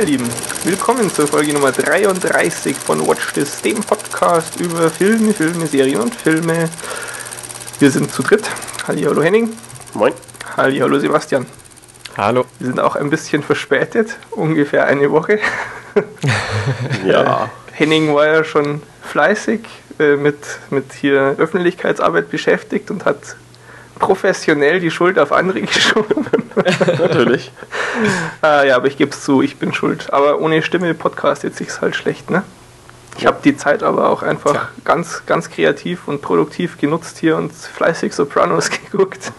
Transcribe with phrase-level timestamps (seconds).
[0.00, 0.30] ihr Lieben,
[0.64, 6.14] willkommen zur Folge Nummer 33 von Watch This, dem Podcast über Filme, Filme, Serien und
[6.14, 6.70] Filme.
[7.80, 8.48] Wir sind zu dritt.
[8.88, 9.52] Hallo Henning.
[9.92, 10.14] Moin.
[10.56, 11.44] Hallo Sebastian.
[12.16, 12.46] Hallo.
[12.58, 15.38] Wir sind auch ein bisschen verspätet, ungefähr eine Woche.
[17.06, 17.50] ja.
[17.72, 19.60] Henning war ja schon fleißig
[19.98, 20.38] äh, mit,
[20.70, 23.36] mit hier Öffentlichkeitsarbeit beschäftigt und hat
[24.00, 26.26] professionell die Schuld auf andere geschoben.
[26.98, 27.52] Natürlich.
[28.42, 30.12] äh, ja, aber ich gebe es zu, ich bin schuld.
[30.12, 32.42] Aber ohne Stimme podcastet sich's halt schlecht, ne?
[33.16, 34.68] Ich habe die Zeit aber auch einfach ja.
[34.84, 39.32] ganz, ganz kreativ und produktiv genutzt hier und fleißig Sopranos geguckt.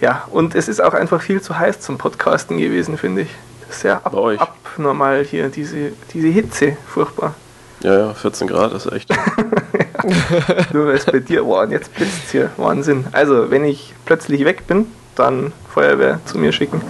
[0.00, 3.30] ja, und es ist auch einfach viel zu heiß zum Podcasten gewesen, finde ich.
[3.70, 7.34] Sehr ab, abnormal hier, diese, diese Hitze, furchtbar.
[7.80, 9.10] Ja, ja, 14 Grad ist echt.
[10.72, 12.50] Nur weil es bei dir war und jetzt blitzt es hier.
[12.56, 13.06] Wahnsinn.
[13.12, 16.80] Also, wenn ich plötzlich weg bin, dann Feuerwehr zu mir schicken.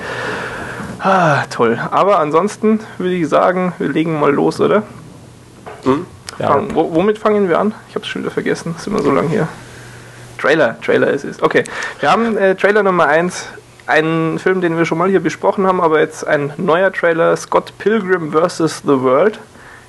[1.00, 1.78] Ah, toll.
[1.90, 4.82] Aber ansonsten würde ich sagen, wir legen mal los, oder?
[5.84, 6.06] Hm?
[6.38, 6.48] Ja.
[6.48, 7.74] Fang, womit fangen wir an?
[7.88, 8.72] Ich habe es schon wieder vergessen.
[8.72, 9.48] Das ist immer so lang hier.
[10.38, 11.42] Trailer, Trailer ist es.
[11.42, 11.64] Okay,
[12.00, 13.46] wir haben äh, Trailer Nummer 1.
[13.86, 17.72] Einen Film, den wir schon mal hier besprochen haben, aber jetzt ein neuer Trailer, Scott
[17.78, 18.82] Pilgrim vs.
[18.84, 19.38] The World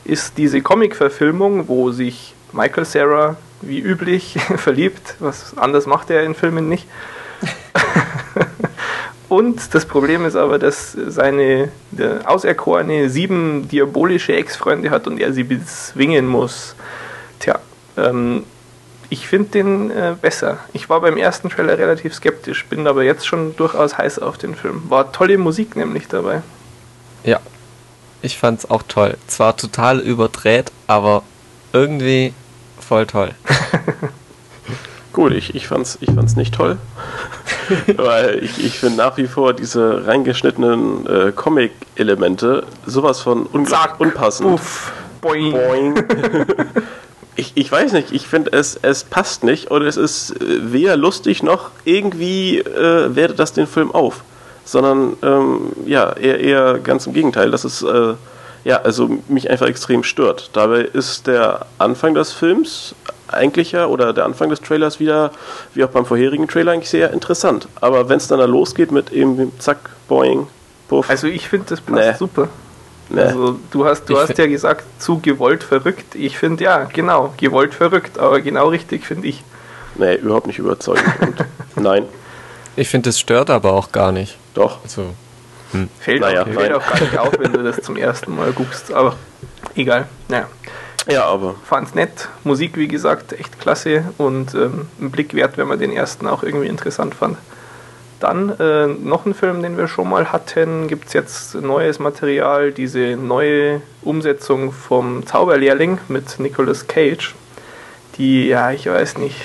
[0.08, 5.16] ist diese Comic-Verfilmung, wo sich Michael Sarah wie üblich verliebt.
[5.20, 6.88] Was anders macht er in Filmen nicht.
[9.30, 11.70] Und das Problem ist aber, dass seine
[12.24, 16.76] Auserkorene sieben diabolische Ex-Freunde hat und er sie bezwingen muss.
[17.40, 17.60] Tja,
[17.98, 18.46] ähm,
[19.10, 20.60] ich finde den äh, besser.
[20.72, 24.56] Ich war beim ersten Trailer relativ skeptisch, bin aber jetzt schon durchaus heiß auf den
[24.56, 24.84] Film.
[24.88, 26.42] War tolle Musik nämlich dabei.
[27.26, 27.42] Ja,
[28.28, 29.18] ich fand's auch toll.
[29.26, 31.24] Zwar total überdreht, aber
[31.74, 32.34] irgendwie
[32.80, 33.32] voll toll.
[35.14, 36.78] Gut, ich, ich, fand's, ich fand's nicht toll.
[37.98, 44.50] weil ich, ich finde nach wie vor diese reingeschnittenen äh, Comic-Elemente sowas von unglaublich unpassend.
[44.50, 44.92] Uff,
[45.22, 45.54] boing.
[45.54, 45.96] boing.
[47.36, 50.96] ich, ich weiß nicht, ich finde es, es passt nicht oder es ist äh, weder
[50.98, 54.22] lustig noch irgendwie äh, wertet das den Film auf
[54.68, 58.14] sondern ähm, ja, eher, eher ganz im Gegenteil, dass es äh,
[58.66, 60.50] ja, also mich einfach extrem stört.
[60.52, 62.94] Dabei ist der Anfang des Films
[63.30, 65.32] eigentlich ja, oder der Anfang des Trailers wieder,
[65.74, 67.70] wie auch beim vorherigen Trailer, eigentlich sehr interessant.
[67.80, 69.78] Aber wenn es dann da losgeht mit eben zack,
[70.10, 70.48] boing,
[70.90, 71.10] puff.
[71.10, 72.14] Also ich finde, das passt nee.
[72.18, 72.50] super.
[73.10, 73.22] Nee.
[73.22, 76.14] Also du hast, du hast ja gesagt, zu gewollt verrückt.
[76.16, 79.44] Ich finde ja, genau, gewollt verrückt, aber genau richtig, finde ich.
[79.96, 81.06] Nee, überhaupt nicht überzeugend.
[81.76, 82.04] nein.
[82.76, 84.38] Ich finde, es stört aber auch gar nicht.
[84.58, 84.80] Doch.
[84.84, 85.14] Also,
[85.72, 85.88] hm.
[86.00, 88.92] Fällt, naja, auch, fällt auch gar nicht auf, wenn du das zum ersten Mal guckst,
[88.92, 89.16] aber
[89.76, 90.08] egal.
[90.28, 90.48] Naja.
[91.08, 91.56] Ja, aber.
[91.64, 92.28] Fand's nett.
[92.44, 96.42] Musik, wie gesagt, echt klasse und ähm, ein Blick wert, wenn man den ersten auch
[96.42, 97.38] irgendwie interessant fand.
[98.20, 102.72] Dann äh, noch ein Film, den wir schon mal hatten, gibt es jetzt neues Material,
[102.72, 107.36] diese neue Umsetzung vom Zauberlehrling mit Nicolas Cage.
[108.18, 109.38] Die, ja, ich weiß nicht,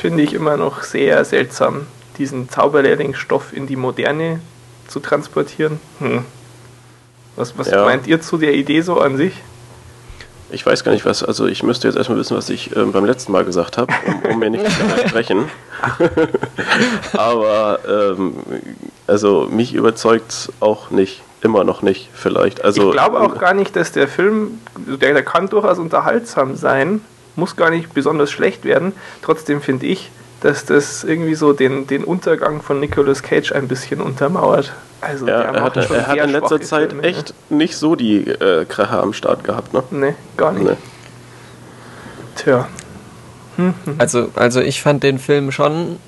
[0.00, 1.86] finde ich immer noch sehr seltsam
[2.18, 4.40] diesen Zauberlehrlingsstoff in die Moderne
[4.88, 5.80] zu transportieren.
[5.98, 6.24] Hm.
[7.36, 7.84] Was, was ja.
[7.84, 9.34] meint ihr zu der Idee so an sich?
[10.50, 13.04] Ich weiß gar nicht, was, also ich müsste jetzt erstmal wissen, was ich ähm, beim
[13.04, 15.44] letzten Mal gesagt habe, um, um, mir nicht zu widersprechen.
[17.12, 18.34] Aber ähm,
[19.06, 22.64] also mich überzeugt auch nicht, immer noch nicht vielleicht.
[22.64, 27.02] Also, ich glaube auch gar nicht, dass der Film, der, der kann durchaus unterhaltsam sein,
[27.36, 28.94] muss gar nicht besonders schlecht werden.
[29.22, 30.10] Trotzdem finde ich,
[30.40, 34.72] dass das irgendwie so den, den Untergang von Nicolas Cage ein bisschen untermauert.
[35.00, 37.58] Also ja, er hat, er hat in letzter Zeit Filme, echt ne?
[37.58, 39.82] nicht so die äh, Kracher am Start gehabt, ne?
[39.90, 40.64] Nee, gar nicht.
[40.64, 40.76] Nee.
[42.36, 42.68] Tja.
[43.56, 43.94] Hm, hm.
[43.98, 45.98] Also, also ich fand den Film schon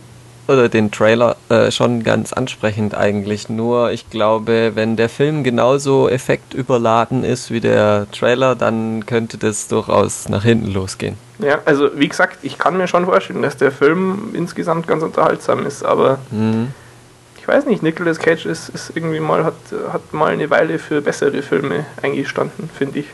[0.48, 3.48] oder den Trailer äh, schon ganz ansprechend eigentlich.
[3.48, 9.68] Nur ich glaube, wenn der Film genauso effektüberladen ist wie der Trailer, dann könnte das
[9.68, 11.16] durchaus nach hinten losgehen.
[11.42, 15.66] Ja, also wie gesagt, ich kann mir schon vorstellen, dass der Film insgesamt ganz unterhaltsam
[15.66, 16.68] ist, aber mhm.
[17.38, 19.54] ich weiß nicht, Nicolas Cage ist, ist irgendwie mal, hat,
[19.92, 23.06] hat mal eine Weile für bessere Filme eingestanden, finde ich.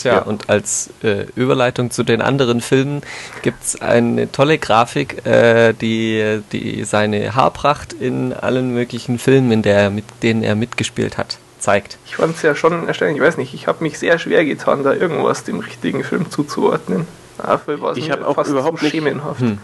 [0.00, 0.22] Tja, ja.
[0.22, 3.02] und als äh, Überleitung zu den anderen Filmen
[3.42, 9.62] gibt es eine tolle Grafik, äh, die, die seine Haarpracht in allen möglichen Filmen, in
[9.62, 11.98] der, mit denen er mitgespielt hat, zeigt.
[12.06, 14.84] Ich fand es ja schon erstaunlich, ich weiß nicht, ich habe mich sehr schwer getan,
[14.84, 17.06] da irgendwas dem richtigen Film zuzuordnen.
[17.46, 19.40] Dafür war es ich habe auch überhaupt nicht schemenhaft.
[19.40, 19.58] Hm.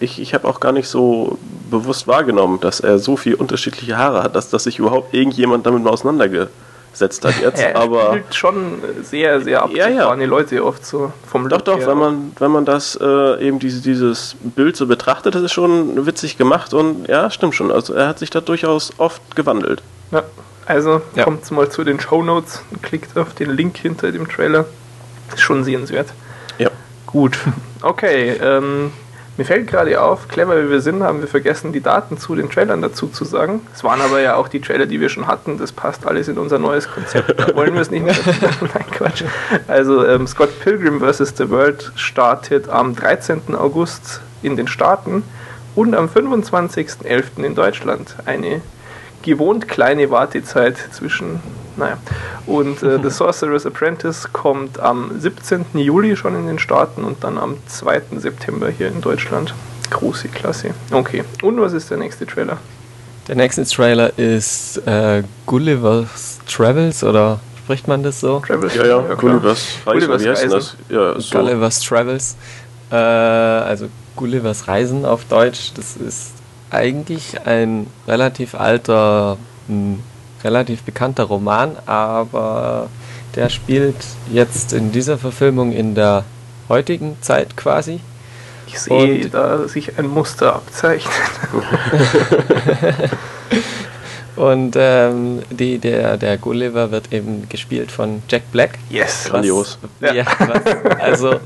[0.00, 1.38] Ich, ich habe auch gar nicht so
[1.70, 5.84] bewusst wahrgenommen, dass er so viele unterschiedliche Haare hat, dass, dass sich überhaupt irgendjemand damit
[5.84, 7.60] mal auseinandergesetzt hat jetzt.
[7.62, 10.24] er aber schon sehr, sehr abgefahrene ja, ja.
[10.24, 14.34] Leute oft so vom Doch, doch, wenn man, wenn man das äh, eben diese, dieses
[14.42, 17.70] Bild so betrachtet, das ist schon witzig gemacht und ja, stimmt schon.
[17.70, 19.82] Also er hat sich da durchaus oft gewandelt.
[20.10, 20.24] Ja,
[20.66, 21.24] Also ja.
[21.24, 24.64] kommt mal zu den Show Notes und klickt auf den Link hinter dem Trailer.
[25.32, 26.08] Ist schon sehenswert.
[26.58, 26.70] Ja.
[27.12, 27.38] Gut.
[27.82, 28.90] Okay, ähm,
[29.38, 32.50] mir fällt gerade auf, clever wie wir sind, haben wir vergessen, die Daten zu den
[32.50, 33.60] Trailern dazu zu sagen.
[33.74, 35.58] Es waren aber ja auch die Trailer, die wir schon hatten.
[35.58, 37.40] Das passt alles in unser neues Konzept.
[37.40, 38.14] Da wollen wir es nicht mehr.
[38.60, 39.24] Nein, Quatsch.
[39.68, 41.34] Also ähm, Scott Pilgrim vs.
[41.36, 43.54] The World startet am 13.
[43.54, 45.22] August in den Staaten
[45.74, 47.42] und am 25.11.
[47.42, 48.16] in Deutschland.
[48.26, 48.60] Eine
[49.22, 51.40] gewohnt kleine Wartezeit zwischen
[51.76, 51.96] naja.
[52.46, 55.64] Und äh, The Sorcerer's Apprentice kommt am 17.
[55.74, 58.02] Juli schon in den Staaten und dann am 2.
[58.18, 59.54] September hier in Deutschland.
[59.90, 60.70] Große Klasse.
[60.90, 61.24] Okay.
[61.42, 62.58] Und was ist der nächste Trailer?
[63.28, 68.40] Der nächste Trailer ist äh, Gulliver's Travels oder spricht man das so?
[68.40, 68.74] Travels?
[68.74, 70.00] Ja, ja, ja Gulliver's Reisen.
[70.00, 70.50] Gulliver's wie heißt Reisen.
[70.58, 70.76] das?
[70.88, 71.38] Ja, so.
[71.38, 72.36] Gulliver's Travels.
[72.90, 75.72] Äh, also Gullivers Reisen auf Deutsch.
[75.74, 76.32] Das ist
[76.72, 79.36] eigentlich ein relativ alter
[79.68, 80.00] hm,
[80.44, 82.88] relativ bekannter Roman, aber
[83.34, 83.96] der spielt
[84.30, 86.24] jetzt in dieser Verfilmung in der
[86.68, 88.00] heutigen Zeit quasi.
[88.66, 91.12] Ich sehe Und da sich ein Muster abzeichnet.
[94.36, 98.78] Und ähm, die, der, der Gulliver wird eben gespielt von Jack Black.
[98.88, 99.78] Yes, grandios.
[100.00, 100.14] Ja.
[100.14, 101.40] ja was, also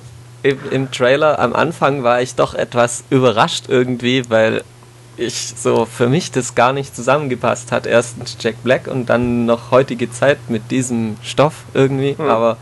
[0.44, 4.62] im, im Trailer am Anfang war ich doch etwas überrascht irgendwie, weil
[5.16, 7.86] ich so für mich das gar nicht zusammengepasst hat.
[7.86, 12.16] Erstens Jack Black und dann noch heutige Zeit mit diesem Stoff irgendwie.
[12.18, 12.28] Mhm.
[12.28, 12.56] Aber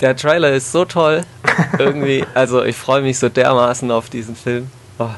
[0.00, 1.22] der Trailer ist so toll.
[1.78, 4.68] irgendwie, also ich freue mich so dermaßen auf diesen Film.
[4.98, 5.08] Oh.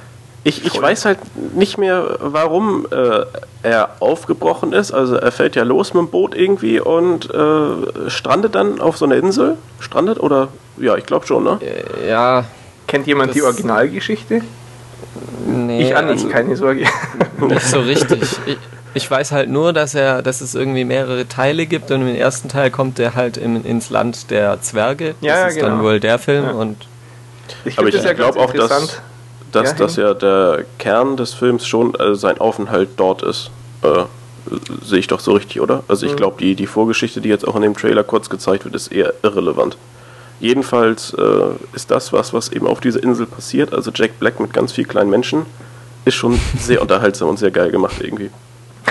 [0.44, 1.19] Ich, ich weiß halt
[1.54, 3.25] nicht mehr, warum äh,
[3.62, 4.90] er aufgebrochen ist.
[4.93, 9.04] Also er fällt ja los mit dem Boot irgendwie und äh, strandet dann auf so
[9.04, 9.56] einer Insel.
[9.78, 10.49] Strandet oder?
[10.78, 11.60] Ja, ich glaube schon, ne?
[12.08, 12.44] Ja.
[12.88, 14.43] Kennt jemand die Originalgeschichte?
[15.47, 16.87] Nee, ich an also keine Sorge.
[17.41, 18.23] Nicht so richtig.
[18.47, 18.56] Ich,
[18.94, 22.49] ich, weiß halt nur, dass er, dass es irgendwie mehrere Teile gibt und im ersten
[22.49, 25.14] Teil kommt er halt in, ins Land der Zwerge.
[25.20, 25.69] Ja, das ja, ist genau.
[25.69, 26.50] dann wohl der Film ja.
[26.53, 26.87] und
[27.64, 29.00] ich Aber ich ja glaube auch, dass,
[29.50, 33.50] dass ja, das ja der Kern des Films schon äh, sein Aufenthalt dort ist.
[33.82, 34.05] Äh,
[34.85, 35.85] Sehe ich doch so richtig, oder?
[35.87, 36.17] Also ich mhm.
[36.17, 39.14] glaube, die, die Vorgeschichte, die jetzt auch in dem Trailer kurz gezeigt wird, ist eher
[39.23, 39.76] irrelevant.
[40.43, 43.73] Jedenfalls äh, ist das was, was eben auf dieser Insel passiert.
[43.73, 45.47] Also Jack Black mit ganz vielen kleinen Menschen
[46.05, 48.31] ist schon sehr unterhaltsam und sehr geil gemacht irgendwie.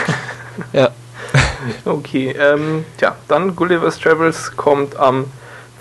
[0.73, 0.91] ja.
[1.85, 5.25] Okay, ähm, tja, dann Gulliver's Travels kommt am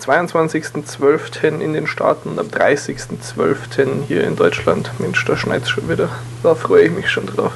[0.01, 1.59] 22.12.
[1.59, 4.03] in den Staaten und am 30.12.
[4.07, 4.91] hier in Deutschland.
[4.99, 6.09] Mensch, da schneit es schon wieder.
[6.43, 7.53] Da freue ich mich schon drauf.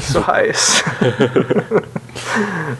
[0.00, 0.84] So heiß.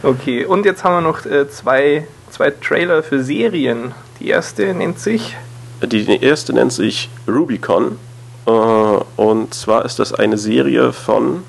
[0.03, 4.99] okay, und jetzt haben wir noch äh, zwei, zwei Trailer für Serien, die erste nennt
[4.99, 5.37] sich?
[5.83, 7.99] Die erste nennt sich Rubicon.
[8.47, 11.45] Äh, und zwar ist das eine Serie von.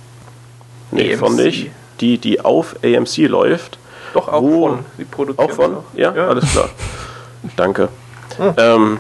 [0.92, 1.20] Nee, AMC.
[1.20, 1.72] von nicht.
[2.02, 3.78] Die, die auf AMC läuft.
[4.14, 4.86] Doch, auch von.
[4.98, 5.78] Die produzieren auch von?
[5.78, 5.84] Auch.
[5.96, 6.14] Ja?
[6.14, 6.70] ja, alles klar.
[7.56, 7.90] Danke.
[8.38, 8.54] Hm.
[8.58, 9.00] Ähm,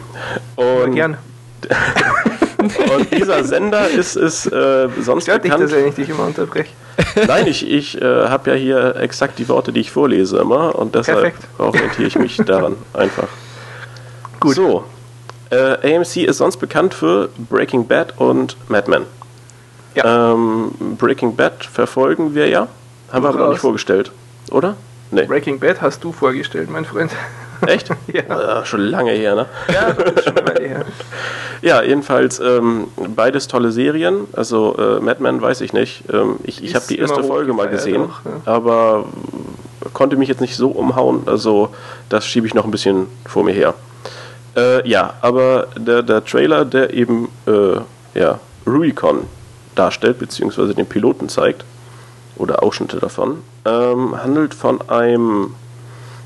[0.55, 1.17] und gerne.
[2.63, 5.63] und dieser Sender ist, ist äh, sonst Stört bekannt.
[5.63, 6.69] Dich, dass ich dich immer unterbreche.
[7.27, 10.95] Nein, ich, ich äh, habe ja hier exakt die Worte, die ich vorlese immer und
[10.95, 11.47] deshalb Perfekt.
[11.57, 13.27] orientiere ich mich daran einfach.
[14.39, 14.55] Gut.
[14.55, 14.83] So,
[15.49, 19.05] äh, AMC ist sonst bekannt für Breaking Bad und Mad Men.
[19.95, 20.33] Ja.
[20.33, 22.67] Ähm, Breaking Bad verfolgen wir ja.
[23.11, 24.11] Haben wir aber noch nicht vorgestellt,
[24.49, 24.75] oder?
[25.11, 25.25] Nee.
[25.25, 27.11] Breaking Bad hast du vorgestellt, mein Freund.
[27.67, 27.89] Echt?
[28.13, 28.61] ja.
[28.61, 29.45] Äh, schon lange her, ne?
[29.71, 30.85] Ja, schon lange her.
[31.61, 34.27] ja, jedenfalls ähm, beides tolle Serien.
[34.33, 36.03] Also äh, Mad Men weiß ich nicht.
[36.11, 38.51] Ähm, ich ich habe die erste Folge mal gesehen, auch, ja.
[38.51, 39.05] aber
[39.93, 41.23] konnte mich jetzt nicht so umhauen.
[41.25, 41.69] Also
[42.09, 43.73] das schiebe ich noch ein bisschen vor mir her.
[44.55, 47.79] Äh, ja, aber der, der Trailer, der eben äh,
[48.19, 49.25] ja, Rubicon
[49.75, 51.65] darstellt, beziehungsweise den Piloten zeigt,
[52.35, 55.55] oder Ausschnitte davon, ähm, handelt von einem,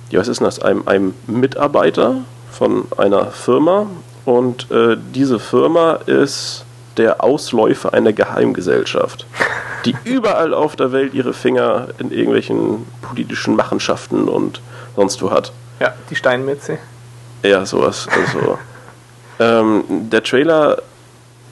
[0.10, 2.16] ja, was ist denn das, einem, einem Mitarbeiter
[2.52, 3.88] von einer Firma
[4.26, 6.66] und äh, diese Firma ist
[6.98, 9.26] der Ausläufer einer Geheimgesellschaft,
[9.86, 14.62] die überall auf der Welt ihre Finger in irgendwelchen politischen Machenschaften und
[14.96, 15.52] sonst wo hat.
[15.80, 16.80] Ja, die Steinmetze.
[17.44, 18.08] Ja, sowas.
[18.10, 18.58] Also,
[19.40, 20.80] ähm, der Trailer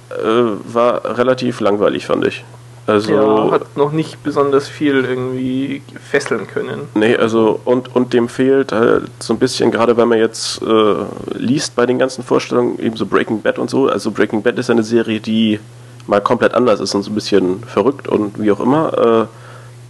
[0.10, 2.44] äh, war relativ langweilig, fand ich.
[2.88, 6.82] Also, ja, hat noch nicht besonders viel irgendwie fesseln können.
[6.94, 10.96] Nee, also und, und dem fehlt halt so ein bisschen, gerade wenn man jetzt äh,
[11.34, 13.88] liest bei den ganzen Vorstellungen, eben so Breaking Bad und so.
[13.88, 15.60] Also Breaking Bad ist eine Serie, die
[16.06, 19.28] mal komplett anders ist und so ein bisschen verrückt und wie auch immer.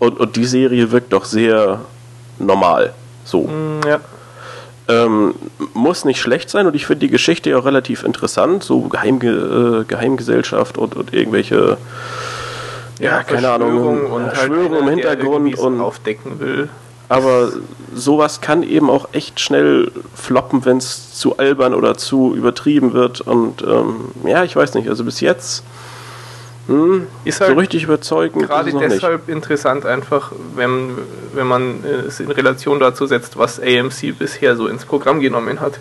[0.02, 1.82] Äh, und, und die Serie wirkt doch sehr
[2.40, 2.94] normal.
[3.26, 3.44] So.
[3.44, 4.00] Mm, ja.
[4.88, 5.34] Ähm,
[5.74, 9.82] muss nicht schlecht sein und ich finde die Geschichte ja auch relativ interessant, so Geheimge
[9.82, 11.78] äh, Geheimgesellschaft und, und irgendwelche
[13.00, 16.70] ja, keine Ahnung, und halt Verschwörung im Hintergrund und aufdecken will.
[17.08, 17.52] Aber
[17.94, 23.22] sowas kann eben auch echt schnell floppen, wenn es zu albern oder zu übertrieben wird.
[23.22, 24.90] Und ähm, ja, ich weiß nicht.
[24.90, 25.64] Also bis jetzt
[26.68, 28.48] hm, ist halt so richtig überzeugend.
[28.48, 29.36] Gerade deshalb nicht.
[29.36, 30.98] interessant, einfach, wenn,
[31.34, 35.80] wenn man es in Relation dazu setzt, was AMC bisher so ins Programm genommen hat.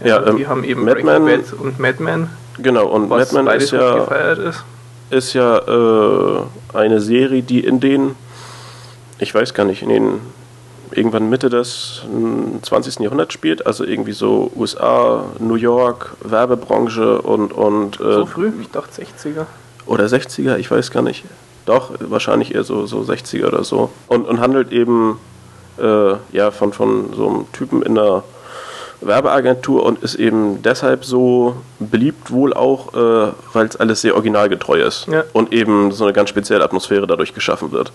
[0.00, 2.30] Ja, ja die ähm, haben eben Madman und Madman.
[2.58, 4.64] Genau, und Madman ist ja, ist.
[5.10, 6.42] Ist ja äh,
[6.72, 8.16] eine Serie, die in den,
[9.18, 10.20] ich weiß gar nicht, in den
[10.90, 12.02] irgendwann Mitte des
[12.62, 13.00] 20.
[13.00, 17.52] Jahrhunderts spielt, also irgendwie so USA, New York, Werbebranche und.
[17.52, 18.52] und äh, so früh?
[18.60, 19.46] Ich dachte 60er.
[19.86, 21.24] Oder 60er, ich weiß gar nicht.
[21.66, 23.90] Doch, wahrscheinlich eher so, so 60er oder so.
[24.06, 25.18] Und, und handelt eben
[25.78, 28.22] äh, ja, von, von so einem Typen in der
[29.06, 34.82] Werbeagentur und ist eben deshalb so beliebt, wohl auch, äh, weil es alles sehr originalgetreu
[34.82, 35.24] ist ja.
[35.32, 37.92] und eben so eine ganz spezielle Atmosphäre dadurch geschaffen wird.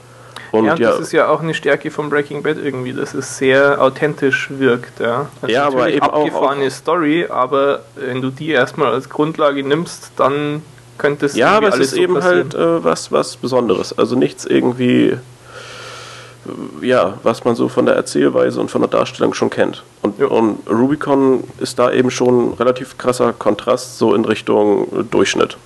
[0.51, 3.37] Und ja, ja, das ist ja auch eine Stärke von Breaking Bad irgendwie, dass es
[3.37, 4.99] sehr authentisch wirkt.
[4.99, 9.63] Ja, also ja aber eben abgefahrene auch, Story, aber wenn du die erstmal als Grundlage
[9.63, 10.63] nimmst, dann
[10.97, 12.51] könnte es Ja, aber es ist so eben passieren.
[12.51, 13.97] halt äh, was, was Besonderes.
[13.97, 15.17] Also nichts irgendwie,
[16.81, 19.83] ja, was man so von der Erzählweise und von der Darstellung schon kennt.
[20.01, 20.27] Und, ja.
[20.27, 25.57] und Rubicon ist da eben schon ein relativ krasser Kontrast so in Richtung Durchschnitt.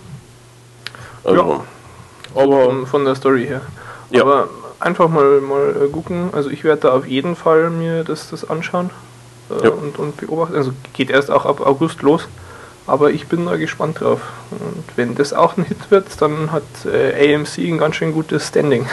[1.23, 2.41] Also, ja.
[2.41, 3.61] Aber von, von der Story her.
[4.09, 4.21] Ja.
[4.21, 4.49] Aber
[4.79, 6.29] einfach mal, mal äh, gucken.
[6.33, 8.89] Also ich werde da auf jeden Fall mir das, das anschauen
[9.49, 9.69] äh, ja.
[9.71, 10.55] und, und beobachten.
[10.55, 12.27] Also geht erst auch ab August los.
[12.85, 14.19] Aber ich bin da gespannt drauf.
[14.51, 18.49] Und wenn das auch ein Hit wird, dann hat äh, AMC ein ganz schön gutes
[18.49, 18.87] Standing.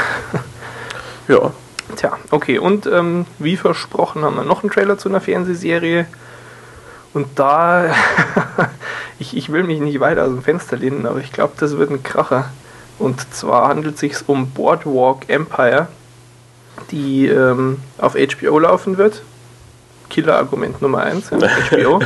[1.28, 1.50] ja.
[1.96, 2.58] Tja, okay.
[2.58, 6.06] Und ähm, wie versprochen haben wir noch einen Trailer zu einer Fernsehserie.
[7.12, 7.86] Und da,
[9.18, 11.90] ich, ich will mich nicht weiter aus dem Fenster lehnen, aber ich glaube, das wird
[11.90, 12.50] ein Kracher.
[12.98, 15.88] Und zwar handelt es sich um Boardwalk Empire,
[16.90, 19.22] die ähm, auf HBO laufen wird.
[20.10, 22.00] Killer-Argument Nummer 1, ja, HBO.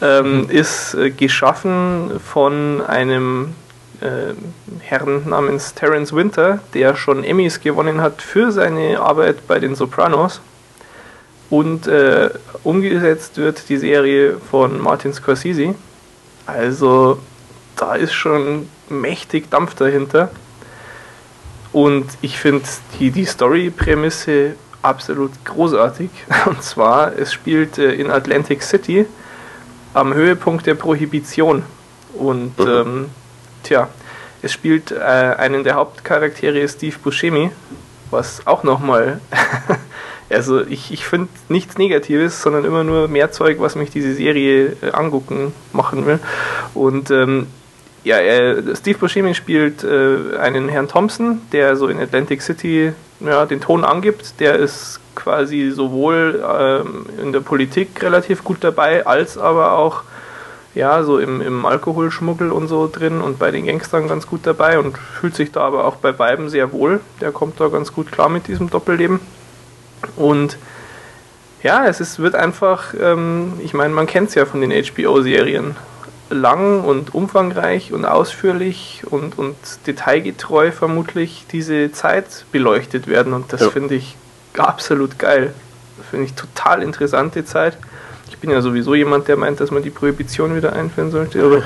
[0.00, 3.54] ähm, ist äh, geschaffen von einem
[4.02, 4.34] äh,
[4.80, 10.40] Herrn namens Terence Winter, der schon Emmys gewonnen hat für seine Arbeit bei den Sopranos.
[11.50, 12.30] Und äh,
[12.64, 15.74] umgesetzt wird die Serie von Martin Scorsese.
[16.46, 17.18] Also
[17.76, 20.30] da ist schon mächtig Dampf dahinter.
[21.72, 22.64] Und ich finde
[22.98, 26.10] die, die Story-Prämisse absolut großartig.
[26.46, 29.06] Und zwar, es spielt äh, in Atlantic City
[29.94, 31.62] am Höhepunkt der Prohibition.
[32.14, 32.66] Und mhm.
[32.68, 33.06] ähm,
[33.62, 33.88] tja,
[34.42, 37.50] es spielt äh, einen der Hauptcharaktere Steve Buscemi,
[38.10, 39.20] was auch nochmal,
[40.30, 44.76] also ich, ich finde nichts Negatives, sondern immer nur mehr Zeug, was mich diese Serie
[44.82, 46.18] äh, angucken machen will.
[46.74, 47.46] Und ähm,
[48.04, 53.46] ja, äh, Steve Buscemi spielt äh, einen Herrn Thompson, der so in Atlantic City ja,
[53.46, 54.40] den Ton angibt.
[54.40, 60.02] Der ist quasi sowohl ähm, in der Politik relativ gut dabei, als aber auch
[60.74, 64.78] ja, so im, im Alkoholschmuggel und so drin und bei den Gangstern ganz gut dabei
[64.78, 67.00] und fühlt sich da aber auch bei beiden sehr wohl.
[67.20, 69.20] Der kommt da ganz gut klar mit diesem Doppelleben.
[70.16, 70.56] Und
[71.62, 75.76] ja, es ist, wird einfach, ähm, ich meine, man kennt es ja von den HBO-Serien
[76.30, 83.34] lang und umfangreich und ausführlich und, und detailgetreu vermutlich diese Zeit beleuchtet werden.
[83.34, 83.70] Und das ja.
[83.70, 84.16] finde ich
[84.56, 85.54] absolut geil.
[86.10, 87.76] Finde ich total interessante Zeit.
[88.42, 91.44] Ich bin ja sowieso jemand, der meint, dass man die Prohibition wieder einführen sollte.
[91.44, 91.62] Aber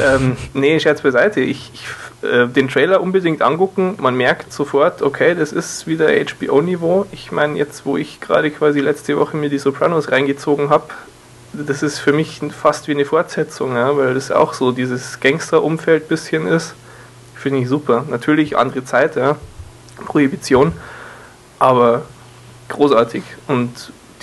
[0.14, 1.40] ähm, nee, Scherz beiseite.
[1.40, 3.96] Ich, ich äh, den Trailer unbedingt angucken.
[3.98, 7.06] Man merkt sofort, okay, das ist wieder HBO-Niveau.
[7.10, 10.88] Ich meine, jetzt, wo ich gerade quasi letzte Woche mir die Sopranos reingezogen habe,
[11.54, 16.08] das ist für mich fast wie eine Fortsetzung, ja, weil das auch so dieses Gangster-Umfeld
[16.08, 16.74] bisschen ist.
[17.34, 18.04] Finde ich super.
[18.10, 19.36] Natürlich andere Zeit, ja.
[20.04, 20.72] Prohibition,
[21.58, 22.02] aber
[22.68, 23.22] großartig.
[23.48, 23.70] Und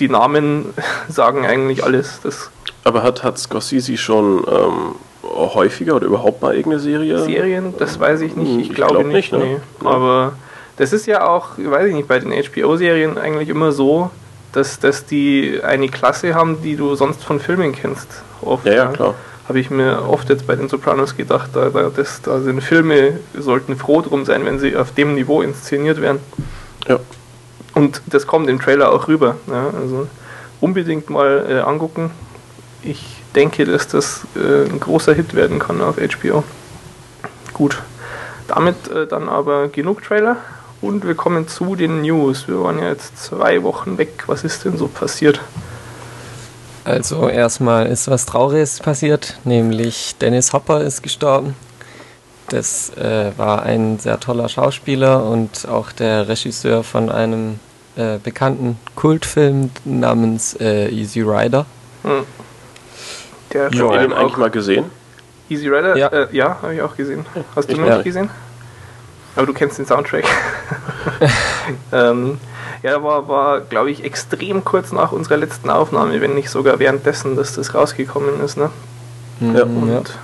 [0.00, 0.74] die Namen
[1.08, 2.20] sagen eigentlich alles.
[2.22, 2.50] Das
[2.84, 7.18] aber hat, hat Scorsese schon ähm, häufiger oder überhaupt mal irgendeine Serie?
[7.20, 8.60] Serien, das weiß ich nicht.
[8.60, 9.32] Ich, ich glaube glaub nicht.
[9.32, 9.60] nicht ne?
[9.80, 9.86] nee.
[9.86, 10.32] Aber
[10.76, 14.10] das ist ja auch, weiß ich nicht, bei den HBO-Serien eigentlich immer so,
[14.52, 18.22] dass, dass die eine Klasse haben, die du sonst von Filmen kennst.
[18.42, 19.14] Oft, ja, ja, klar.
[19.48, 23.18] Habe ich mir oft jetzt bei den Sopranos gedacht, da, da, das, da sind Filme,
[23.38, 26.20] sollten froh drum sein, wenn sie auf dem Niveau inszeniert werden.
[26.88, 27.00] Ja.
[27.74, 29.36] Und das kommt im Trailer auch rüber.
[29.46, 30.06] Ja, also
[30.60, 32.10] unbedingt mal äh, angucken.
[32.82, 36.44] Ich denke, dass das äh, ein großer Hit werden kann auf HBO.
[37.52, 37.82] Gut.
[38.48, 40.36] Damit äh, dann aber genug Trailer.
[40.80, 42.48] Und wir kommen zu den News.
[42.48, 44.24] Wir waren ja jetzt zwei Wochen weg.
[44.26, 45.40] Was ist denn so passiert?
[46.84, 51.54] Also erstmal ist was Trauriges passiert, nämlich Dennis Hopper ist gestorben.
[52.52, 57.58] Das äh, war ein sehr toller Schauspieler und auch der Regisseur von einem
[57.96, 61.66] äh, bekannten Kultfilm namens äh, Easy Rider.
[62.02, 62.24] Hm.
[63.52, 64.86] Der Hast du den eigentlich mal gesehen?
[65.48, 65.96] Easy Rider?
[65.96, 67.26] Ja, äh, ja habe ich auch gesehen.
[67.54, 68.30] Hast du ihn noch nicht gesehen?
[69.34, 70.24] Aber du kennst den Soundtrack.
[71.92, 72.38] ähm,
[72.82, 77.36] ja, war, war glaube ich, extrem kurz nach unserer letzten Aufnahme, wenn nicht sogar währenddessen,
[77.36, 78.56] dass das rausgekommen ist.
[78.56, 78.70] Ne?
[79.40, 79.62] Mhm, ja.
[79.64, 80.14] Und ja.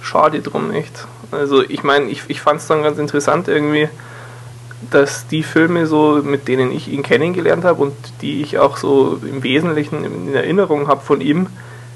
[0.00, 1.06] schade drum echt.
[1.32, 3.88] Also ich meine, ich, ich fand es dann ganz interessant irgendwie,
[4.90, 9.18] dass die Filme so, mit denen ich ihn kennengelernt habe und die ich auch so
[9.22, 11.46] im Wesentlichen in Erinnerung habe von ihm,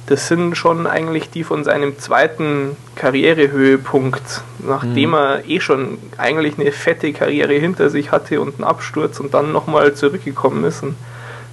[0.07, 5.15] das sind schon eigentlich die von seinem zweiten Karrierehöhepunkt, nachdem mhm.
[5.17, 9.53] er eh schon eigentlich eine fette Karriere hinter sich hatte und einen Absturz und dann
[9.53, 10.85] nochmal zurückgekommen ist.
[10.85, 10.95] Und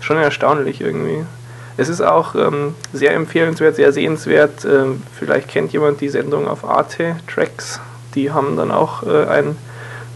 [0.04, 1.25] schon erstaunlich irgendwie.
[1.77, 4.65] Es ist auch ähm, sehr empfehlenswert, sehr sehenswert.
[4.65, 7.80] Ähm, vielleicht kennt jemand die Sendung auf Arte Tracks.
[8.15, 9.58] Die haben dann auch äh, einen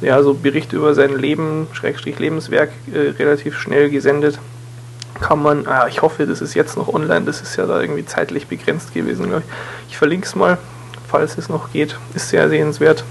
[0.02, 4.40] ja, so Bericht über sein Leben, Schrägstrich Lebenswerk, äh, relativ schnell gesendet
[5.20, 8.06] kann man, ah, ich hoffe, das ist jetzt noch online, das ist ja da irgendwie
[8.06, 9.92] zeitlich begrenzt gewesen, glaube ich.
[9.92, 10.58] Ich verlinke es mal,
[11.08, 11.98] falls es noch geht.
[12.14, 13.04] Ist sehr sehenswert.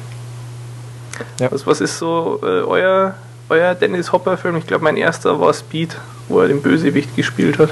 [1.40, 1.50] Ja.
[1.50, 3.14] Was, was ist so äh, euer,
[3.48, 4.56] euer Dennis Hopper-Film?
[4.56, 5.96] Ich glaube, mein erster war Speed,
[6.28, 7.70] wo er den Bösewicht gespielt hat.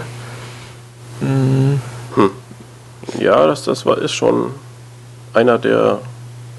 [1.25, 2.31] Hm.
[3.19, 4.53] Ja, das, das war, ist schon
[5.33, 5.99] einer der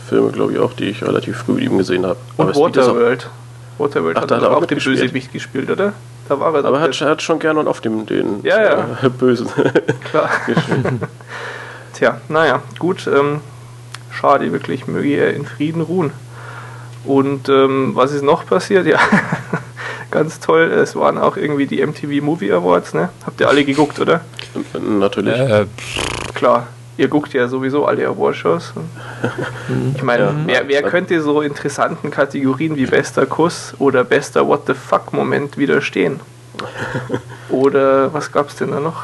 [0.07, 2.17] Filme, glaube ich, auch, die ich relativ früh ihm gesehen habe.
[2.37, 3.29] Und Waterworld.
[3.77, 5.93] Waterworld Ach, hat, hat er auch, auch den Bösewicht gespielt, oder?
[6.27, 8.97] Da war er Aber er hat, hat schon gerne und auf dem den ja, ja.
[9.03, 9.47] Äh, Bösen
[10.09, 10.29] Klar.
[11.93, 13.07] Tja, naja, gut.
[13.07, 13.41] Ähm,
[14.11, 14.87] schade, wirklich.
[14.87, 16.11] Möge er in Frieden ruhen.
[17.05, 18.87] Und ähm, was ist noch passiert?
[18.87, 18.99] Ja,
[20.11, 20.63] ganz toll.
[20.63, 23.09] Es waren auch irgendwie die MTV Movie Awards, ne?
[23.25, 24.21] Habt ihr alle geguckt, oder?
[24.99, 25.39] Natürlich.
[25.39, 25.65] Äh,
[26.33, 28.73] klar ihr guckt ja sowieso alle Awardshows.
[29.95, 30.35] Ich meine, ja.
[30.45, 35.57] wer, wer könnte so interessanten Kategorien wie bester Kuss oder bester What the fuck Moment
[35.57, 36.19] widerstehen?
[37.49, 39.03] Oder was gab es denn da noch?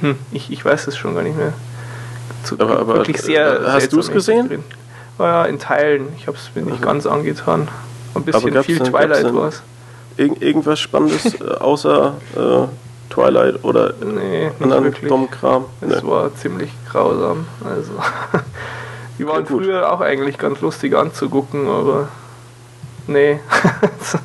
[0.00, 1.54] Hm, ich, ich weiß es schon gar nicht mehr.
[2.44, 4.48] Zu, aber, aber wirklich sehr äh, hast du es gesehen?
[4.48, 4.64] Drin.
[5.18, 6.08] Ja, in Teilen.
[6.18, 7.68] Ich habe es mir nicht ganz angetan.
[8.14, 9.62] Ein bisschen viel Twilight war es.
[10.18, 15.66] Irg irgendwas Spannendes äh, außer äh, Twilight oder nee, anderen dummen Kram.
[15.80, 16.08] Es nee.
[16.08, 17.46] war ziemlich grausam.
[17.64, 17.92] Also
[19.18, 22.08] die waren ja, früher auch eigentlich ganz lustig anzugucken, aber
[23.06, 23.40] nee,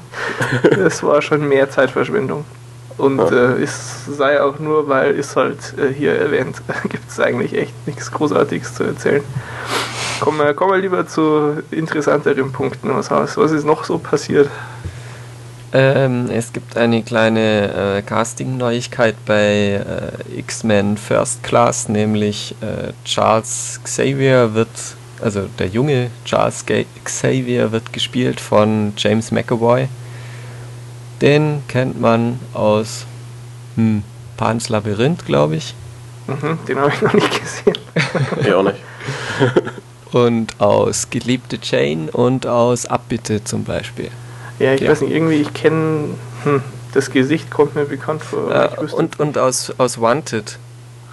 [0.85, 2.45] es war schon mehr Zeitverschwendung.
[2.97, 3.55] Und ja.
[3.55, 7.73] äh, es sei auch nur, weil ist halt äh, hier erwähnt, gibt es eigentlich echt
[7.87, 9.23] nichts Großartiges zu erzählen.
[10.19, 12.95] Kommen wir, kommen wir lieber zu interessanteren Punkten.
[12.95, 14.49] Was, was ist noch so passiert?
[15.73, 19.81] Ähm, es gibt eine kleine äh, Casting-Neuigkeit bei
[20.33, 24.67] äh, X-Men First Class, nämlich äh, Charles Xavier wird,
[25.21, 26.65] also der junge Charles
[27.05, 29.87] Xavier wird gespielt von James McAvoy.
[31.21, 33.05] Den kennt man aus
[33.75, 34.03] hm,
[34.35, 35.73] Pan's Labyrinth, glaube ich.
[36.27, 37.77] Mhm, den habe ich noch nicht gesehen.
[38.41, 38.79] ich auch nicht.
[40.11, 44.11] und aus Geliebte Jane und aus Abbitte zum Beispiel.
[44.61, 44.91] Ja, ich ja.
[44.91, 46.09] weiß nicht, irgendwie, ich kenne,
[46.43, 46.61] hm,
[46.93, 48.51] das Gesicht kommt mir bekannt vor.
[48.51, 50.57] Äh, und und aus, aus Wanted.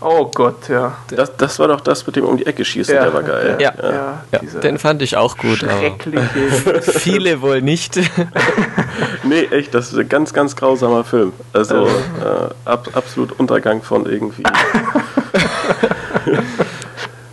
[0.00, 0.96] Oh Gott, ja.
[1.08, 3.56] Das, das war doch das mit dem um die Ecke schießen, ja, der war geil.
[3.58, 4.22] Ja, ja.
[4.30, 5.64] ja den fand ich auch gut.
[5.64, 5.96] Aber
[6.82, 7.96] viele wohl nicht.
[9.24, 11.32] nee, echt, das ist ein ganz, ganz grausamer Film.
[11.52, 11.90] Also äh,
[12.64, 14.44] ab, absolut Untergang von irgendwie.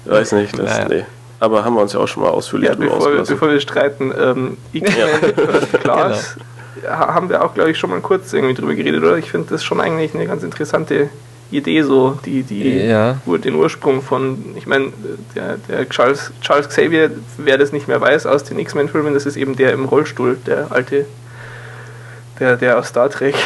[0.06, 0.88] Weiß nicht, das, naja.
[0.90, 1.06] nee
[1.40, 4.14] aber haben wir uns ja auch schon mal ausführlich ja, bevor, wir, bevor wir streiten,
[4.18, 5.36] ähm, X-Men
[5.82, 6.36] Class
[6.82, 6.90] genau.
[6.90, 9.18] haben wir auch, glaube ich, schon mal kurz irgendwie drüber geredet, oder?
[9.18, 11.10] Ich finde das schon eigentlich eine ganz interessante
[11.52, 13.18] Idee, so die, die ja.
[13.26, 14.92] den Ursprung von, ich meine,
[15.36, 19.38] der, der Charles, Charles Xavier, wer das nicht mehr weiß aus den X-Men-Filmen, das ist
[19.38, 21.06] eben der im Rollstuhl, der alte
[22.40, 23.36] der, der aus Star Trek.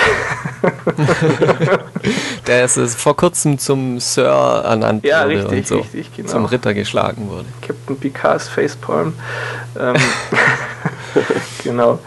[2.49, 4.25] der ist vor kurzem zum Sir
[4.65, 6.29] ernannt ja, wurde richtig, und so richtig, genau.
[6.29, 7.45] zum Ritter geschlagen wurde.
[7.61, 9.13] Captain Picards Facepalm.
[9.79, 9.95] Ähm,
[11.63, 11.99] genau.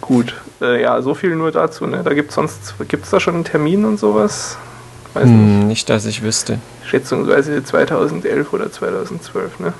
[0.00, 0.34] Gut.
[0.60, 1.86] Äh, ja, so viel nur dazu.
[1.86, 2.02] Ne?
[2.04, 4.58] Da gibt es sonst, gibt es da schon einen Termin und sowas?
[5.14, 5.66] Weiß hm, nicht.
[5.68, 6.58] nicht, dass ich wüsste.
[6.84, 9.72] Schätzungsweise 2011 oder 2012, ne?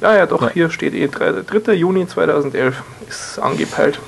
[0.00, 0.50] Ja, ja, doch, ja.
[0.50, 1.42] hier steht eh 3.
[1.46, 1.72] 3.
[1.72, 4.00] Juni 2011 ist angepeilt.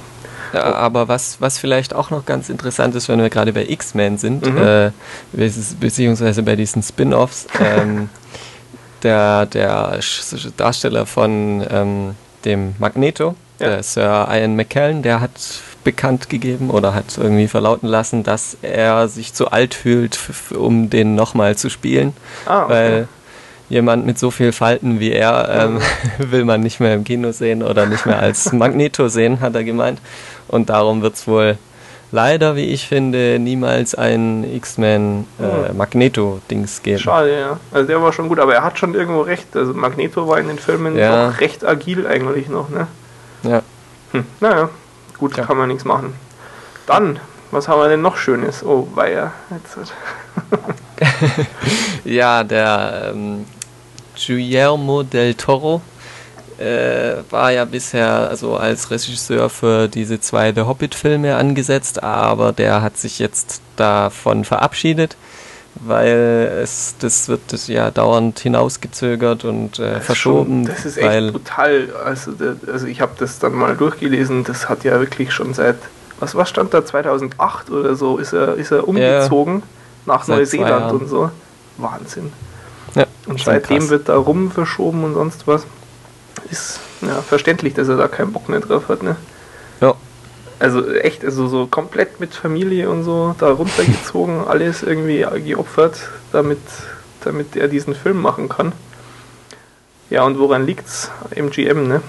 [0.55, 4.19] Ja, aber was, was vielleicht auch noch ganz interessant ist, wenn wir gerade bei X-Men
[4.19, 4.59] sind, mhm.
[4.59, 4.91] äh,
[5.81, 8.09] beziehungsweise bei diesen Spin-Offs, ähm,
[9.03, 9.99] der, der
[10.57, 12.15] Darsteller von ähm,
[12.45, 13.83] dem Magneto, ja.
[13.83, 15.33] Sir Ian McKellen, der hat
[15.83, 20.19] bekannt gegeben oder hat irgendwie verlauten lassen, dass er sich zu alt fühlt,
[20.57, 22.15] um den nochmal zu spielen.
[22.47, 22.73] Ah, okay.
[22.73, 23.09] Weil
[23.69, 25.81] jemand mit so viel Falten wie er ähm,
[26.19, 29.65] will man nicht mehr im Kino sehen oder nicht mehr als Magneto sehen, hat er
[29.65, 30.01] gemeint.
[30.49, 31.59] Und darum wird es wohl
[32.15, 35.77] leider, wie ich finde, niemals ein X-Men äh, hm.
[35.77, 37.01] Magneto-Dings geben.
[37.01, 37.61] Schade, ja.
[37.73, 39.55] Also der war schon gut, aber er hat schon irgendwo recht.
[39.57, 41.31] Also Magneto war in den Filmen ja.
[41.31, 42.87] doch recht agil eigentlich noch, ne?
[43.43, 43.63] Ja.
[44.13, 44.25] Hm.
[44.41, 44.71] Naja,
[45.19, 45.45] gut, ja.
[45.45, 46.15] kann man nichts machen.
[46.87, 47.19] Dann,
[47.51, 48.65] was haben wir denn noch Schönes?
[48.65, 49.33] Oh, weia.
[52.05, 53.45] ja, der ähm,
[54.15, 55.83] Guillermo del Toro
[56.59, 62.83] äh, war ja bisher also als Regisseur für diese zwei The Hobbit-Filme angesetzt, aber der
[62.83, 65.17] hat sich jetzt davon verabschiedet,
[65.75, 70.67] weil es das wird das ja dauernd hinausgezögert und äh, das verschoben.
[70.67, 71.89] Schon, das ist echt brutal.
[72.05, 72.33] Also,
[72.73, 74.45] also ich habe das dann mal durchgelesen.
[74.45, 75.77] Das hat ja wirklich schon seit
[76.21, 79.63] was, was stand da 2008 oder so ist er ist er umgezogen
[80.07, 81.31] ja, nach Neuseeland und so.
[81.77, 82.33] Wahnsinn.
[82.95, 83.91] Ja, und seitdem krass.
[83.91, 85.67] wird da rum verschoben und sonst was
[86.51, 89.17] ist ja, verständlich, dass er da keinen Bock mehr drauf hat, ne?
[89.81, 89.95] Ja.
[90.59, 96.61] Also echt, also so komplett mit Familie und so da runtergezogen, alles irgendwie geopfert, damit,
[97.23, 98.73] damit er diesen Film machen kann.
[100.11, 101.11] Ja, und woran liegt's?
[101.35, 102.03] MGM, ne?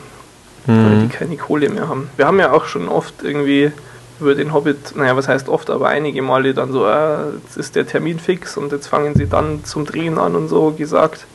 [0.68, 0.86] Mhm.
[0.86, 2.10] Weil die keine Kohle mehr haben.
[2.18, 3.72] Wir haben ja auch schon oft irgendwie
[4.20, 7.76] über den Hobbit, naja, was heißt oft, aber einige Male dann so, äh, jetzt ist
[7.76, 11.26] der Termin fix und jetzt fangen sie dann zum Drehen an und so gesagt.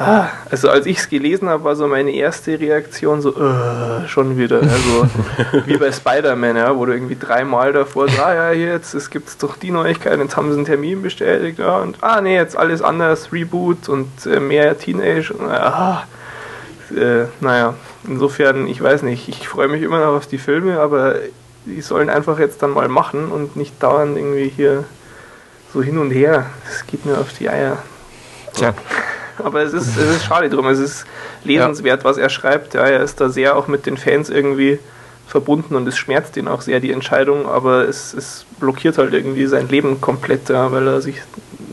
[0.00, 4.38] Ah, also als ich es gelesen habe, war so meine erste Reaktion so, uh, schon
[4.38, 4.60] wieder.
[4.62, 5.08] Also
[5.66, 9.42] wie bei Spider-Man, ja, wo du irgendwie dreimal davor so, ah ja, jetzt, es gibt
[9.42, 12.80] doch die Neuigkeit, jetzt haben sie einen Termin bestätigt, ja, und ah nee, jetzt alles
[12.80, 15.32] anders, Reboot und äh, mehr Teenage.
[15.32, 16.04] Und, ah,
[16.96, 17.74] äh, naja,
[18.06, 21.16] insofern, ich weiß nicht, ich freue mich immer noch auf die Filme, aber
[21.64, 24.84] die sollen einfach jetzt dann mal machen und nicht dauernd irgendwie hier
[25.74, 26.46] so hin und her.
[26.64, 27.78] Das geht mir auf die Eier.
[28.54, 28.74] Tja
[29.42, 30.66] aber es ist, es ist schade drum.
[30.66, 31.04] Es ist
[31.44, 32.74] lesenswert, was er schreibt.
[32.74, 34.78] Ja, er ist da sehr auch mit den Fans irgendwie
[35.26, 39.46] verbunden und es schmerzt ihn auch sehr, die Entscheidung, aber es, es blockiert halt irgendwie
[39.46, 41.20] sein Leben komplett, ja, weil er sich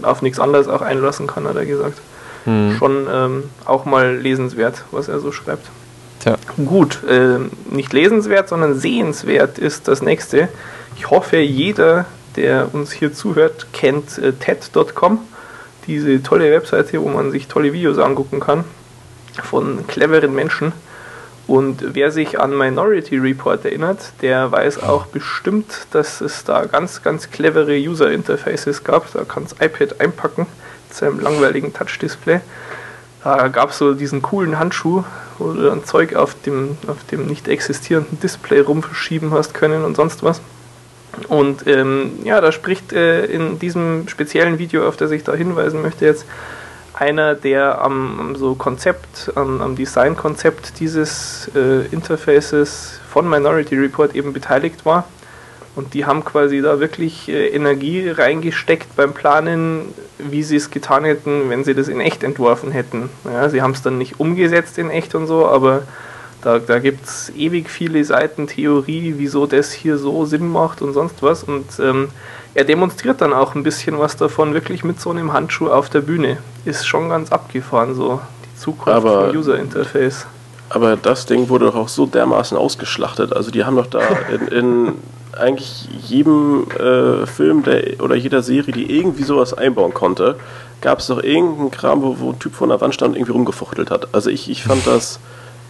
[0.01, 1.99] auf nichts anderes auch einlassen kann, hat er gesagt.
[2.43, 2.75] Hm.
[2.77, 5.67] Schon ähm, auch mal lesenswert, was er so schreibt.
[6.19, 6.35] Tja.
[6.65, 7.39] Gut, äh,
[7.73, 10.49] nicht lesenswert, sondern sehenswert ist das nächste.
[10.97, 15.19] Ich hoffe, jeder, der uns hier zuhört, kennt äh, TED.com
[15.87, 18.63] diese tolle Webseite, wo man sich tolle Videos angucken kann
[19.43, 20.73] von cleveren Menschen.
[21.47, 27.03] Und wer sich an Minority Report erinnert, der weiß auch bestimmt, dass es da ganz,
[27.03, 29.11] ganz clevere User Interfaces gab.
[29.13, 30.47] Da kann das iPad einpacken
[30.89, 32.39] zu einem langweiligen Touch-Display.
[33.23, 35.03] Da gab es so diesen coolen Handschuh,
[35.37, 39.95] wo du dann Zeug auf dem, auf dem nicht existierenden Display rumverschieben hast können und
[39.95, 40.41] sonst was.
[41.27, 45.81] Und ähm, ja, da spricht äh, in diesem speziellen Video, auf das ich da hinweisen
[45.81, 46.25] möchte jetzt,
[46.93, 54.33] einer, der am, so Konzept, am, am Designkonzept dieses äh, Interfaces von Minority Report eben
[54.33, 55.05] beteiligt war.
[55.75, 61.03] Und die haben quasi da wirklich äh, Energie reingesteckt beim Planen, wie sie es getan
[61.03, 63.09] hätten, wenn sie das in echt entworfen hätten.
[63.25, 65.83] Ja, sie haben es dann nicht umgesetzt in echt und so, aber
[66.45, 70.93] da, da gibt es ewig viele Seiten Theorie, wieso das hier so Sinn macht und
[70.93, 71.43] sonst was.
[71.43, 72.09] Und ähm,
[72.53, 76.01] er demonstriert dann auch ein bisschen was davon, wirklich mit so einem Handschuh auf der
[76.01, 76.37] Bühne.
[76.63, 80.27] Ist schon ganz abgefahren, so die Zukunft aber, vom User Interface.
[80.69, 83.35] Aber das Ding wurde doch auch so dermaßen ausgeschlachtet.
[83.35, 84.93] Also die haben doch da in, in
[85.35, 90.35] eigentlich jedem äh, Film der, oder jeder Serie, die irgendwie sowas einbauen konnte,
[90.81, 93.31] gab es doch irgendeinen Kram, wo, wo ein Typ vor der Wand stand und irgendwie
[93.31, 94.13] rumgefuchtelt hat.
[94.13, 95.19] Also ich, ich fand das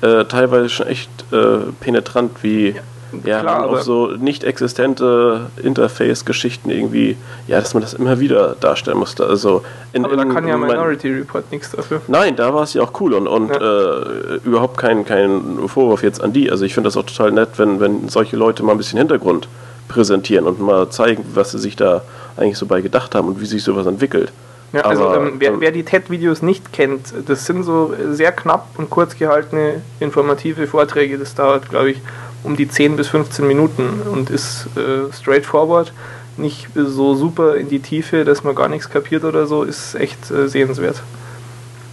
[0.01, 2.75] äh, teilweise schon echt äh, penetrant, wie
[3.23, 8.97] ja, Klar, auch so nicht existente Interface-Geschichten irgendwie, ja, dass man das immer wieder darstellen
[8.97, 9.25] musste.
[9.25, 12.01] Also in, aber da kann ja Minority Report nichts dafür.
[12.07, 13.57] Nein, da war es ja auch cool und, und ja.
[13.57, 16.51] äh, überhaupt kein, kein Vorwurf jetzt an die.
[16.51, 19.47] Also ich finde das auch total nett, wenn, wenn solche Leute mal ein bisschen Hintergrund
[19.87, 22.01] präsentieren und mal zeigen, was sie sich da
[22.37, 24.31] eigentlich so bei gedacht haben und wie sich sowas entwickelt.
[24.73, 28.67] Ja, also ähm, wer, ähm, wer, die TED-Videos nicht kennt, das sind so sehr knapp
[28.77, 31.17] und kurz gehaltene informative Vorträge.
[31.17, 32.01] Das dauert, glaube ich,
[32.43, 35.93] um die 10 bis 15 Minuten und ist äh, straightforward,
[36.37, 40.29] nicht so super in die Tiefe, dass man gar nichts kapiert oder so, ist echt
[40.31, 41.01] äh, sehenswert.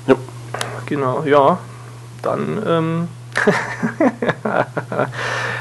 [0.06, 0.16] Ja.
[0.86, 1.58] Genau, ja.
[2.22, 3.08] Dann ähm,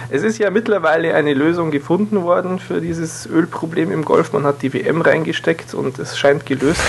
[0.09, 4.33] es ist ja mittlerweile eine Lösung gefunden worden für dieses Ölproblem im Golf.
[4.33, 6.81] Man hat die WM reingesteckt und es scheint gelöst.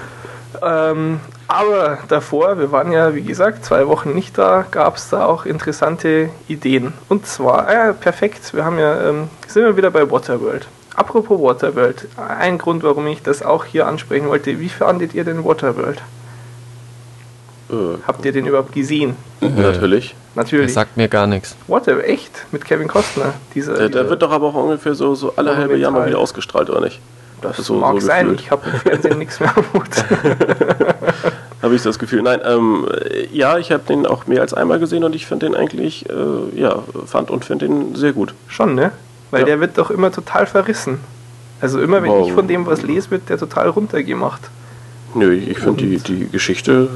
[0.62, 5.24] ähm, aber davor, wir waren ja wie gesagt zwei Wochen nicht da, gab es da
[5.24, 6.92] auch interessante Ideen.
[7.08, 10.66] Und zwar, ja, perfekt, wir haben ja, ähm, sind wir wieder bei Waterworld.
[10.94, 15.44] Apropos Waterworld, ein Grund, warum ich das auch hier ansprechen wollte, wie fandet ihr denn
[15.44, 16.02] Waterworld?
[17.70, 17.74] Äh,
[18.06, 19.16] Habt ihr den überhaupt gesehen?
[19.40, 20.14] Äh, natürlich.
[20.34, 20.66] Natürlich.
[20.66, 21.56] Das sagt mir gar nichts.
[21.66, 22.46] What, echt?
[22.52, 23.34] Mit Kevin Costner?
[23.54, 26.18] Diese, der, der wird doch aber auch ungefähr so, so alle halbe Jahr mal wieder
[26.18, 27.00] ausgestrahlt, oder nicht?
[27.40, 28.34] Das so, mag so sein.
[28.34, 29.88] Ich habe im Fernsehen nichts mehr am Hut.
[31.62, 32.22] habe ich das Gefühl.
[32.22, 32.86] Nein, ähm,
[33.32, 36.60] ja, ich habe den auch mehr als einmal gesehen und ich finde den eigentlich, äh,
[36.60, 38.34] ja, fand und finde den sehr gut.
[38.48, 38.92] Schon, ne?
[39.30, 39.46] Weil ja.
[39.46, 41.00] der wird doch immer total verrissen.
[41.60, 42.26] Also immer, wenn wow.
[42.26, 44.50] ich von dem was lese, wird der total runtergemacht.
[45.14, 46.88] Nö, ich finde die, die Geschichte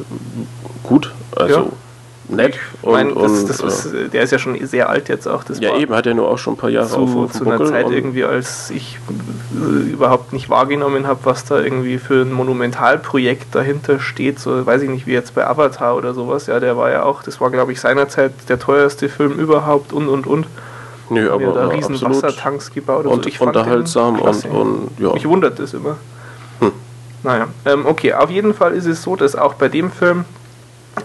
[0.83, 1.13] gut.
[1.35, 1.67] Also ja
[2.33, 2.59] nett.
[2.83, 5.45] Und, das, das ist, der ist ja schon sehr alt jetzt auch.
[5.45, 7.47] Das ja, eben, hat er nur auch schon ein paar Jahre zu, auf, auf Zu
[7.47, 8.99] einer Zeit irgendwie, als ich
[9.55, 14.39] äh, überhaupt nicht wahrgenommen habe, was da irgendwie für ein Monumentalprojekt dahinter steht.
[14.39, 16.47] So, weiß ich nicht, wie jetzt bei Avatar oder sowas.
[16.47, 20.09] Ja, der war ja auch, das war, glaube ich, seinerzeit der teuerste Film überhaupt und
[20.09, 20.47] und und.
[21.11, 23.29] Nö, aber, ja, da riesen Wassertanks gebaut und, so.
[23.29, 25.13] ich unterhaltsam und, und ja.
[25.13, 25.97] Mich wundert das immer.
[26.61, 26.73] Hm.
[27.23, 30.25] Naja, ähm, okay, auf jeden Fall ist es so, dass auch bei dem Film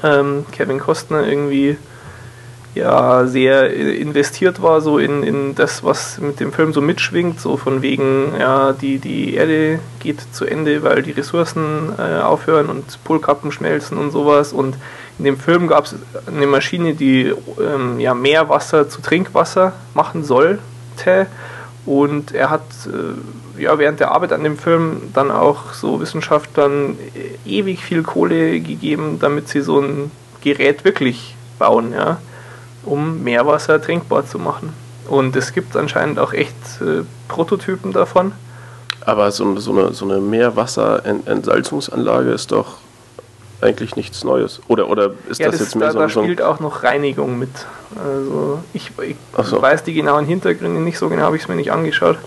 [0.03, 1.77] ähm, Kevin Costner irgendwie
[2.77, 7.58] ja sehr investiert war so in, in das, was mit dem Film so mitschwingt, so
[7.58, 13.03] von wegen, ja, die, die Erde geht zu Ende, weil die Ressourcen äh, aufhören und
[13.03, 14.53] Polkappen schmelzen und sowas.
[14.53, 14.77] Und
[15.17, 15.95] in dem Film gab es
[16.27, 21.27] eine Maschine, die ähm, ja, Meerwasser zu Trinkwasser machen sollte.
[21.88, 26.97] Und er hat äh, ja, während der Arbeit an dem Film dann auch so Wissenschaftlern
[27.45, 32.19] ewig viel Kohle gegeben, damit sie so ein Gerät wirklich bauen, ja,
[32.84, 34.73] um Meerwasser trinkbar zu machen.
[35.08, 38.34] Und es gibt anscheinend auch echt äh, Prototypen davon.
[39.06, 42.80] Aber so, so eine, so eine Meerwasserentsalzungsanlage ist doch
[43.62, 44.62] eigentlich nichts Neues.
[44.67, 47.39] Oder, oder ist ja, das, das, jetzt mehr da, so Da spielt auch noch Reinigung
[47.39, 47.50] mit.
[47.96, 49.62] Also ich, ich so.
[49.62, 52.17] weiß die genauen Hintergründe nicht so genau, habe ich es mir nicht angeschaut.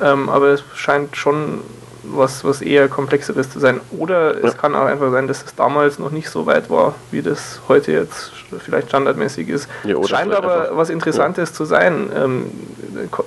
[0.00, 1.60] Ähm, aber es scheint schon
[2.02, 3.80] was, was eher komplexeres zu sein.
[3.90, 4.48] Oder ja.
[4.48, 7.60] es kann auch einfach sein, dass es damals noch nicht so weit war, wie das
[7.68, 9.68] heute jetzt vielleicht standardmäßig ist.
[9.84, 11.54] Ja, es scheint aber einfach, was Interessantes ja.
[11.54, 12.10] zu sein.
[12.16, 12.50] Ähm,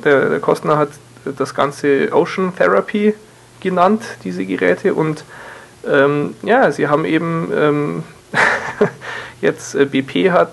[0.03, 0.89] der, der Kostner hat
[1.37, 3.13] das ganze Ocean Therapy
[3.59, 5.23] genannt, diese Geräte, und
[5.87, 8.03] ähm, ja, sie haben eben ähm,
[9.41, 10.51] jetzt äh, BP hat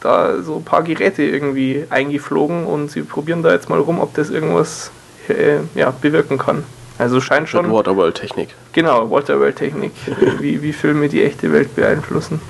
[0.00, 4.14] da so ein paar Geräte irgendwie eingeflogen und sie probieren da jetzt mal rum, ob
[4.14, 4.90] das irgendwas
[5.28, 6.64] äh, ja, bewirken kann.
[6.98, 7.72] Also scheint schon.
[7.72, 8.50] Waterworld-Technik.
[8.72, 9.92] Genau, Waterworld-Technik,
[10.40, 12.40] wie, wie Filme die echte Welt beeinflussen.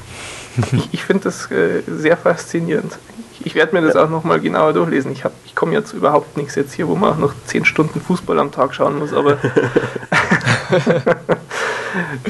[0.72, 2.98] Ich, ich finde das äh, sehr faszinierend.
[3.32, 4.04] Ich, ich werde mir das ja.
[4.04, 5.12] auch nochmal genauer durchlesen.
[5.12, 8.38] Ich, ich komme jetzt überhaupt nichts jetzt hier, wo man auch noch 10 Stunden Fußball
[8.38, 9.38] am Tag schauen muss, aber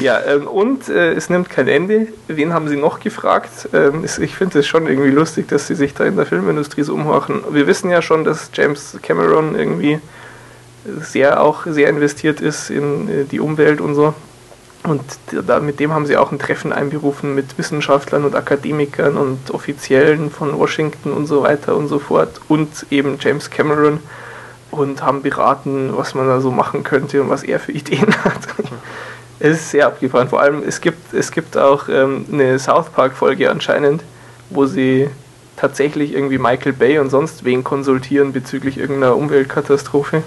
[0.01, 2.09] ja, ähm, und äh, es nimmt kein Ende.
[2.29, 3.69] Wen haben Sie noch gefragt?
[3.73, 6.95] Ähm, ich finde es schon irgendwie lustig, dass Sie sich da in der Filmindustrie so
[6.95, 7.43] umhorchen.
[7.51, 10.01] Wir wissen ja schon, dass James Cameron irgendwie
[10.85, 14.15] sehr auch sehr investiert ist in äh, die Umwelt und so.
[14.87, 15.03] Und
[15.47, 20.31] da, mit dem haben sie auch ein Treffen einberufen mit Wissenschaftlern und Akademikern und Offiziellen
[20.31, 24.01] von Washington und so weiter und so fort und eben James Cameron
[24.71, 28.41] und haben beraten, was man da so machen könnte und was er für Ideen hat.
[29.45, 30.27] Es ist sehr abgefahren.
[30.31, 34.03] Vor allem, es gibt, es gibt auch ähm, eine South Park-Folge anscheinend,
[34.49, 35.11] wo sie
[35.59, 40.23] tatsächlich irgendwie Michael Bay und sonst wen konsultieren bezüglich irgendeiner Umweltkatastrophe.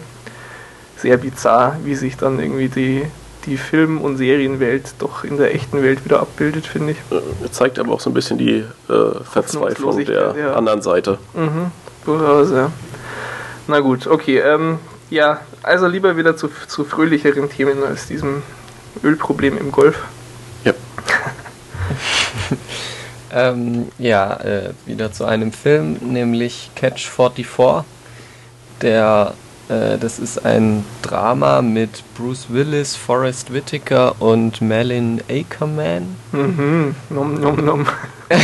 [0.98, 3.08] Sehr bizarr, wie sich dann irgendwie die,
[3.48, 6.98] die Film- und Serienwelt doch in der echten Welt wieder abbildet, finde ich.
[7.10, 10.54] Äh, zeigt aber auch so ein bisschen die äh, Verzweiflung der ja.
[10.54, 11.18] anderen Seite.
[11.34, 11.72] Mhm,
[12.06, 12.72] durchaus, ja.
[13.66, 14.38] Na gut, okay.
[14.38, 14.78] Ähm,
[15.10, 18.44] ja, also lieber wieder zu, zu fröhlicheren Themen als diesem
[19.04, 20.04] Ölproblem im Golf.
[20.64, 20.74] Ja.
[23.34, 27.84] ähm, ja, äh, wieder zu einem Film, nämlich Catch 44.
[28.82, 29.34] Der,
[29.70, 36.16] äh, das ist ein Drama mit Bruce Willis, Forrest Whitaker und Malin Ackerman.
[36.32, 37.88] Mhm, nom nom nom.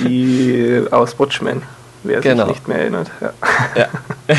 [0.00, 1.62] Die aus Watchmen
[2.04, 2.46] wer genau.
[2.46, 3.10] sich nicht mehr erinnert.
[3.20, 3.32] Ja.
[3.76, 3.88] ja.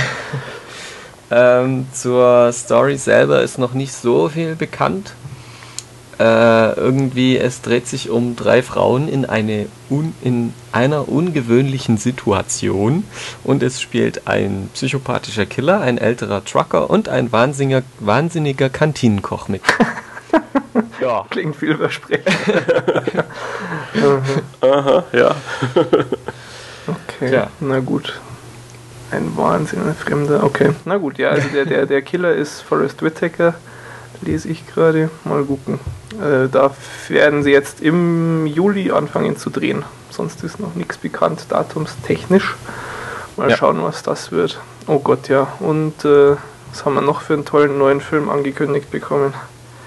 [1.36, 5.14] ähm, zur Story selber ist noch nicht so viel bekannt.
[6.18, 13.04] Äh, irgendwie, es dreht sich um drei Frauen in, eine un, in einer ungewöhnlichen Situation
[13.44, 19.62] und es spielt ein psychopathischer Killer, ein älterer Trucker und ein wahnsinniger, wahnsinniger Kantinenkoch mit.
[21.02, 21.26] ja.
[21.30, 22.28] Klingt vielversprechend.
[24.62, 25.36] Aha, ja.
[26.88, 27.48] Okay, ja.
[27.62, 28.22] na gut.
[29.16, 30.44] Ein Wahnsinn, ein Fremder.
[30.44, 33.54] Okay, na gut, ja, also der, der, der Killer ist Forrest Whitaker,
[34.22, 35.10] lese ich gerade.
[35.24, 35.80] Mal gucken.
[36.22, 36.72] Äh, da
[37.08, 39.86] werden sie jetzt im Juli anfangen zu drehen.
[40.10, 42.56] Sonst ist noch nichts bekannt, datumstechnisch.
[43.38, 43.56] Mal ja.
[43.56, 44.60] schauen, was das wird.
[44.86, 45.48] Oh Gott, ja.
[45.62, 46.36] Und äh,
[46.72, 49.34] was haben wir noch für einen tollen neuen Film angekündigt bekommen?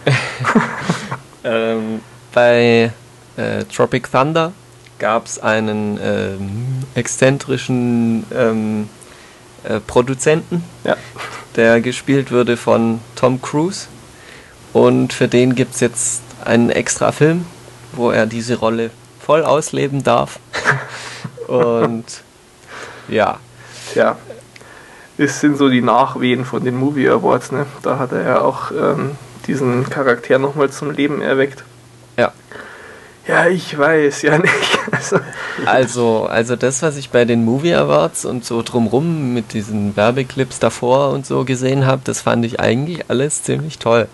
[1.44, 2.00] ähm,
[2.32, 2.92] bei
[3.36, 4.52] äh, Tropic Thunder
[4.98, 8.88] gab es einen ähm, exzentrischen ähm,
[9.68, 10.96] äh, Produzenten, ja.
[11.56, 13.88] der gespielt wurde von Tom Cruise.
[14.72, 17.44] Und für den gibt es jetzt einen extra Film,
[17.92, 20.38] wo er diese Rolle voll ausleben darf.
[21.48, 22.04] Und
[23.08, 23.38] ja.
[23.92, 24.16] Tja,
[25.18, 27.52] es sind so die Nachwehen von den Movie Awards.
[27.52, 27.66] Ne?
[27.82, 31.64] Da hat er ja auch ähm, diesen Charakter nochmal zum Leben erweckt.
[33.28, 33.46] Ja.
[33.46, 34.52] Ich weiß ja nicht.
[34.90, 35.20] Also,
[35.66, 40.58] also, also das, was ich bei den Movie Awards und so drumrum mit diesen Werbeclips
[40.58, 44.08] davor und so gesehen habe, das fand ich eigentlich alles ziemlich toll.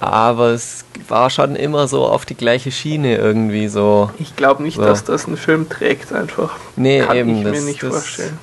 [0.00, 4.10] Aber es war schon immer so auf die gleiche Schiene irgendwie so.
[4.20, 4.82] Ich glaube nicht, so.
[4.82, 6.52] dass das einen Film trägt einfach.
[6.76, 7.36] Nee, Kann eben.
[7.36, 8.38] ich mir das, nicht das, vorstellen.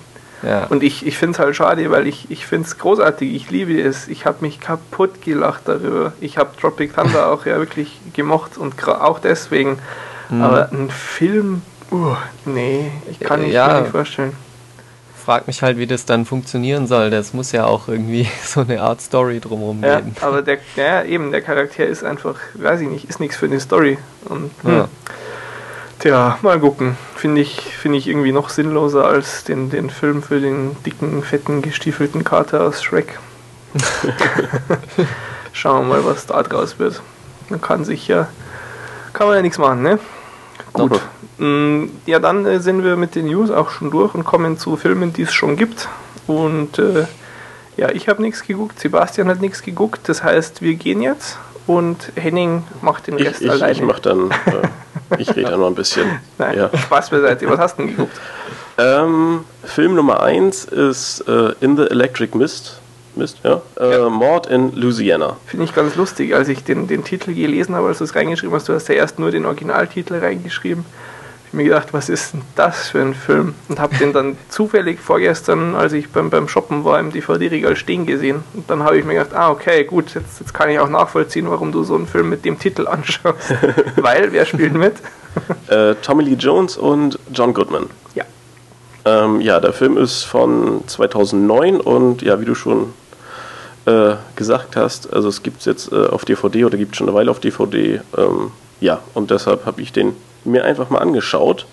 [0.45, 0.65] Ja.
[0.67, 3.81] Und ich, ich finde es halt schade, weil ich, ich finde es großartig, ich liebe
[3.81, 4.07] es.
[4.07, 6.13] Ich habe mich kaputt gelacht darüber.
[6.21, 9.79] Ich habe Tropic Thunder auch ja wirklich gemocht und auch deswegen.
[10.29, 10.41] Mhm.
[10.41, 13.81] Aber ein Film, uh, nee, ich kann ja.
[13.81, 14.33] nicht vorstellen.
[15.25, 17.09] Frag mich halt, wie das dann funktionieren soll.
[17.09, 20.15] Das muss ja auch irgendwie so eine Art Story drumherum ja, geben.
[20.21, 23.59] Aber der, ja, eben, der Charakter ist einfach, weiß ich nicht, ist nichts für eine
[23.59, 23.97] Story.
[24.25, 24.85] Und, hm.
[26.05, 26.37] Ja.
[26.37, 26.97] Tja, mal gucken.
[27.15, 31.61] Finde ich, find ich irgendwie noch sinnloser als den, den Film für den dicken, fetten,
[31.61, 33.19] gestiefelten Kater aus Shrek.
[35.53, 37.01] Schauen wir mal, was da draus wird.
[37.49, 38.27] Man kann sich ja,
[39.13, 39.99] kann man ja nichts machen, ne?
[40.73, 41.01] Gut.
[41.37, 44.77] Mm, ja, dann äh, sind wir mit den News auch schon durch und kommen zu
[44.77, 45.89] Filmen, die es schon gibt.
[46.27, 47.05] Und äh,
[47.77, 50.07] ja, ich habe nichts geguckt, Sebastian hat nichts geguckt.
[50.07, 53.71] Das heißt, wir gehen jetzt und Henning macht den Rest ich, alleine.
[53.71, 56.19] Ich mach dann, äh, ich rede dann noch ein bisschen.
[56.37, 56.77] Nein, ja.
[56.77, 57.49] Spaß beiseite.
[57.49, 58.19] Was hast du denn geguckt?
[58.77, 62.79] Ähm, Film Nummer 1 ist äh, In the Electric Mist.
[63.15, 63.61] Mist, ja.
[63.79, 64.09] Äh, ja.
[64.09, 65.37] Mord in Louisiana.
[65.45, 68.53] Finde ich ganz lustig, als ich den, den Titel gelesen habe, als du es reingeschrieben
[68.53, 68.67] hast.
[68.67, 70.85] Du hast ja erst nur den Originaltitel reingeschrieben
[71.55, 73.55] mir gedacht, was ist denn das für ein Film?
[73.69, 78.05] Und habe den dann zufällig vorgestern, als ich beim, beim Shoppen war, im DVD-Regal stehen
[78.05, 78.43] gesehen.
[78.53, 81.49] Und dann habe ich mir gedacht, ah, okay, gut, jetzt, jetzt kann ich auch nachvollziehen,
[81.49, 83.53] warum du so einen Film mit dem Titel anschaust.
[83.95, 84.95] Weil, wer spielt mit?
[85.67, 87.87] äh, Tommy Lee Jones und John Goodman.
[88.13, 88.25] Ja.
[89.05, 92.93] Ähm, ja, der Film ist von 2009 und ja, wie du schon
[93.85, 97.07] äh, gesagt hast, also es gibt es jetzt äh, auf DVD oder gibt es schon
[97.07, 98.01] eine Weile auf DVD.
[98.17, 101.65] Ähm, ja, und deshalb habe ich den mir einfach mal angeschaut.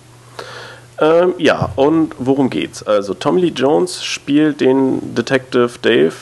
[0.98, 2.82] Ähm, ja, und worum geht's?
[2.82, 6.12] Also Tommy Lee Jones spielt den Detective Dave,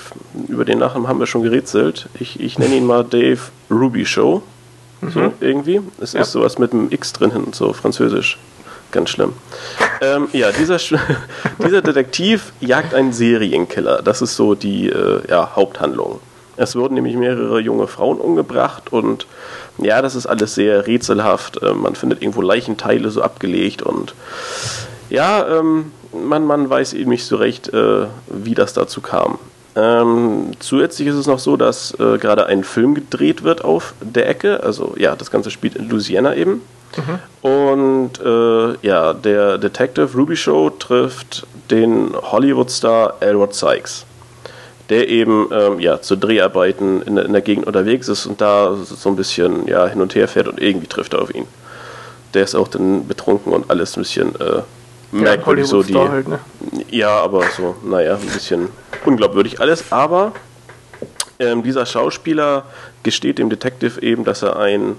[0.49, 2.09] über den Namen haben wir schon gerätselt.
[2.19, 4.43] Ich, ich nenne ihn mal Dave Ruby Show.
[5.01, 5.11] Mhm.
[5.11, 5.81] So irgendwie.
[6.01, 6.23] Es ja.
[6.23, 8.39] ist sowas mit einem X drin hinten, so französisch.
[8.91, 9.35] Ganz schlimm.
[10.01, 10.79] Ähm, ja, dieser,
[11.65, 14.03] dieser Detektiv jagt einen Serienkiller.
[14.03, 16.21] Das ist so die äh, ja, Haupthandlung.
[16.57, 19.27] Es wurden nämlich mehrere junge Frauen umgebracht und
[19.83, 21.61] ja, das ist alles sehr rätselhaft.
[21.63, 24.15] Ähm, man findet irgendwo Leichenteile so abgelegt und
[25.09, 29.39] ja, ähm, man, man weiß eben nicht so recht, äh, wie das dazu kam.
[29.77, 34.29] Ähm, zusätzlich ist es noch so, dass äh, gerade ein Film gedreht wird auf der
[34.29, 34.63] Ecke.
[34.63, 36.63] Also ja, das Ganze spielt in Louisiana eben.
[36.97, 37.49] Mhm.
[37.49, 44.07] Und äh, ja, der Detective Ruby Show trifft den Hollywood-Star Elwood Sykes
[44.91, 49.09] der eben ähm, ja, zu Dreharbeiten in, in, der Gegend unterwegs ist und da so
[49.09, 51.47] ein bisschen ja, hin und her fährt und irgendwie trifft er auf ihn.
[52.35, 54.63] Der ist auch dann betrunken und alles ein bisschen äh,
[55.13, 55.65] merkwürdig.
[55.67, 56.41] Ja, so die, halt, ne?
[56.91, 58.69] Ja, aber so, naja, ein bisschen
[59.05, 59.85] unglaubwürdig alles.
[59.91, 60.33] Aber
[61.39, 62.65] ähm, dieser Schauspieler
[63.05, 64.97] gesteht dem Detective eben, dass er ein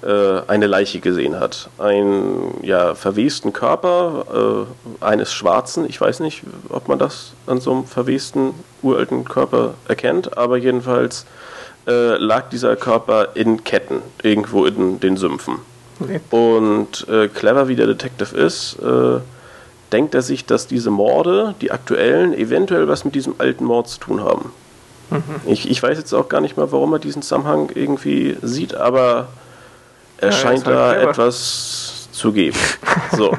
[0.00, 1.70] eine Leiche gesehen hat.
[1.78, 4.66] Einen ja, verwesten Körper
[5.00, 5.86] äh, eines Schwarzen.
[5.88, 11.26] Ich weiß nicht, ob man das an so einem verwesten, uralten Körper erkennt, aber jedenfalls
[11.88, 15.56] äh, lag dieser Körper in Ketten, irgendwo in den Sümpfen.
[16.00, 16.20] Okay.
[16.30, 19.20] Und äh, clever wie der Detective ist, äh,
[19.90, 23.98] denkt er sich, dass diese Morde, die aktuellen, eventuell was mit diesem alten Mord zu
[24.00, 24.52] tun haben.
[25.10, 25.22] Mhm.
[25.46, 29.28] Ich, ich weiß jetzt auch gar nicht mal, warum er diesen Zusammenhang irgendwie sieht, aber
[30.18, 31.10] er ja, scheint da clever.
[31.10, 32.58] etwas zu geben.
[33.16, 33.32] So.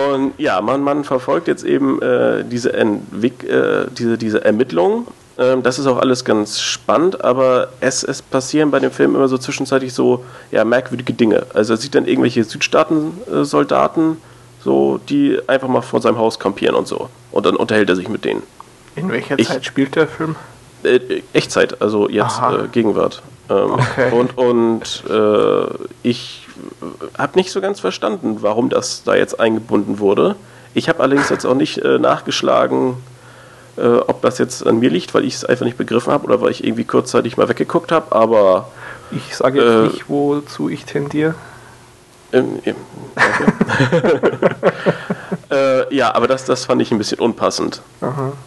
[0.12, 5.06] und ja, man, man verfolgt jetzt eben äh, diese, Entwick äh, diese, diese Ermittlungen.
[5.38, 9.28] Ähm, das ist auch alles ganz spannend, aber es, es passieren bei dem Film immer
[9.28, 11.46] so zwischenzeitlich so ja, merkwürdige Dinge.
[11.54, 14.16] Also er sieht dann irgendwelche Südstaaten-Soldaten,
[14.64, 17.08] so, die einfach mal vor seinem Haus kampieren und so.
[17.30, 18.42] Und dann unterhält er sich mit denen.
[18.96, 20.34] In welcher ich, Zeit spielt der Film?
[20.82, 23.22] Äh, Echtzeit, also jetzt äh, Gegenwart.
[23.50, 24.12] Ähm, okay.
[24.12, 25.66] Und, und äh,
[26.02, 26.46] ich
[27.16, 30.36] habe nicht so ganz verstanden, warum das da jetzt eingebunden wurde.
[30.74, 32.96] Ich habe allerdings jetzt auch nicht äh, nachgeschlagen,
[33.76, 36.40] äh, ob das jetzt an mir liegt, weil ich es einfach nicht begriffen habe oder
[36.40, 38.68] weil ich irgendwie kurzzeitig mal weggeguckt habe, aber
[39.10, 41.34] Ich sage jetzt äh, nicht, wozu ich tendiere.
[42.32, 42.74] Ähm, okay.
[45.50, 47.80] äh, ja, aber das, das fand ich ein bisschen unpassend.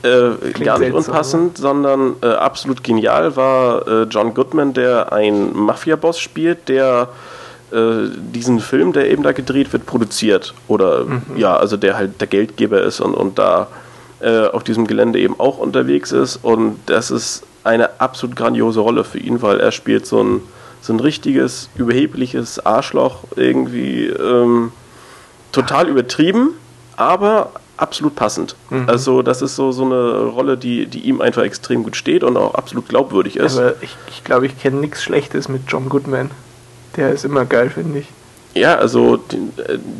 [0.03, 5.55] Äh, gar nicht unpassend, so, sondern äh, absolut genial war äh, John Goodman, der einen
[5.57, 7.09] Mafia-Boss spielt, der
[7.71, 10.53] äh, diesen Film, der eben da gedreht wird, produziert.
[10.67, 11.21] Oder mhm.
[11.37, 13.67] ja, also der halt der Geldgeber ist und, und da
[14.19, 16.37] äh, auf diesem Gelände eben auch unterwegs ist.
[16.43, 20.41] Und das ist eine absolut grandiose Rolle für ihn, weil er spielt so ein
[20.81, 24.71] so ein richtiges, überhebliches Arschloch irgendwie ähm,
[25.51, 26.55] total übertrieben,
[26.97, 28.55] aber absolut passend.
[28.69, 28.87] Mhm.
[28.87, 32.37] Also das ist so, so eine Rolle, die, die ihm einfach extrem gut steht und
[32.37, 33.57] auch absolut glaubwürdig ist.
[33.57, 36.31] Aber ich glaube, ich, glaub, ich kenne nichts Schlechtes mit John Goodman.
[36.95, 38.07] Der ist immer geil, finde ich.
[38.53, 39.39] Ja, also die,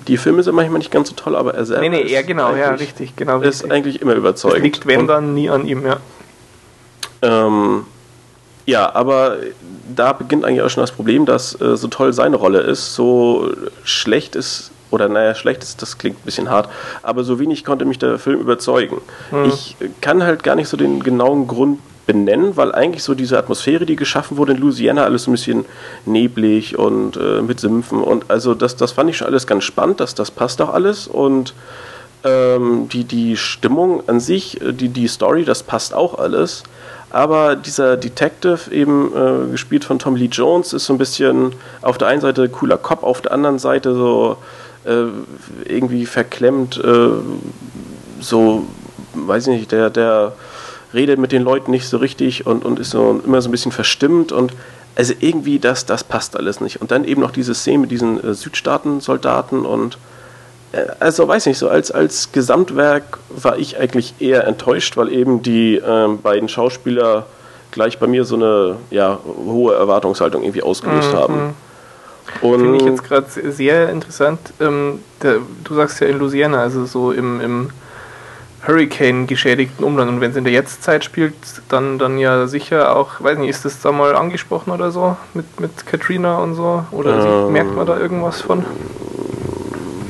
[0.07, 1.81] die, Filme sind manchmal nicht ganz so toll, aber er selbst.
[1.81, 3.39] Nee, nee, er genau, ja, richtig, genau.
[3.39, 3.71] Ist richtig.
[3.71, 4.57] eigentlich immer überzeugend.
[4.57, 5.97] Es liegt, wenn dann, nie an ihm, ja.
[7.21, 7.85] Ähm,
[8.65, 9.37] ja, aber
[9.95, 13.51] da beginnt eigentlich auch schon das Problem, dass äh, so toll seine Rolle ist, so
[13.83, 16.69] schlecht ist, oder naja, schlecht ist, das klingt ein bisschen hart,
[17.01, 18.97] aber so wenig konnte mich der Film überzeugen.
[19.29, 19.45] Hm.
[19.45, 23.85] Ich kann halt gar nicht so den genauen Grund benennen, weil eigentlich so diese Atmosphäre,
[23.85, 25.65] die geschaffen wurde in Louisiana, alles so ein bisschen
[26.05, 29.99] neblig und äh, mit Sümpfen und also das, das fand ich schon alles ganz spannend,
[29.99, 31.53] das, das passt auch alles und
[32.23, 36.63] ähm, die, die Stimmung an sich, äh, die, die Story, das passt auch alles.
[37.11, 41.97] Aber dieser Detective, eben äh, gespielt von Tommy Lee Jones, ist so ein bisschen auf
[41.97, 44.37] der einen Seite cooler Cop, auf der anderen Seite so
[44.85, 45.05] äh,
[45.65, 47.09] irgendwie verklemmt, äh,
[48.19, 48.65] so,
[49.13, 50.33] weiß ich nicht, der, der
[50.93, 53.71] redet mit den Leuten nicht so richtig und, und ist so immer so ein bisschen
[53.71, 54.53] verstimmt und
[54.95, 56.81] also irgendwie das, das passt alles nicht.
[56.81, 59.97] Und dann eben noch diese Szene mit diesen äh, Südstaaten-Soldaten und
[60.99, 65.75] also weiß nicht, so als, als Gesamtwerk war ich eigentlich eher enttäuscht, weil eben die
[65.75, 67.25] ähm, beiden Schauspieler
[67.71, 71.17] gleich bei mir so eine ja, hohe Erwartungshaltung irgendwie ausgelöst mhm.
[71.17, 71.53] haben.
[72.39, 74.39] Finde ich jetzt gerade sehr interessant.
[74.59, 77.69] Ähm, der, du sagst ja in Louisiana, also so im, im
[78.65, 80.09] Hurricane-geschädigten Umland.
[80.09, 81.33] Und wenn es in der Jetztzeit spielt,
[81.69, 85.59] dann, dann ja sicher auch, weiß nicht, ist das da mal angesprochen oder so mit,
[85.59, 86.85] mit Katrina und so?
[86.91, 88.65] Oder ähm, merkt man da irgendwas von?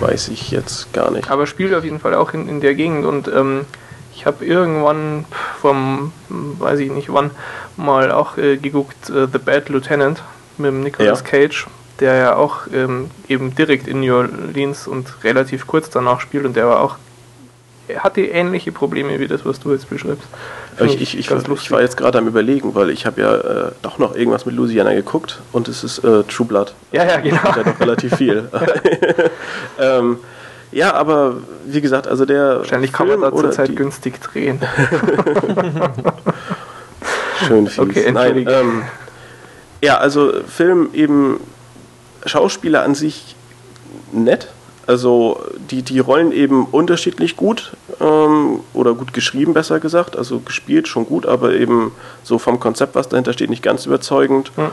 [0.01, 1.29] Weiß ich jetzt gar nicht.
[1.29, 3.65] Aber spielt auf jeden Fall auch in, in der Gegend und ähm,
[4.13, 5.25] ich habe irgendwann
[5.61, 7.31] vom, weiß ich nicht wann,
[7.77, 10.21] mal auch äh, geguckt, äh, The Bad Lieutenant
[10.57, 11.25] mit Nicolas ja.
[11.25, 11.67] Cage,
[11.99, 16.55] der ja auch ähm, eben direkt in New Orleans und relativ kurz danach spielt und
[16.55, 16.97] der war auch
[17.87, 20.27] er hatte ähnliche Probleme wie das, was du jetzt beschreibst.
[20.79, 23.97] Ich, ich, ich, ich, war jetzt gerade am überlegen, weil ich habe ja äh, doch
[23.97, 26.73] noch irgendwas mit Louisiana geguckt und es ist äh, True Blood.
[26.91, 27.41] Ja, ja, genau.
[27.43, 28.49] Ja doch relativ viel.
[29.79, 30.17] ähm,
[30.71, 32.59] ja, aber wie gesagt, also der.
[32.59, 34.61] Wahrscheinlich Film kann man da zurzeit günstig drehen.
[37.47, 37.79] Schön fies.
[37.79, 38.83] Okay, Nein, ähm,
[39.81, 41.39] ja, also Film eben
[42.25, 43.35] Schauspieler an sich
[44.11, 44.47] nett,
[44.87, 50.17] also die, die Rollen eben unterschiedlich gut ähm, oder gut geschrieben, besser gesagt.
[50.17, 51.91] Also gespielt schon gut, aber eben
[52.23, 54.51] so vom Konzept, was dahinter steht, nicht ganz überzeugend.
[54.57, 54.71] Ja.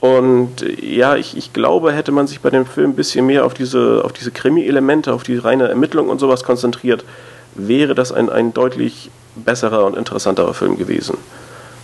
[0.00, 3.54] Und ja, ich, ich glaube, hätte man sich bei dem Film ein bisschen mehr auf
[3.54, 7.04] diese, auf diese Krimi-Elemente, auf die reine Ermittlung und sowas konzentriert,
[7.54, 11.16] wäre das ein, ein deutlich besserer und interessanterer Film gewesen.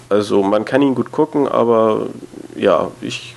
[0.08, 2.06] Also man kann ihn gut gucken, aber
[2.54, 3.34] ja, ich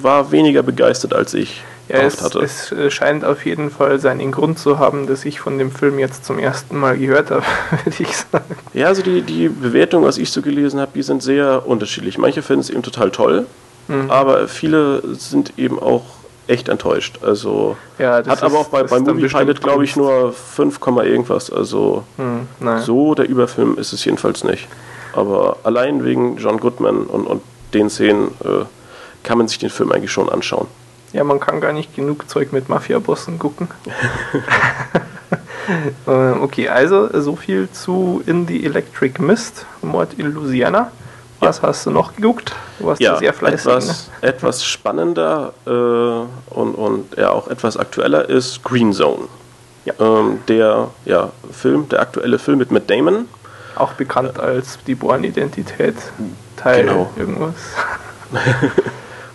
[0.00, 2.40] war weniger begeistert als ich ja, es, hatte.
[2.40, 5.98] Es äh, scheint auf jeden Fall seinen Grund zu haben, dass ich von dem Film
[5.98, 7.42] jetzt zum ersten Mal gehört habe,
[7.84, 8.56] würde ich sagen.
[8.72, 12.18] Ja, also die, die Bewertungen, was ich so gelesen habe, die sind sehr unterschiedlich.
[12.18, 13.46] Manche finden es eben total toll,
[13.88, 14.10] mhm.
[14.10, 16.04] aber viele sind eben auch
[16.46, 17.20] echt enttäuscht.
[17.22, 21.50] Also ja, hat ist, aber auch bei, bei Movie Pilot, glaube ich, nur 5, irgendwas.
[21.50, 22.46] Also mhm,
[22.80, 24.66] so der Überfilm ist es jedenfalls nicht.
[25.12, 27.42] Aber allein wegen John Goodman und, und
[27.74, 28.64] den Szenen äh,
[29.22, 30.66] kann man sich den Film eigentlich schon anschauen.
[31.12, 33.68] Ja, man kann gar nicht genug Zeug mit Mafia-Bossen gucken.
[36.06, 40.90] Äh, okay, also so viel zu In the Electric Mist, Mord in Louisiana.
[41.38, 41.68] Was ja.
[41.68, 42.54] hast du noch geguckt?
[42.78, 43.60] Du warst ja, sehr fleißig.
[43.60, 44.28] Etwas, ne?
[44.28, 49.28] etwas spannender äh, und, und ja auch etwas aktueller ist Green Zone.
[49.84, 49.94] Ja.
[49.98, 53.26] Ähm, der ja, Film, der aktuelle Film mit Matt Damon.
[53.76, 55.96] Auch bekannt äh, als die Born-Identität,
[56.56, 57.10] Teil genau.
[57.16, 57.54] irgendwas.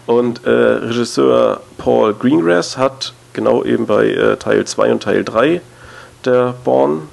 [0.06, 5.62] Und äh, Regisseur Paul Greengrass hat genau eben bei äh, Teil 2 und Teil 3
[6.26, 7.08] der Born,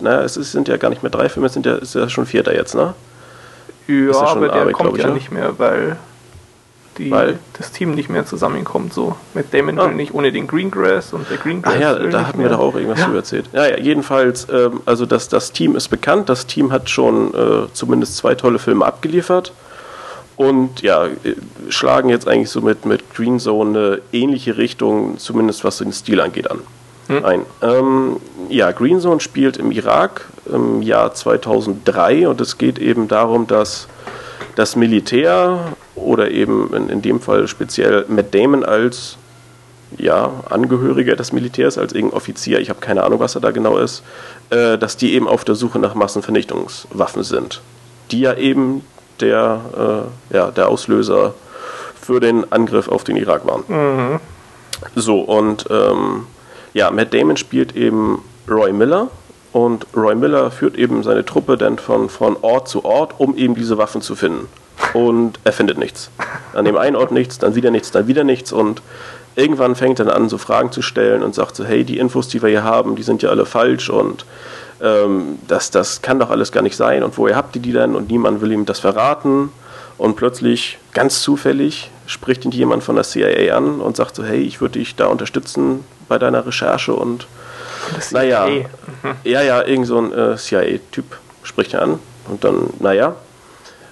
[0.00, 2.08] naja, es ist, sind ja gar nicht mehr drei Filme, es sind ja, ist ja
[2.08, 2.94] schon vierter jetzt, ne?
[3.86, 5.14] Ja, ja aber der Arbeit, kommt ja ne?
[5.14, 5.96] nicht mehr, weil,
[6.98, 8.92] die, weil das Team nicht mehr zusammenkommt.
[8.92, 9.88] So mit Damon ah.
[9.88, 11.74] will nicht ohne den Greengrass und der Greengrass.
[11.74, 13.06] Ah ja, da hatten wir doch auch irgendwas ja.
[13.06, 13.46] zu erzählt.
[13.52, 17.72] Ja, ja jedenfalls, ähm, also das, das Team ist bekannt, das Team hat schon äh,
[17.72, 19.52] zumindest zwei tolle Filme abgeliefert
[20.36, 21.08] Und ja,
[21.68, 26.20] schlagen jetzt eigentlich so mit, mit Green Zone eine ähnliche Richtung, zumindest was den Stil
[26.20, 26.60] angeht, an.
[27.08, 27.24] Hm.
[27.24, 27.46] Ein.
[27.62, 28.16] Ähm,
[28.48, 33.88] ja, Green Zone spielt im Irak im Jahr 2003 und es geht eben darum, dass
[34.54, 39.16] das Militär oder eben in, in dem Fall speziell Matt Damon als
[39.98, 43.78] ja, Angehöriger des Militärs, als irgendein Offizier, ich habe keine Ahnung, was er da genau
[43.78, 44.02] ist,
[44.50, 47.60] äh, dass die eben auf der Suche nach Massenvernichtungswaffen sind,
[48.10, 48.82] die ja eben
[49.22, 49.60] der,
[50.30, 51.34] äh, ja, der Auslöser
[52.00, 53.62] für den Angriff auf den Irak waren.
[53.68, 54.20] Mhm.
[54.96, 56.26] So, und ähm,
[56.74, 59.08] ja, Matt Damon spielt eben Roy Miller
[59.52, 63.54] und Roy Miller führt eben seine Truppe dann von, von Ort zu Ort, um eben
[63.54, 64.48] diese Waffen zu finden.
[64.94, 66.10] Und er findet nichts.
[66.54, 68.82] An dem einen Ort nichts, dann wieder nichts, dann wieder nichts und
[69.36, 72.28] irgendwann fängt er dann an, so Fragen zu stellen und sagt so, hey, die Infos,
[72.28, 74.24] die wir hier haben, die sind ja alle falsch und
[74.82, 77.94] ähm, das, das kann doch alles gar nicht sein und woher habt ihr die denn?
[77.94, 79.50] Und niemand will ihm das verraten.
[79.98, 84.40] Und plötzlich, ganz zufällig, spricht ihn jemand von der CIA an und sagt so, hey,
[84.40, 87.26] ich würde dich da unterstützen bei deiner Recherche und
[88.10, 88.64] naja, mhm.
[89.24, 91.04] ja, ja, irgend so ein äh, CIA-Typ
[91.42, 93.14] spricht er an und dann, naja,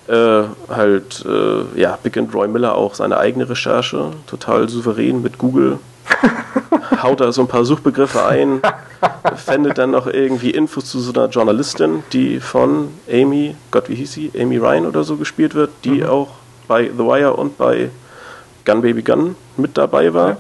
[0.08, 5.78] äh, halt, äh, ja, beginnt Roy Miller auch seine eigene Recherche, total souverän mit Google
[7.02, 8.60] haut da so ein paar Suchbegriffe ein,
[9.36, 14.12] findet dann noch irgendwie Infos zu so einer Journalistin, die von Amy, Gott, wie hieß
[14.12, 14.32] sie?
[14.38, 16.06] Amy Ryan oder so gespielt wird, die mhm.
[16.06, 16.28] auch
[16.68, 17.90] bei The Wire und bei
[18.64, 20.28] Gun Baby Gun mit dabei war.
[20.30, 20.36] Ja.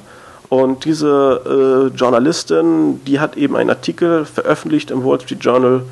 [0.48, 5.82] Und diese äh, Journalistin, die hat eben einen Artikel veröffentlicht im Wall Street Journal,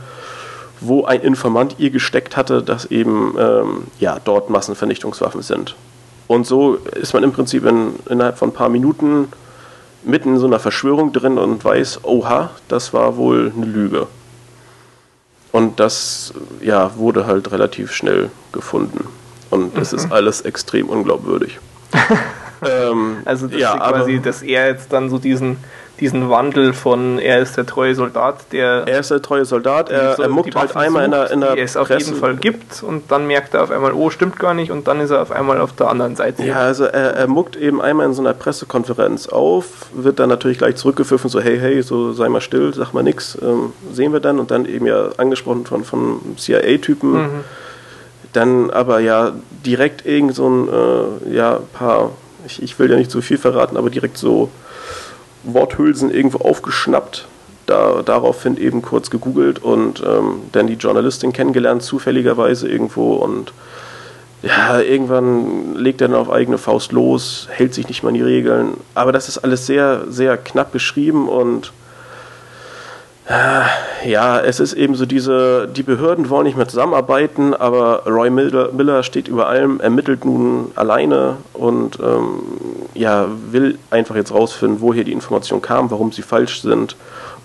[0.80, 5.76] wo ein Informant ihr gesteckt hatte, dass eben ähm, ja, dort Massenvernichtungswaffen sind.
[6.26, 9.28] Und so ist man im Prinzip in, innerhalb von ein paar Minuten
[10.09, 14.06] mitten in so einer Verschwörung drin und weiß, oha, das war wohl eine Lüge.
[15.52, 19.06] Und das ja, wurde halt relativ schnell gefunden.
[19.50, 19.98] Und es mhm.
[19.98, 21.59] ist alles extrem unglaubwürdig.
[22.66, 25.59] ähm, also das ja, quasi, dass er jetzt dann so diesen
[26.01, 28.84] diesen Wandel von er ist der treue Soldat, der.
[28.86, 31.55] Er ist der treue Soldat, er, so, er muckt halt einmal in der, in der
[31.55, 34.55] die es auf jeden Fall gibt und dann merkt er auf einmal, oh, stimmt gar
[34.55, 36.44] nicht und dann ist er auf einmal auf der anderen Seite.
[36.44, 40.59] Ja, also er, er muckt eben einmal in so einer Pressekonferenz auf, wird dann natürlich
[40.59, 44.20] gleich zurückgepfiffen, so hey, hey, so sei mal still, sag mal nix, ähm, sehen wir
[44.20, 47.12] dann und dann eben ja angesprochen von, von CIA-Typen.
[47.12, 47.44] Mhm.
[48.32, 49.32] Dann aber ja
[49.64, 52.11] direkt irgend so ein, äh, ja, paar,
[52.46, 54.51] ich, ich will ja nicht so viel verraten, aber direkt so
[55.55, 57.26] Worthülsen irgendwo aufgeschnappt,
[57.66, 63.53] da, daraufhin eben kurz gegoogelt und ähm, dann die Journalistin kennengelernt, zufälligerweise irgendwo und
[64.42, 68.22] ja, irgendwann legt er dann auf eigene Faust los, hält sich nicht mal an die
[68.22, 68.74] Regeln.
[68.94, 71.72] Aber das ist alles sehr, sehr knapp beschrieben und
[74.07, 78.72] ja, es ist eben so diese, die Behörden wollen nicht mehr zusammenarbeiten, aber Roy Miller,
[78.72, 82.41] Miller steht über allem, ermittelt nun alleine und ähm,
[82.95, 86.97] ja, will einfach jetzt rausfinden, woher die Informationen kam, warum sie falsch sind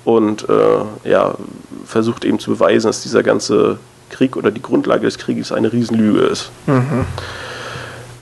[0.06, 1.36] und äh, ja,
[1.86, 3.78] versucht eben zu beweisen, dass dieser ganze
[4.10, 6.50] Krieg oder die Grundlage des Krieges eine Riesenlüge ist.
[6.66, 7.06] Mhm.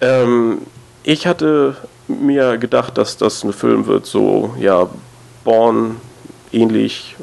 [0.02, 0.58] Ähm,
[1.04, 1.76] ich hatte
[2.08, 4.88] mir gedacht, dass das ein Film wird, so ja,
[5.44, 5.98] Born
[6.52, 7.16] ähnlich,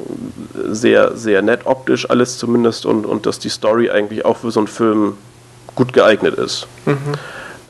[0.69, 4.59] sehr, sehr nett optisch alles zumindest und, und dass die Story eigentlich auch für so
[4.59, 5.17] einen Film
[5.75, 6.67] gut geeignet ist.
[6.85, 6.97] Mhm.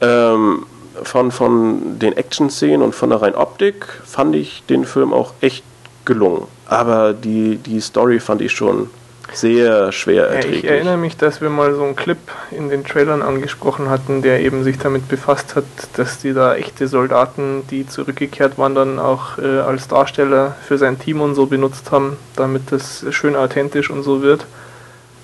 [0.02, 0.66] Ähm,
[1.04, 5.64] von, von den Action-Szenen und von der reinen Optik fand ich den Film auch echt
[6.06, 6.48] gelungen.
[6.66, 8.90] Aber die, die Story fand ich schon
[9.34, 10.64] sehr schwer erträglich.
[10.64, 12.18] ich erinnere mich, dass wir mal so einen Clip
[12.52, 15.66] in den Trailern angesprochen hatten, der eben sich damit befasst hat,
[15.96, 21.00] dass die da echte Soldaten, die zurückgekehrt waren, dann auch äh, als Darsteller für sein
[21.00, 24.46] Team und so benutzt haben, damit das schön authentisch und so wird.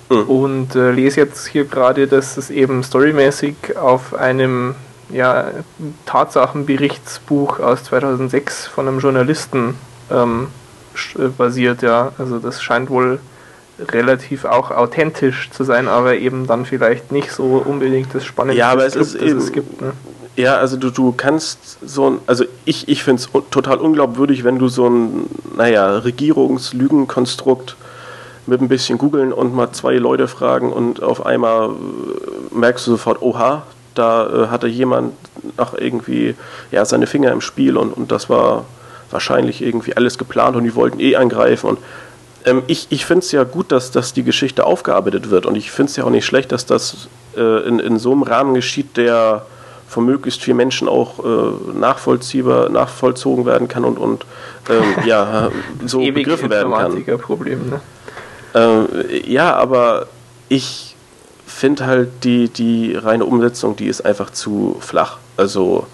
[0.09, 0.23] Mhm.
[0.23, 4.75] Und äh, lese jetzt hier gerade, dass es eben storymäßig auf einem
[5.09, 5.51] ja,
[6.05, 9.75] Tatsachenberichtsbuch aus 2006 von einem Journalisten
[10.11, 10.47] ähm,
[11.17, 12.11] äh, basiert, ja.
[12.17, 13.19] Also das scheint wohl
[13.79, 18.71] relativ auch authentisch zu sein, aber eben dann vielleicht nicht so unbedingt das Spannende, ja,
[18.71, 19.81] aber es ist eben, es gibt.
[19.81, 19.91] Ne?
[20.37, 24.59] Ja, also du, du kannst so ein, also ich, ich finde es total unglaubwürdig, wenn
[24.59, 27.77] du so ein, naja, Regierungslügenkonstrukt
[28.45, 32.91] mit ein bisschen googeln und mal zwei Leute fragen und auf einmal äh, merkst du
[32.91, 33.63] sofort, oha,
[33.93, 35.13] da äh, hatte jemand
[35.57, 36.35] noch irgendwie
[36.71, 38.65] ja, seine Finger im Spiel und, und das war
[39.11, 41.79] wahrscheinlich irgendwie alles geplant und die wollten eh angreifen und
[42.45, 45.71] ähm, ich ich finde es ja gut, dass, dass die Geschichte aufgearbeitet wird und ich
[45.71, 48.97] finde es ja auch nicht schlecht, dass das äh, in, in so einem Rahmen geschieht,
[48.97, 49.45] der
[49.87, 54.25] von möglichst vielen Menschen auch äh, nachvollziehbar, nachvollzogen werden kann und, und
[54.69, 55.51] ähm, ja,
[55.85, 57.19] so begriffen werden kann.
[57.19, 57.81] Problem, ne?
[58.55, 60.07] Äh, ja, aber
[60.49, 60.95] ich
[61.45, 65.17] finde halt die, die reine Umsetzung, die ist einfach zu flach.
[65.37, 65.85] Also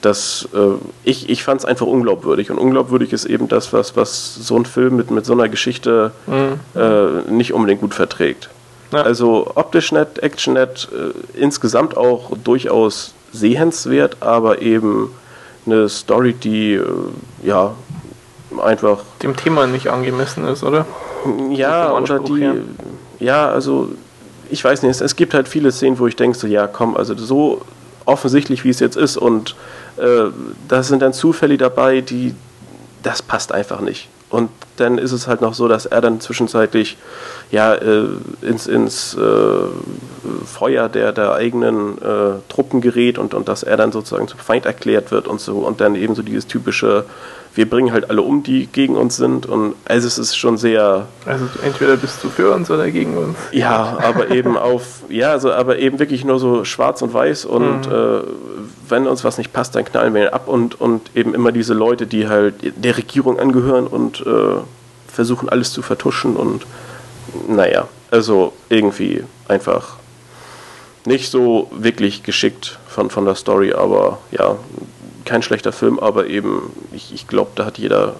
[0.00, 2.50] das, äh, ich, ich fand es einfach unglaubwürdig.
[2.50, 6.12] Und unglaubwürdig ist eben das, was, was so ein Film mit, mit so einer Geschichte
[6.26, 6.80] mhm.
[6.80, 8.50] äh, nicht unbedingt gut verträgt.
[8.92, 9.02] Ja.
[9.02, 15.10] Also optisch nett, Action nett, äh, insgesamt auch durchaus sehenswert, aber eben
[15.66, 16.84] eine Story, die äh,
[17.42, 17.74] ja
[18.62, 20.86] einfach dem Thema nicht angemessen ist, oder?
[21.50, 22.54] Ja, oder die her.
[23.18, 23.90] ja, also
[24.48, 26.96] ich weiß nicht, es, es, gibt halt viele Szenen, wo ich denke so, ja, komm,
[26.96, 27.62] also so
[28.04, 29.56] offensichtlich, wie es jetzt ist und
[29.98, 30.30] äh,
[30.68, 32.34] da sind dann Zufälle dabei, die
[33.02, 34.08] das passt einfach nicht.
[34.28, 36.96] Und dann ist es halt noch so, dass er dann zwischenzeitlich
[37.52, 38.06] ja, äh,
[38.42, 39.18] ins, ins äh,
[40.44, 44.66] Feuer der, der eigenen äh, Truppen gerät und, und dass er dann sozusagen zum Feind
[44.66, 47.04] erklärt wird und so und dann eben so dieses typische
[47.56, 49.46] wir bringen halt alle um, die gegen uns sind.
[49.46, 51.06] Und also es ist schon sehr.
[51.24, 53.36] Also entweder bist du für uns oder gegen uns.
[53.50, 57.86] Ja, aber eben auf, ja, also aber eben wirklich nur so schwarz und weiß und
[57.86, 57.92] mhm.
[57.92, 58.20] äh,
[58.88, 61.72] wenn uns was nicht passt, dann knallen wir ihn ab und, und eben immer diese
[61.72, 64.60] Leute, die halt der Regierung angehören und äh,
[65.08, 66.66] versuchen alles zu vertuschen und
[67.48, 69.96] naja, also irgendwie einfach
[71.06, 74.56] nicht so wirklich geschickt von, von der Story, aber ja,
[75.26, 78.16] kein schlechter Film, aber eben, ich, ich glaube, da hat jeder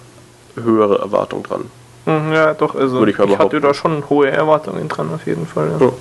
[0.55, 1.65] höhere Erwartungen dran.
[2.05, 5.47] Mhm, ja, doch, also Würde ich, ich hatte da schon hohe Erwartungen dran, auf jeden
[5.47, 5.71] Fall.
[5.79, 5.85] Ja.
[5.87, 5.91] Ja.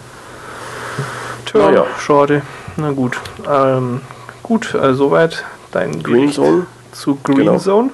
[1.47, 1.87] Tja, ja.
[1.99, 2.43] schade.
[2.77, 3.17] Na gut.
[3.49, 4.01] Ähm,
[4.43, 6.67] gut, also soweit dein Green Zone.
[6.93, 7.59] zu Green genau.
[7.59, 7.91] Zone.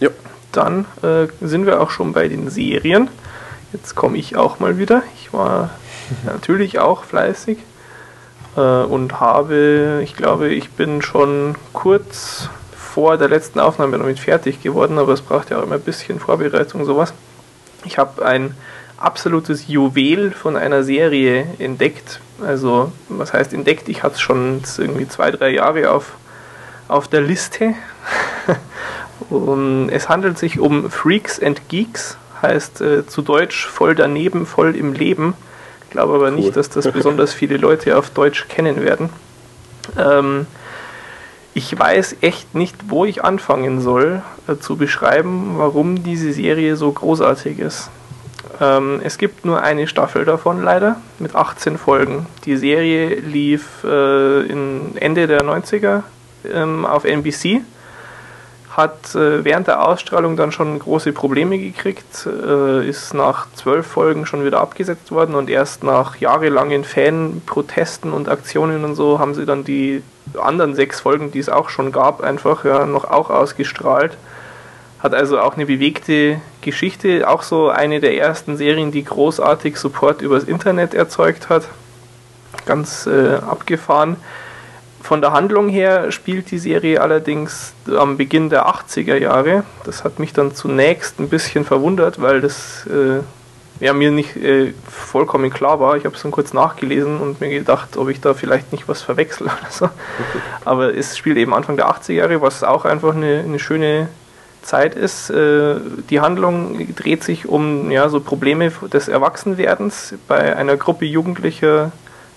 [0.00, 0.10] Ja.
[0.52, 3.08] Dann äh, sind wir auch schon bei den Serien.
[3.72, 5.02] Jetzt komme ich auch mal wieder.
[5.20, 5.70] Ich war
[6.24, 7.58] natürlich auch fleißig.
[8.56, 14.62] Äh, und habe, ich glaube, ich bin schon kurz vor der letzten Aufnahme damit fertig
[14.62, 17.12] geworden, aber es braucht ja auch immer ein bisschen Vorbereitung, sowas.
[17.84, 18.54] Ich habe ein
[18.96, 22.20] absolutes Juwel von einer Serie entdeckt.
[22.42, 23.88] Also, was heißt entdeckt?
[23.88, 26.12] Ich hatte es schon irgendwie zwei, drei Jahre auf,
[26.88, 27.74] auf der Liste.
[29.90, 34.94] es handelt sich um Freaks and Geeks, heißt äh, zu Deutsch voll daneben, voll im
[34.94, 35.34] Leben
[35.90, 36.32] glaube aber cool.
[36.32, 39.10] nicht, dass das besonders viele Leute auf Deutsch kennen werden.
[39.98, 40.46] Ähm,
[41.54, 46.92] ich weiß echt nicht, wo ich anfangen soll, äh, zu beschreiben, warum diese Serie so
[46.92, 47.90] großartig ist.
[48.60, 52.26] Ähm, es gibt nur eine Staffel davon leider, mit 18 Folgen.
[52.44, 56.02] Die Serie lief äh, Ende der 90er
[56.52, 57.62] ähm, auf NBC
[58.76, 64.26] hat äh, während der Ausstrahlung dann schon große Probleme gekriegt, äh, ist nach zwölf Folgen
[64.26, 69.46] schon wieder abgesetzt worden und erst nach jahrelangen Fanprotesten und Aktionen und so haben sie
[69.46, 70.02] dann die
[70.38, 74.18] anderen sechs Folgen, die es auch schon gab, einfach ja, noch auch ausgestrahlt.
[74.98, 80.20] Hat also auch eine bewegte Geschichte, auch so eine der ersten Serien, die großartig Support
[80.20, 81.68] übers Internet erzeugt hat.
[82.66, 84.16] Ganz äh, abgefahren.
[85.06, 89.62] Von der Handlung her spielt die Serie allerdings am Beginn der 80er Jahre.
[89.84, 93.20] Das hat mich dann zunächst ein bisschen verwundert, weil das äh,
[93.78, 95.96] ja, mir nicht äh, vollkommen klar war.
[95.96, 99.00] Ich habe es dann kurz nachgelesen und mir gedacht, ob ich da vielleicht nicht was
[99.00, 99.88] verwechsel oder so.
[100.64, 104.08] Aber es spielt eben Anfang der 80er Jahre, was auch einfach eine, eine schöne
[104.62, 105.30] Zeit ist.
[105.30, 105.76] Äh,
[106.10, 111.92] die Handlung dreht sich um ja, so Probleme des Erwachsenwerdens bei einer Gruppe Jugendlicher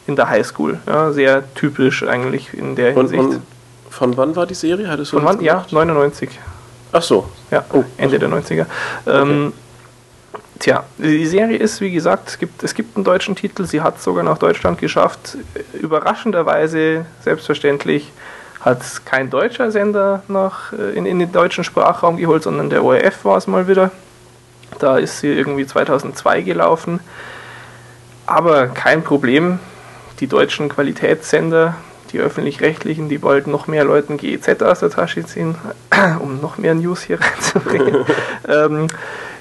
[0.10, 0.80] in der Highschool.
[0.86, 3.22] Ja, sehr typisch eigentlich in der Hinsicht.
[3.22, 3.42] Und, und
[3.90, 4.90] von wann war die Serie?
[4.90, 5.42] Hattest du von wann?
[5.42, 6.30] Ja, 99.
[6.92, 7.30] Ach so.
[7.52, 8.28] Ja, oh, Ende also.
[8.28, 8.66] der 90er.
[9.08, 9.54] Ähm,
[10.34, 10.44] okay.
[10.60, 14.02] Tja, die Serie ist, wie gesagt, es gibt, es gibt einen deutschen Titel, sie hat
[14.02, 15.38] sogar nach Deutschland geschafft.
[15.74, 18.12] Überraschenderweise, selbstverständlich,
[18.60, 23.24] hat kein deutscher Sender nach, äh, in, in den deutschen Sprachraum geholt, sondern der ORF
[23.24, 23.92] war es mal wieder.
[24.80, 27.00] Da ist sie irgendwie 2002 gelaufen.
[28.26, 29.60] Aber kein Problem,
[30.20, 31.76] die deutschen Qualitätssender,
[32.12, 35.56] die öffentlich-rechtlichen, die wollten noch mehr Leuten GEZ aus der Tasche ziehen,
[36.20, 38.06] um noch mehr News hier reinzubringen.
[38.48, 38.88] ähm,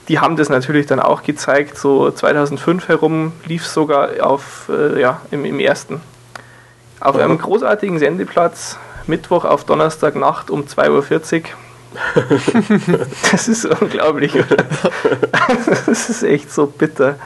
[0.09, 1.77] die haben das natürlich dann auch gezeigt.
[1.77, 6.01] So 2005 herum lief es sogar auf, äh, ja, im, im ersten.
[7.01, 7.23] Auf mhm.
[7.23, 11.43] einem großartigen Sendeplatz, Mittwoch auf Donnerstagnacht um 2.40 Uhr.
[13.31, 14.57] das ist unglaublich, oder?
[15.87, 17.17] das ist echt so bitter.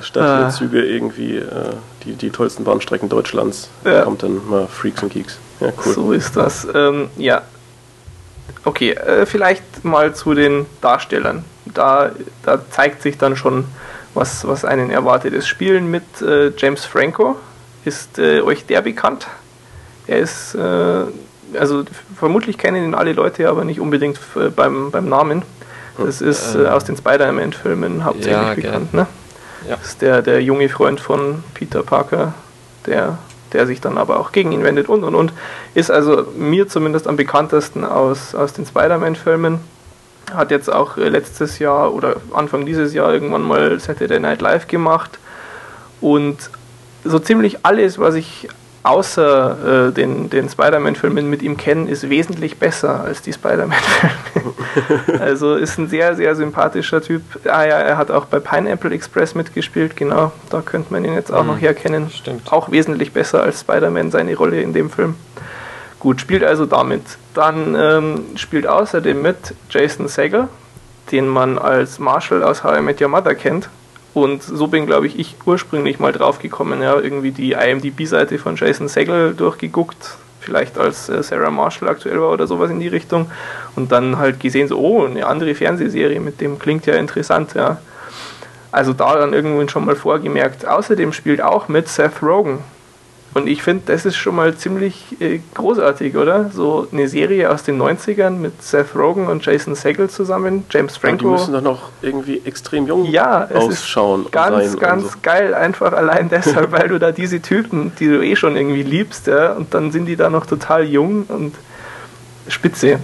[0.00, 0.84] Stadtzüge ah.
[0.84, 1.74] irgendwie äh,
[2.04, 3.68] die, die tollsten Bahnstrecken Deutschlands.
[3.84, 3.98] Ja.
[3.98, 5.38] Da kommt dann mal Freaks und Geeks.
[5.60, 5.94] Ja, cool.
[5.94, 6.66] So ist das.
[6.74, 7.42] Ähm, ja.
[8.64, 11.44] Okay, äh, vielleicht mal zu den Darstellern.
[11.64, 12.10] Da,
[12.42, 13.64] da zeigt sich dann schon,
[14.14, 15.34] was, was einen erwartet.
[15.34, 17.36] Das Spielen mit äh, James Franco
[17.84, 19.26] ist äh, euch der bekannt.
[20.06, 21.04] Er ist, äh,
[21.58, 21.84] also
[22.16, 25.42] vermutlich kennen ihn alle Leute, aber nicht unbedingt äh, beim, beim Namen.
[25.98, 26.28] Das hm.
[26.28, 29.06] ist aus den Spider-Man-Filmen hauptsächlich ja, bekannt, ne?
[29.68, 29.76] Ja.
[29.76, 32.34] Das ist der, der junge Freund von Peter Parker.
[32.86, 33.18] der,
[33.52, 35.32] der sich dann aber auch gegen ihn wendet und und und.
[35.74, 39.60] Ist also mir zumindest am bekanntesten aus, aus den Spider-Man-Filmen.
[40.32, 44.68] Hat jetzt auch äh, letztes Jahr oder Anfang dieses Jahr irgendwann mal Saturday Night Live
[44.68, 45.18] gemacht.
[46.00, 46.38] Und
[47.04, 48.48] so ziemlich alles, was ich
[48.82, 55.20] außer äh, den, den Spider-Man-Filmen mit ihm kennen, ist wesentlich besser als die Spider-Man-Filme.
[55.20, 57.22] also ist ein sehr, sehr sympathischer Typ.
[57.44, 60.32] Ah ja, er hat auch bei Pineapple Express mitgespielt, genau.
[60.50, 62.10] Da könnte man ihn jetzt auch mhm, noch herkennen.
[62.10, 62.52] Stimmt.
[62.52, 65.14] Auch wesentlich besser als Spider-Man seine Rolle in dem Film.
[66.00, 67.02] Gut, spielt also damit.
[67.34, 70.48] Dann ähm, spielt außerdem mit Jason Segel,
[71.12, 73.68] den man als Marshall aus How I Met Your Mother kennt.
[74.14, 78.56] Und so bin, glaube ich, ich ursprünglich mal drauf gekommen, ja, irgendwie die IMDb-Seite von
[78.56, 83.30] Jason Segel durchgeguckt, vielleicht als äh, Sarah Marshall aktuell war oder sowas in die Richtung.
[83.74, 87.78] Und dann halt gesehen, so, oh, eine andere Fernsehserie mit dem klingt ja interessant, ja.
[88.70, 90.66] Also da dann irgendwann schon mal vorgemerkt.
[90.66, 92.58] Außerdem spielt auch mit Seth Rogen,
[93.34, 96.50] und ich finde, das ist schon mal ziemlich äh, großartig, oder?
[96.50, 101.24] So eine Serie aus den 90ern mit Seth Rogen und Jason Segel zusammen, James Franco.
[101.24, 104.24] Ja, die müssen doch noch irgendwie extrem jung ja, es ausschauen.
[104.24, 105.18] Ist ganz, ganz so.
[105.22, 109.26] geil, einfach allein deshalb, weil du da diese Typen, die du eh schon irgendwie liebst,
[109.28, 111.54] ja, und dann sind die da noch total jung und
[112.48, 112.98] spitze.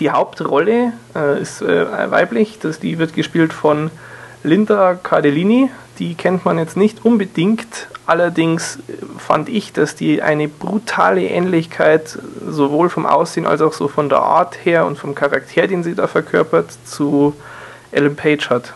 [0.00, 3.90] Die Hauptrolle äh, ist äh, weiblich, das, die wird gespielt von
[4.42, 7.88] Linda Cardellini, die kennt man jetzt nicht unbedingt.
[8.06, 8.78] Allerdings
[9.18, 14.20] fand ich, dass die eine brutale Ähnlichkeit sowohl vom Aussehen als auch so von der
[14.20, 17.34] Art her und vom Charakter, den sie da verkörpert, zu
[17.90, 18.72] Ellen Page hat.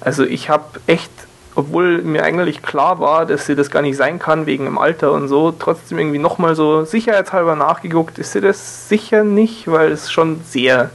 [0.00, 1.10] Also ich habe echt,
[1.54, 5.12] obwohl mir eigentlich klar war, dass sie das gar nicht sein kann wegen dem Alter
[5.12, 10.10] und so, trotzdem irgendwie nochmal so sicherheitshalber nachgeguckt, ist sie das sicher nicht, weil es
[10.10, 10.90] schon sehr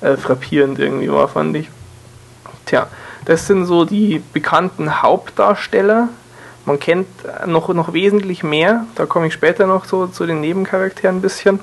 [0.00, 1.70] äh, frappierend irgendwie war, fand ich.
[2.66, 2.88] Tja,
[3.24, 6.08] das sind so die bekannten Hauptdarsteller.
[6.64, 7.08] Man kennt
[7.46, 11.60] noch, noch wesentlich mehr, da komme ich später noch so zu den Nebencharakteren ein bisschen.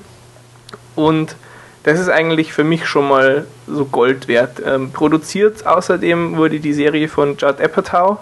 [0.95, 1.35] Und
[1.83, 4.61] das ist eigentlich für mich schon mal so Gold wert.
[4.65, 8.17] Ähm, produziert außerdem wurde die Serie von Judd Apatow,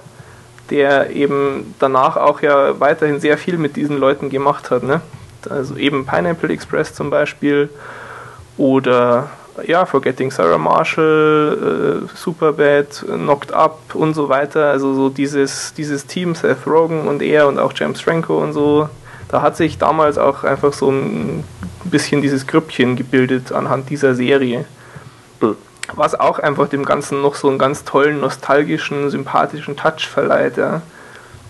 [0.70, 4.84] der eben danach auch ja weiterhin sehr viel mit diesen Leuten gemacht hat.
[4.84, 5.02] Ne?
[5.50, 7.70] Also eben Pineapple Express zum Beispiel
[8.58, 9.30] oder
[9.66, 14.72] ja, Forgetting Sarah Marshall, äh, Superbad, Knocked Up und so weiter.
[14.72, 18.90] Also so dieses, dieses Team, Seth Rogen und er und auch James Franco und so.
[19.30, 21.44] Da hat sich damals auch einfach so ein
[21.84, 24.66] bisschen dieses Grüppchen gebildet anhand dieser Serie.
[25.94, 30.58] Was auch einfach dem Ganzen noch so einen ganz tollen, nostalgischen, sympathischen Touch verleiht.
[30.58, 30.82] Ja.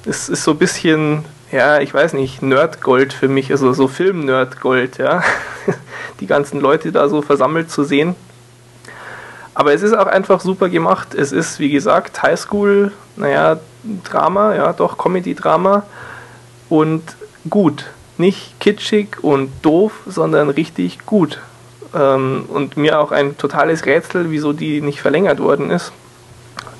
[0.05, 4.98] Es ist so ein bisschen ja, ich weiß nicht, Nerdgold für mich, also so Film-Nerdgold,
[4.98, 5.24] ja.
[6.20, 8.16] Die ganzen Leute da so versammelt zu sehen.
[9.54, 11.16] Aber es ist auch einfach super gemacht.
[11.16, 13.60] Es ist, wie gesagt, Highschool, naja,
[14.04, 15.84] Drama, ja, doch, Comedy-Drama.
[16.70, 17.04] Und
[17.50, 17.86] gut.
[18.18, 21.39] Nicht kitschig und doof, sondern richtig gut.
[21.95, 25.91] Ähm, und mir auch ein totales Rätsel, wieso die nicht verlängert worden ist.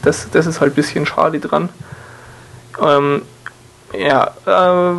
[0.01, 1.70] Das, das ist halt ein bisschen schade dran.
[2.82, 3.22] Ähm,
[3.93, 4.95] ja, äh,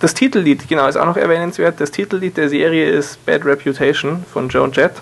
[0.00, 1.80] das Titellied, genau, ist auch noch erwähnenswert.
[1.80, 4.92] Das Titellied der Serie ist Bad Reputation von Joan Jett.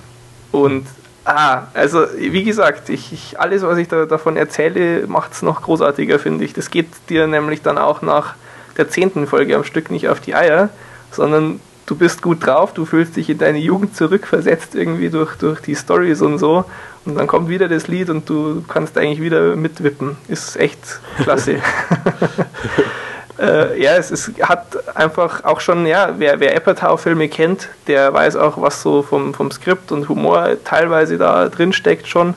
[0.53, 0.87] Und,
[1.25, 5.63] ah, also, wie gesagt, ich, ich alles, was ich da, davon erzähle, macht es noch
[5.63, 6.53] großartiger, finde ich.
[6.53, 8.35] Das geht dir nämlich dann auch nach
[8.77, 10.69] der zehnten Folge am Stück nicht auf die Eier,
[11.11, 15.61] sondern du bist gut drauf, du fühlst dich in deine Jugend zurückversetzt irgendwie durch, durch
[15.61, 16.65] die Stories und so.
[17.05, 20.17] Und dann kommt wieder das Lied und du kannst eigentlich wieder mitwippen.
[20.29, 20.79] Ist echt
[21.19, 21.57] klasse.
[23.39, 28.37] Äh, ja, es ist, hat einfach auch schon, ja, wer, wer Apatow-Filme kennt, der weiß
[28.37, 32.35] auch, was so vom, vom Skript und Humor teilweise da drin steckt schon.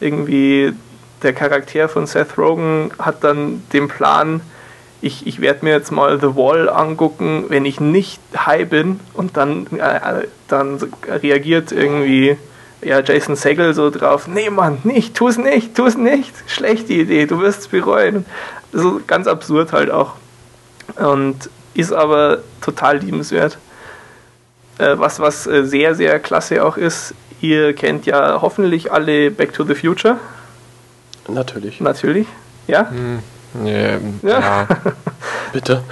[0.00, 0.72] Irgendwie
[1.22, 4.40] der Charakter von Seth Rogen hat dann den Plan,
[5.02, 9.36] ich, ich werde mir jetzt mal The Wall angucken, wenn ich nicht high bin und
[9.36, 12.38] dann, äh, dann reagiert irgendwie
[12.82, 16.92] ja, Jason Segel so drauf, nee Mann, nicht, tu es nicht, tu es nicht, schlechte
[16.92, 18.24] Idee, du wirst es bereuen.
[18.72, 20.14] So ganz absurd halt auch
[20.96, 23.58] und ist aber total liebenswert.
[24.78, 29.52] Äh, was, was äh, sehr, sehr klasse auch ist, ihr kennt ja hoffentlich alle Back
[29.52, 30.18] to the Future.
[31.28, 31.80] Natürlich.
[31.80, 32.26] Natürlich,
[32.66, 32.88] ja?
[32.90, 33.20] Hm.
[33.54, 34.40] Yeah, ja.
[34.40, 34.68] ja.
[35.52, 35.84] Bitte.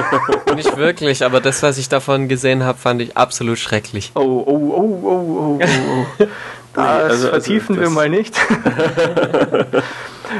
[0.54, 4.12] Nicht wirklich, aber das, was ich davon gesehen habe, fand ich absolut schrecklich.
[4.14, 6.26] Oh, oh, oh, oh, oh, oh.
[6.74, 8.36] Das also, also, vertiefen also, wir mal nicht.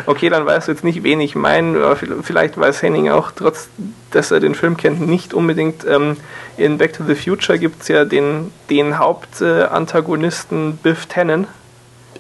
[0.07, 1.97] Okay, dann weißt du jetzt nicht, wen ich meine.
[2.22, 3.68] Vielleicht weiß Henning auch, trotz
[4.11, 5.86] dass er den Film kennt, nicht unbedingt.
[5.86, 6.16] Ähm,
[6.57, 11.47] in Back to the Future gibt es ja den, den Hauptantagonisten Biff Tannen.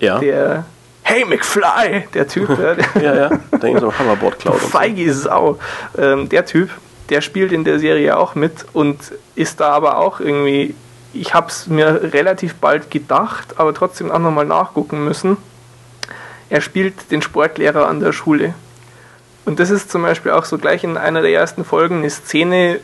[0.00, 0.18] Ja.
[0.18, 0.66] Der
[1.02, 2.48] Hey McFly, der Typ.
[2.96, 3.30] ja, ja, ja.
[3.58, 4.58] Denke so Hammerboard Cloud.
[4.58, 5.12] Feige.
[5.14, 5.58] Sau.
[5.96, 6.70] Ähm, der Typ,
[7.08, 8.98] der spielt in der Serie auch mit und
[9.36, 10.74] ist da aber auch irgendwie,
[11.14, 15.36] ich habe es mir relativ bald gedacht, aber trotzdem auch nochmal nachgucken müssen.
[16.48, 18.54] Er spielt den Sportlehrer an der Schule.
[19.44, 22.80] Und das ist zum Beispiel auch so gleich in einer der ersten Folgen eine Szene,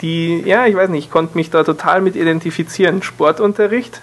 [0.00, 3.02] die, ja, ich weiß nicht, ich konnte mich da total mit identifizieren.
[3.02, 4.00] Sportunterricht.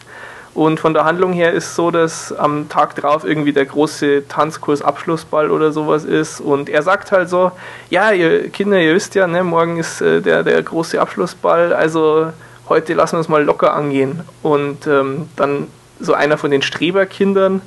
[0.54, 4.82] Und von der Handlung her ist so, dass am Tag drauf irgendwie der große Tanzkurs
[4.82, 6.40] Abschlussball oder sowas ist.
[6.40, 7.52] Und er sagt halt so,
[7.90, 12.32] ja, ihr Kinder, ihr wisst ja, ne, morgen ist äh, der, der große Abschlussball, also
[12.70, 14.22] heute lassen wir es mal locker angehen.
[14.44, 15.68] Und ähm, dann
[16.00, 17.62] so einer von den Streberkindern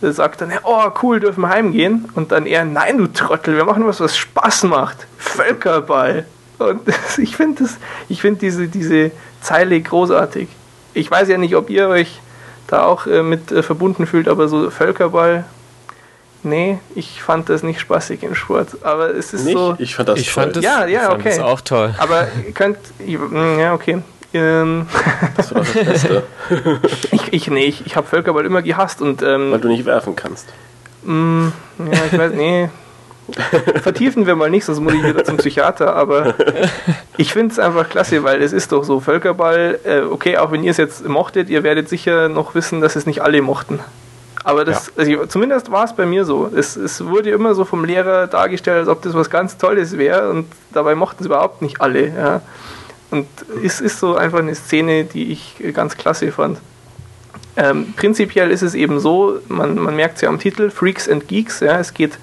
[0.00, 2.08] sagt dann, oh cool, dürfen wir heimgehen.
[2.14, 5.06] Und dann er, nein du Trottel, wir machen was, was Spaß macht.
[5.18, 6.26] Völkerball.
[6.58, 6.80] Und
[7.18, 7.68] ich finde
[8.08, 10.48] find diese, diese Zeile großartig.
[10.94, 12.20] Ich weiß ja nicht, ob ihr euch
[12.66, 15.44] da auch äh, mit äh, verbunden fühlt, aber so Völkerball,
[16.42, 18.78] nee, ich fand das nicht spaßig im Sport.
[18.82, 19.56] Aber es ist nicht?
[19.56, 19.74] so.
[19.78, 20.44] Ich fand das ich toll.
[20.44, 21.16] Fand das, ja, ja, okay.
[21.16, 21.94] Ich fand das auch toll.
[21.98, 24.02] Aber ihr könnt, hm, ja, okay.
[24.32, 24.86] Ähm,
[25.36, 26.22] das war das Beste.
[27.12, 29.22] ich, ich, nee, ich, ich habe Völkerball immer gehasst und.
[29.22, 30.48] Ähm, Weil du nicht werfen kannst.
[31.02, 31.52] Mh, mm,
[31.92, 32.68] ja, ich weiß, nee.
[33.82, 36.34] Vertiefen wir mal nicht, sonst muss ich wieder zum Psychiater, aber
[37.16, 40.64] ich finde es einfach klasse, weil es ist doch so, Völkerball, äh, okay, auch wenn
[40.64, 43.78] ihr es jetzt mochtet, ihr werdet sicher noch wissen, dass es nicht alle mochten.
[44.42, 45.02] Aber das, ja.
[45.02, 46.50] also zumindest war es bei mir so.
[46.54, 50.30] Es, es wurde immer so vom Lehrer dargestellt, als ob das was ganz Tolles wäre
[50.30, 52.08] und dabei mochten es überhaupt nicht alle.
[52.08, 52.40] Ja.
[53.10, 53.26] Und
[53.64, 56.58] es ist so einfach eine Szene, die ich ganz klasse fand.
[57.56, 61.26] Ähm, prinzipiell ist es eben so, man, man merkt es ja am Titel, Freaks and
[61.26, 62.18] Geeks, ja, es geht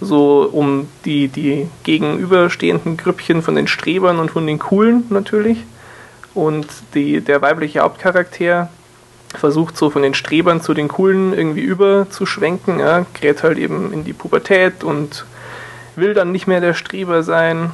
[0.00, 5.58] so um die, die gegenüberstehenden Grüppchen von den Strebern und von den Coolen natürlich.
[6.34, 8.70] Und die, der weibliche Hauptcharakter
[9.36, 14.04] versucht so von den Strebern zu den Coolen irgendwie überzuschwenken, ja, gerät halt eben in
[14.04, 15.26] die Pubertät und
[15.96, 17.70] will dann nicht mehr der Streber sein.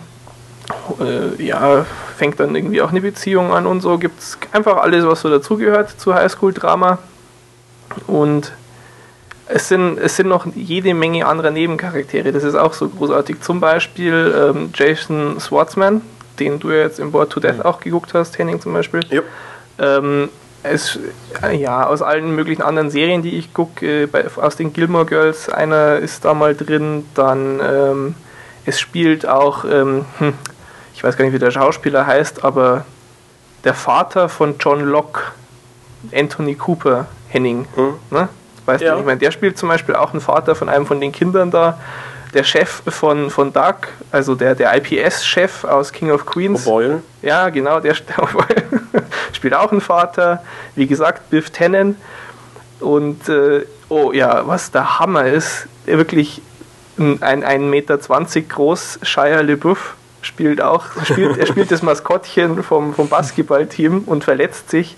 [1.01, 1.85] Äh, ja,
[2.17, 3.99] fängt dann irgendwie auch eine Beziehung an und so.
[3.99, 6.99] Gibt es einfach alles, was so dazugehört zu Highschool-Drama.
[8.07, 8.53] Und
[9.47, 12.33] es sind, es sind noch jede Menge anderer Nebencharaktere.
[12.33, 13.41] Das ist auch so großartig.
[13.41, 16.01] Zum Beispiel ähm, Jason Schwartzman,
[16.39, 17.62] den du ja jetzt im Board to Death mhm.
[17.62, 19.01] auch geguckt hast, Henning zum Beispiel.
[19.11, 19.25] Yep.
[19.79, 20.29] Ähm,
[20.62, 20.99] es,
[21.43, 25.51] äh, ja, aus allen möglichen anderen Serien, die ich gucke, äh, aus den Gilmore Girls,
[25.51, 28.15] einer ist da mal drin, dann ähm,
[28.65, 30.33] es spielt auch, ähm, hm,
[31.05, 32.87] ich weiß gar nicht, wie der Schauspieler heißt, aber
[33.63, 35.21] der Vater von John Locke,
[36.15, 37.97] Anthony Cooper, Henning, mhm.
[38.11, 38.31] ne?
[38.65, 38.95] Weißt ja.
[38.95, 41.51] du, ich meine, der spielt zum Beispiel auch einen Vater von einem von den Kindern
[41.51, 41.79] da.
[42.33, 46.67] Der Chef von, von Doug, also der, der IPS-Chef aus King of Queens.
[46.67, 47.03] O'Boyle.
[47.21, 48.27] Ja, genau, der, der
[49.35, 50.43] spielt auch einen Vater.
[50.75, 51.97] Wie gesagt, Biff Tannen.
[52.81, 56.41] Und, äh, oh ja, was der Hammer ist, wirklich
[56.99, 63.09] ein 1,20 Meter groß, Shia LeBouf spielt auch, spielt, er spielt das Maskottchen vom, vom
[63.09, 64.97] Basketballteam und verletzt sich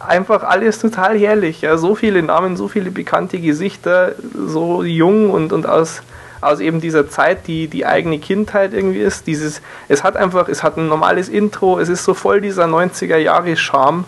[0.00, 1.62] einfach alles total herrlich.
[1.62, 6.02] Ja, so viele Namen, so viele bekannte Gesichter, so jung und, und aus,
[6.40, 9.26] aus eben dieser Zeit, die die eigene Kindheit irgendwie ist.
[9.26, 13.16] Dieses, es hat einfach, es hat ein normales Intro, es ist so voll dieser 90er
[13.16, 14.04] Jahre Charme.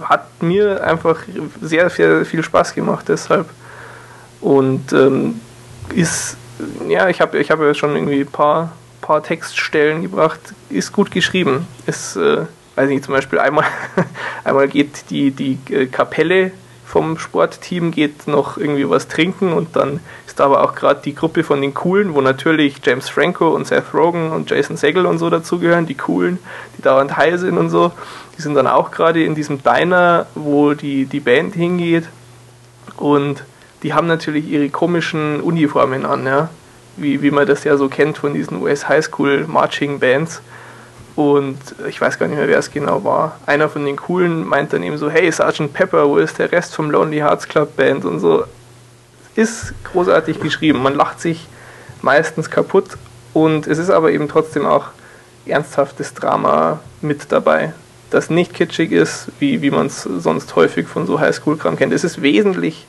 [0.00, 1.18] Hat mir einfach
[1.60, 3.48] sehr, sehr viel Spaß gemacht deshalb.
[4.40, 5.40] Und ähm,
[5.94, 6.36] ist,
[6.88, 8.72] ja, ich habe ich hab ja schon irgendwie ein paar,
[9.08, 10.38] paar Textstellen gebracht,
[10.68, 11.66] ist gut geschrieben.
[11.86, 12.44] Ist, äh,
[12.76, 13.64] weiß nicht, zum Beispiel einmal,
[14.44, 16.52] einmal geht die, die äh, Kapelle
[16.84, 21.42] vom Sportteam geht noch irgendwie was trinken und dann ist aber auch gerade die Gruppe
[21.42, 25.30] von den Coolen, wo natürlich James Franco und Seth Rogen und Jason Segel und so
[25.30, 26.38] dazugehören, die Coolen,
[26.76, 27.92] die dauernd high sind und so.
[28.36, 32.08] Die sind dann auch gerade in diesem Diner, wo die, die Band hingeht
[32.96, 33.42] und
[33.82, 36.50] die haben natürlich ihre komischen Uniformen an, ja.
[36.98, 40.42] Wie, wie man das ja so kennt von diesen US Highschool Marching Bands.
[41.16, 43.40] Und ich weiß gar nicht mehr, wer es genau war.
[43.44, 46.74] Einer von den Coolen meint dann eben so, hey, Sergeant Pepper, wo ist der Rest
[46.74, 48.44] vom Lonely Hearts Club Band und so.
[49.34, 50.82] Ist großartig geschrieben.
[50.82, 51.48] Man lacht sich
[52.02, 52.90] meistens kaputt
[53.32, 54.86] und es ist aber eben trotzdem auch
[55.46, 57.72] ernsthaftes Drama mit dabei,
[58.10, 61.92] das nicht kitschig ist, wie, wie man es sonst häufig von so Highschool-Kram kennt.
[61.92, 62.86] Es ist wesentlich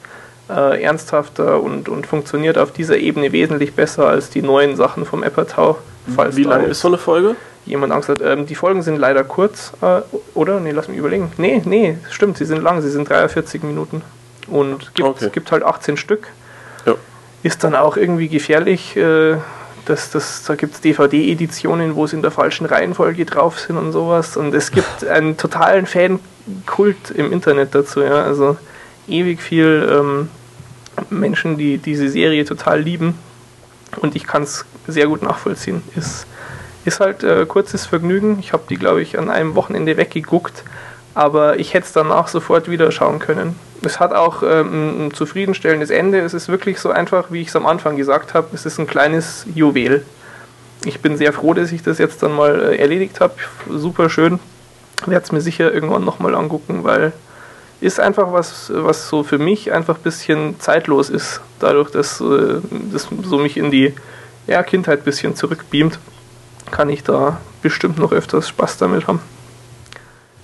[0.50, 5.24] äh, ernsthafter und, und funktioniert auf dieser Ebene wesentlich besser als die neuen Sachen vom
[5.24, 5.78] Eppertau.
[6.32, 7.36] Wie lange ist so eine Folge?
[7.70, 8.22] jemand Angst hat.
[8.22, 10.02] Ähm, die Folgen sind leider kurz, äh,
[10.34, 10.60] oder?
[10.60, 11.32] Nee, lass mich überlegen.
[11.38, 14.02] Nee, nee, stimmt, sie sind lang, sie sind 43 Minuten.
[14.48, 15.30] Und gibt, okay.
[15.32, 16.28] gibt halt 18 Stück.
[16.86, 16.96] Ja.
[17.44, 18.98] Ist dann auch irgendwie gefährlich.
[18.98, 19.38] Äh,
[19.86, 23.92] das, das, da gibt es DVD-Editionen, wo es in der falschen Reihenfolge drauf sind und
[23.92, 24.36] sowas.
[24.36, 28.02] Und es gibt einen totalen Fankult im Internet dazu.
[28.02, 28.24] Ja?
[28.24, 28.58] Also
[29.08, 30.30] ewig viel ähm,
[31.10, 33.16] Menschen, die diese Serie total lieben.
[33.98, 35.82] Und ich kann es sehr gut nachvollziehen.
[35.96, 36.26] Ist
[36.86, 38.38] Ist halt äh, kurzes Vergnügen.
[38.40, 40.64] Ich habe die, glaube ich, an einem Wochenende weggeguckt,
[41.14, 43.56] aber ich hätte es danach sofort wieder schauen können.
[43.84, 46.20] Es hat auch ähm, ein zufriedenstellendes Ende.
[46.20, 48.48] Es ist wirklich so einfach, wie ich es am Anfang gesagt habe.
[48.54, 50.06] Es ist ein kleines Juwel.
[50.86, 53.34] Ich bin sehr froh, dass ich das jetzt dann mal äh, erledigt habe.
[53.70, 54.40] Super schön.
[55.06, 57.12] Werde es mir sicher irgendwann nochmal angucken, weil
[57.82, 61.42] ist einfach was, was so für mich einfach ein bisschen zeitlos ist.
[61.60, 62.60] Dadurch, dass äh,
[62.92, 63.94] das so mich in die
[64.48, 66.00] ja, Kindheit ein bisschen zurückbeamt,
[66.72, 69.22] kann ich da bestimmt noch öfters Spaß damit haben.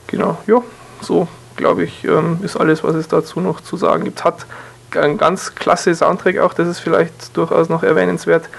[0.08, 0.62] Genau, ja,
[1.02, 4.24] so glaube ich, ähm, ist alles, was es dazu noch zu sagen gibt.
[4.24, 4.46] Hat
[4.96, 8.50] ein ganz klasse Soundtrack auch, das ist vielleicht durchaus noch erwähnenswert.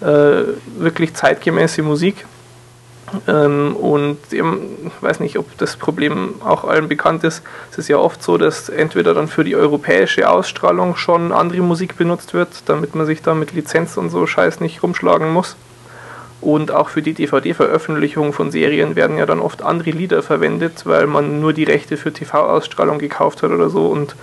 [0.00, 0.44] Äh,
[0.78, 2.26] wirklich zeitgemäße Musik.
[3.28, 4.42] Ähm, und ich
[5.00, 7.42] weiß nicht, ob das Problem auch allen bekannt ist.
[7.70, 11.96] Es ist ja oft so, dass entweder dann für die europäische Ausstrahlung schon andere Musik
[11.96, 15.56] benutzt wird, damit man sich da mit Lizenz und so Scheiß nicht rumschlagen muss.
[16.40, 21.06] Und auch für die DVD-Veröffentlichung von Serien werden ja dann oft andere Lieder verwendet, weil
[21.06, 24.16] man nur die Rechte für TV-Ausstrahlung gekauft hat oder so und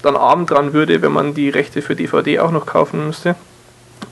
[0.00, 3.36] dann arm dran würde, wenn man die Rechte für DVD auch noch kaufen müsste.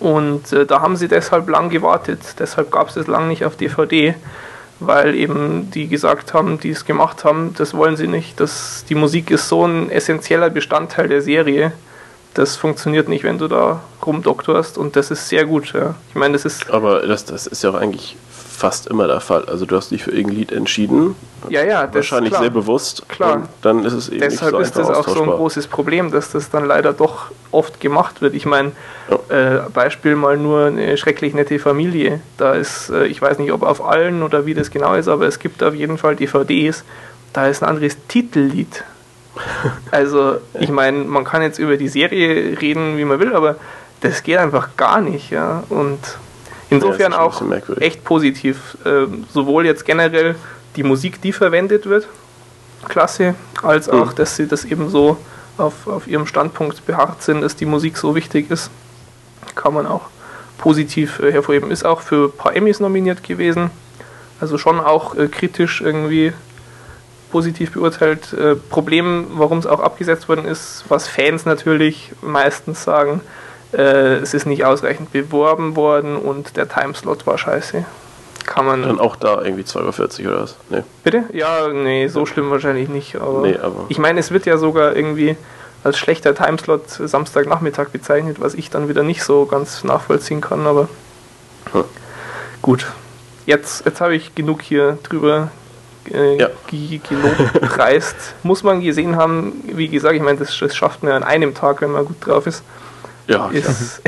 [0.00, 2.20] Und äh, da haben sie deshalb lang gewartet.
[2.38, 4.14] Deshalb gab es es lang nicht auf DVD,
[4.80, 8.38] weil eben die gesagt haben, die es gemacht haben, das wollen sie nicht.
[8.38, 11.72] Das, die Musik ist so ein essentieller Bestandteil der Serie.
[12.34, 15.72] Das funktioniert nicht, wenn du da rumdoktorst und das ist sehr gut.
[15.72, 15.94] Ja.
[16.10, 16.70] Ich meine, das ist.
[16.70, 18.16] Aber das, das ist ja auch eigentlich
[18.58, 19.44] fast immer der Fall.
[19.44, 21.14] Also du hast dich für irgendein Lied entschieden.
[21.48, 23.08] Ja, ja, das wahrscheinlich sehr bewusst.
[23.08, 23.48] Klar.
[23.62, 26.32] dann ist es eben Deshalb nicht ist so das auch so ein großes Problem, dass
[26.32, 28.34] das dann leider doch oft gemacht wird.
[28.34, 28.72] Ich meine,
[29.30, 29.58] ja.
[29.58, 32.20] äh, Beispiel mal nur eine schrecklich nette Familie.
[32.36, 35.26] Da ist, äh, ich weiß nicht, ob auf allen oder wie das genau ist, aber
[35.26, 36.82] es gibt auf jeden Fall DVDs.
[37.32, 38.84] Da ist ein anderes Titellied.
[39.92, 43.54] Also, ich meine, man kann jetzt über die Serie reden, wie man will, aber
[44.00, 45.62] das geht einfach gar nicht, ja.
[45.68, 46.00] Und
[46.70, 47.42] Insofern ja, auch
[47.80, 48.76] echt positiv.
[48.84, 50.36] Ähm, sowohl jetzt generell
[50.76, 52.08] die Musik, die verwendet wird,
[52.88, 54.16] klasse, als auch, mhm.
[54.16, 55.16] dass sie das eben so
[55.56, 58.70] auf, auf ihrem Standpunkt beharrt sind, dass die Musik so wichtig ist.
[59.54, 60.02] Kann man auch
[60.58, 61.70] positiv äh, hervorheben.
[61.70, 63.70] Ist auch für ein paar Emmys nominiert gewesen.
[64.40, 66.32] Also schon auch äh, kritisch irgendwie
[67.32, 68.32] positiv beurteilt.
[68.34, 74.34] Äh, Problem, warum es auch abgesetzt worden ist, was Fans natürlich meistens sagen, äh, es
[74.34, 77.84] ist nicht ausreichend beworben worden und der Timeslot war scheiße.
[78.46, 78.82] Kann man.
[78.82, 80.56] Dann auch da irgendwie 2.40 Uhr oder was?
[80.70, 80.82] Nee.
[81.04, 81.24] Bitte?
[81.32, 83.16] Ja, nee, so schlimm wahrscheinlich nicht.
[83.16, 85.36] Aber, nee, aber ich meine, es wird ja sogar irgendwie
[85.84, 90.88] als schlechter Timeslot Samstagnachmittag bezeichnet, was ich dann wieder nicht so ganz nachvollziehen kann, aber
[91.72, 91.84] hm.
[92.62, 92.86] gut.
[93.46, 95.50] Jetzt, jetzt habe ich genug hier drüber
[96.12, 96.48] äh, ja.
[96.70, 98.12] gelobt,
[98.42, 101.54] Muss man gesehen haben, wie gesagt, ich meine, das, das schafft man ja an einem
[101.54, 102.62] Tag, wenn man gut drauf ist.
[103.28, 104.00] Ja, ist,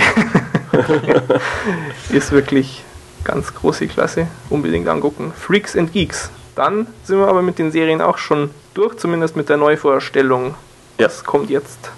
[2.11, 2.85] ist wirklich
[3.23, 4.27] ganz große Klasse.
[4.49, 5.33] Unbedingt angucken.
[5.39, 6.31] Freaks and Geeks.
[6.57, 10.55] Dann sind wir aber mit den Serien auch schon durch, zumindest mit der Neuvorstellung.
[10.99, 11.07] Ja.
[11.07, 11.91] Was kommt jetzt?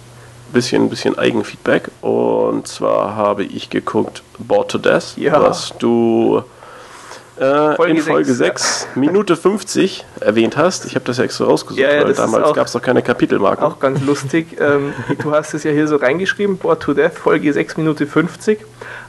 [0.53, 1.91] Bisschen, bisschen Eigenfeedback.
[2.01, 5.41] Und zwar habe ich geguckt Bored to Death, ja.
[5.41, 6.43] was du
[7.39, 9.01] äh, Folge in Folge 6, 6 ja.
[9.01, 10.85] Minute 50 erwähnt hast.
[10.85, 13.64] Ich habe das ja extra rausgesucht, ja, ja, weil damals gab es noch keine Kapitelmarken.
[13.64, 14.57] Auch ganz lustig.
[14.61, 18.59] ähm, du hast es ja hier so reingeschrieben, Board to Death, Folge 6, Minute 50.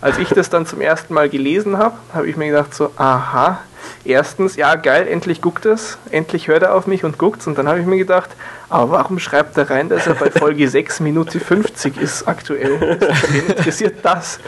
[0.02, 3.60] Als ich das dann zum ersten Mal gelesen habe, habe ich mir gedacht so, aha,
[4.06, 7.48] erstens, ja geil, endlich guckt es, endlich hört er auf mich und guckt's.
[7.48, 8.30] Und dann habe ich mir gedacht,
[8.70, 13.00] aber warum schreibt er rein, dass er bei Folge 6 Minute 50 ist aktuell?
[13.30, 14.40] Wen interessiert das?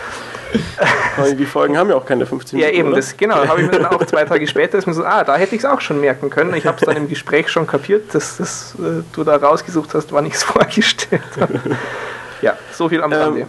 [1.37, 2.75] die Folgen haben ja auch keine 15 Minuten.
[2.75, 3.35] Ja, eben, das, genau.
[3.35, 5.61] Habe ich mir dann auch zwei Tage später ist mir so, ah, da hätte ich
[5.61, 6.53] es auch schon merken können.
[6.55, 10.11] Ich habe es dann im Gespräch schon kapiert, dass das, äh, du da rausgesucht hast,
[10.11, 11.59] wann ich es vorgestellt habe.
[12.41, 13.47] Ja, so viel am ähm, Rande.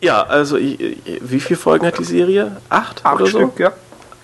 [0.00, 2.58] Ja, also wie viele Folgen hat die Serie?
[2.68, 3.00] Acht?
[3.04, 3.62] Acht oder Stück, so?
[3.62, 3.72] ja.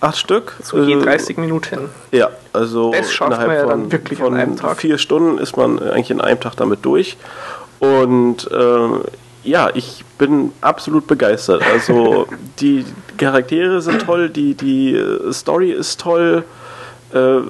[0.03, 0.57] Acht Stück?
[0.63, 1.89] So je 30 Minuten.
[2.11, 4.79] Ja, also das schafft man ja dann wirklich von an einem Tag.
[4.79, 7.17] vier Stunden ist man eigentlich in einem Tag damit durch.
[7.79, 8.89] Und äh,
[9.45, 11.63] ja, ich bin absolut begeistert.
[11.73, 12.27] Also
[12.61, 12.85] die
[13.17, 16.45] Charaktere sind toll, die, die äh, Story ist toll.
[17.13, 17.41] Äh,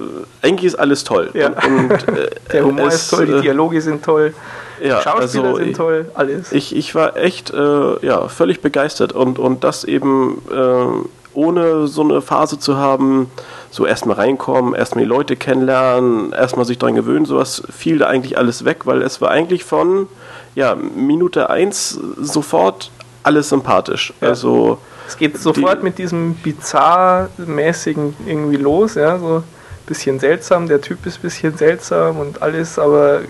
[0.43, 1.31] eigentlich ist alles toll.
[1.35, 1.49] Ja.
[1.49, 4.35] Und, und, äh, Der Humor es, ist toll, die äh, Dialoge sind toll.
[4.83, 6.51] Ja, Schauspieler also, sind toll, alles.
[6.51, 12.03] Ich, ich war echt äh, ja, völlig begeistert und, und das eben äh, ohne so
[12.03, 13.31] eine Phase zu haben,
[13.71, 18.37] so erstmal reinkommen, erstmal die Leute kennenlernen, erstmal sich daran gewöhnen, sowas fiel da eigentlich
[18.37, 20.09] alles weg, weil es war eigentlich von
[20.55, 22.91] ja, Minute 1 sofort
[23.23, 24.13] alles sympathisch.
[24.21, 24.29] Ja.
[24.29, 29.45] Also es geht sofort die, mit diesem bizarr-mäßigen irgendwie los, ja, so ein
[29.87, 33.23] bisschen seltsam, der Typ ist ein bisschen seltsam und alles, aber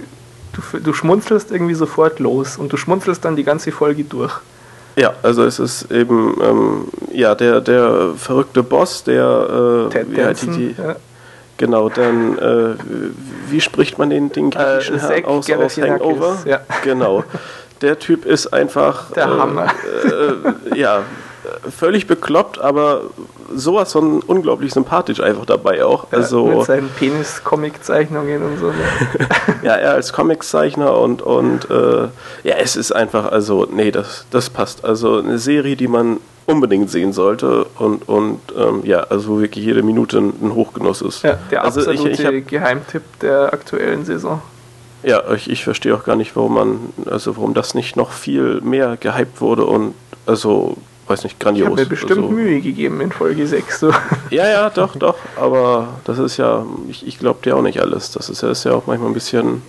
[0.52, 4.32] du, du schmunzelst irgendwie sofort los und du schmunzelst dann die ganze Folge durch.
[4.96, 10.52] Ja, also es ist eben ähm, ja der, der verrückte Boss, der äh, Ted Danson,
[10.52, 10.96] die, die, ja.
[11.59, 12.74] Genau, dann äh,
[13.48, 16.38] wie spricht man den, den griechischen äh, Herrn aus, aus Hangover?
[16.44, 16.61] Ja.
[16.82, 17.24] Genau.
[17.82, 19.66] Der Typ ist einfach der Hammer.
[20.05, 21.03] Äh, ja,
[21.70, 23.03] völlig bekloppt, aber
[23.55, 26.07] sowas von unglaublich sympathisch einfach dabei auch.
[26.11, 28.66] Also, ja, mit seinen Penis-Comic-Zeichnungen und so.
[28.66, 28.74] Ne?
[29.62, 32.09] ja, er als Comiczeichner und, und äh,
[32.44, 34.84] ja, es ist einfach, also, nee, das, das passt.
[34.84, 39.82] Also eine Serie, die man unbedingt sehen sollte und, und ähm, ja, also wirklich jede
[39.82, 41.22] Minute ein Hochgenuss ist.
[41.22, 44.42] Ja, der also absolute ich, ich hab, Geheimtipp der aktuellen Saison.
[45.03, 48.61] Ja, ich, ich verstehe auch gar nicht, warum man, also warum das nicht noch viel
[48.61, 49.94] mehr gehypt wurde und
[50.26, 50.76] also
[51.07, 51.66] weiß nicht, grandios.
[51.66, 53.80] Ich habe mir bestimmt also, Mühe gegeben in Folge 6.
[53.80, 53.92] So.
[54.30, 55.16] Ja, ja, doch, doch.
[55.36, 58.12] Aber das ist ja, ich, ich glaube dir auch nicht alles.
[58.12, 59.62] Das ist ja, ist ja auch manchmal ein bisschen.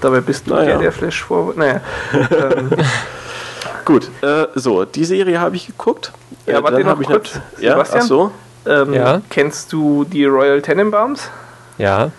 [0.00, 0.66] Dabei bist du naja.
[0.66, 1.54] der, der Flash vor.
[1.56, 1.80] Naja.
[2.12, 2.70] ähm.
[3.84, 6.12] Gut, äh, so, die Serie habe ich geguckt.
[6.46, 7.34] Ja, äh, warte noch ich kurz.
[7.34, 8.30] Nicht, ja, ach so.
[8.66, 9.20] Ähm, ja.
[9.28, 11.28] Kennst du die Royal Tenenbaums?
[11.76, 12.10] Ja.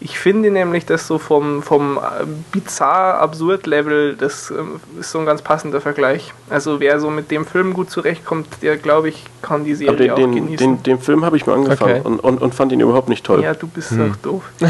[0.00, 5.42] Ich finde nämlich, dass so vom, vom äh, bizarr-absurd-Level, das ähm, ist so ein ganz
[5.42, 6.32] passender Vergleich.
[6.48, 10.10] Also wer so mit dem Film gut zurechtkommt, der glaube ich, kann die Serie den,
[10.12, 10.56] auch den, genießen.
[10.56, 12.06] Den, den Film habe ich mal angefangen okay.
[12.06, 13.42] und, und, und fand ihn überhaupt nicht toll.
[13.42, 14.12] Ja, du bist hm.
[14.12, 14.42] auch doof.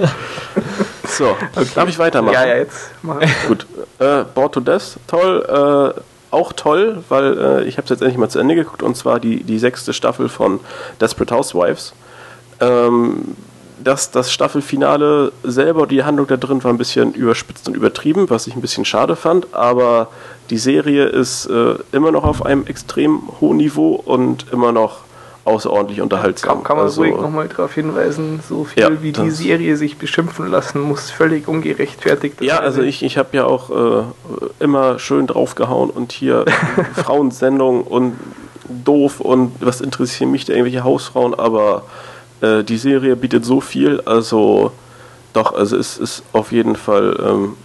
[1.08, 1.66] so, okay.
[1.74, 2.34] darf ich weitermachen?
[2.34, 3.66] Ja, ja, jetzt mach Gut.
[3.98, 5.94] Äh, Bored to Death, toll.
[5.96, 6.00] Äh,
[6.30, 9.18] auch toll, weil äh, ich habe es jetzt endlich mal zu Ende geguckt und zwar
[9.18, 10.60] die, die sechste Staffel von
[11.00, 11.92] Desperate Housewives.
[12.60, 13.36] Ähm,
[13.82, 18.46] das, das Staffelfinale selber, die Handlung da drin war ein bisschen überspitzt und übertrieben, was
[18.46, 20.08] ich ein bisschen schade fand, aber
[20.50, 25.00] die Serie ist äh, immer noch auf einem extrem hohen Niveau und immer noch
[25.44, 26.56] außerordentlich unterhaltsam.
[26.56, 29.96] Kann, kann man also, ruhig nochmal darauf hinweisen, so viel ja, wie die Serie sich
[29.96, 32.40] beschimpfen lassen muss, völlig ungerechtfertigt.
[32.42, 34.02] Ja, also ich, ich habe ja auch äh,
[34.60, 36.44] immer schön draufgehauen und hier
[36.94, 38.16] Frauensendung und
[38.68, 41.84] doof und was interessieren mich da irgendwelche Hausfrauen, aber
[42.40, 44.72] äh, die Serie bietet so viel, also
[45.32, 47.56] doch, also es ist auf jeden Fall ähm,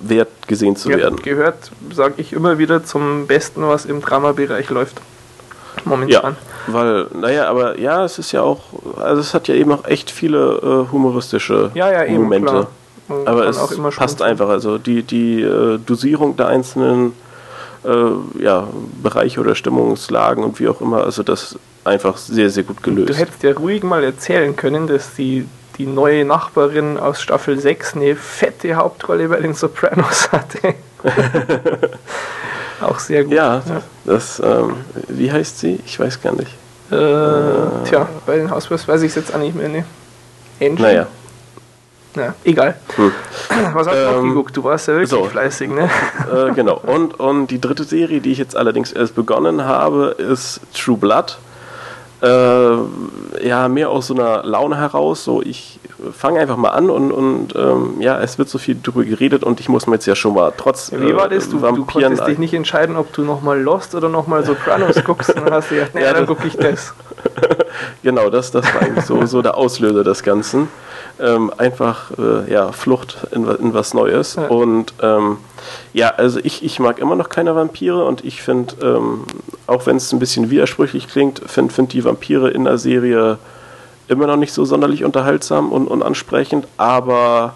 [0.00, 1.20] wert gesehen zu ja, werden.
[1.22, 5.00] Gehört, sage ich immer wieder, zum Besten, was im Dramabereich läuft.
[5.84, 6.36] Momentan.
[6.66, 8.60] Ja, weil, naja, aber ja, es ist ja auch,
[8.96, 12.68] also es hat ja eben auch echt viele äh, humoristische ja, ja, eben, Momente.
[13.26, 13.58] Aber es
[13.96, 17.12] passt einfach, also die, die äh, Dosierung der einzelnen
[17.84, 18.66] äh, ja,
[19.02, 23.10] Bereiche oder Stimmungslagen und wie auch immer, also das einfach sehr, sehr gut gelöst.
[23.10, 25.46] Du hättest ja ruhig mal erzählen können, dass die,
[25.78, 30.74] die neue Nachbarin aus Staffel 6 eine fette Hauptrolle bei den Sopranos hatte.
[32.80, 33.34] Auch sehr gut.
[33.34, 33.82] Ja, ja.
[34.04, 34.76] das, ähm,
[35.08, 35.80] wie heißt sie?
[35.86, 36.50] Ich weiß gar nicht.
[36.90, 39.68] Äh, äh, tja, bei den Housewives weiß ich es jetzt auch nicht mehr.
[39.68, 39.84] Ne?
[40.60, 40.82] Angie?
[40.82, 41.06] Naja.
[42.16, 42.76] Ja, egal.
[42.94, 43.12] Hm.
[43.72, 44.56] Was hast du ähm, noch geguckt?
[44.56, 45.90] Du warst ja wirklich so, fleißig, ne?
[46.32, 46.80] Äh, genau.
[46.86, 51.38] Und, und die dritte Serie, die ich jetzt allerdings erst begonnen habe, ist True Blood
[52.24, 55.78] äh, ja, mehr aus so einer Laune heraus, so ich
[56.12, 59.60] fange einfach mal an und, und ähm, ja, es wird so viel drüber geredet und
[59.60, 61.48] ich muss mir jetzt ja schon mal trotz ja, Wie war das?
[61.48, 65.44] Du, du konntest dich nicht entscheiden, ob du nochmal Lost oder nochmal Sopranos guckst und
[65.44, 66.94] dann hast du gedacht, naja, ja, dann gucke ich das.
[68.02, 70.68] genau, das, das war eigentlich so, so der Auslöser des Ganzen.
[71.20, 74.34] Ähm, einfach äh, ja, Flucht in, in was Neues.
[74.34, 74.46] Ja.
[74.48, 75.38] Und ähm,
[75.92, 79.24] ja, also ich, ich mag immer noch keine Vampire und ich finde, ähm,
[79.66, 83.38] auch wenn es ein bisschen widersprüchlich klingt, finde find die Vampire in der Serie
[84.08, 87.54] immer noch nicht so sonderlich unterhaltsam und, und ansprechend, aber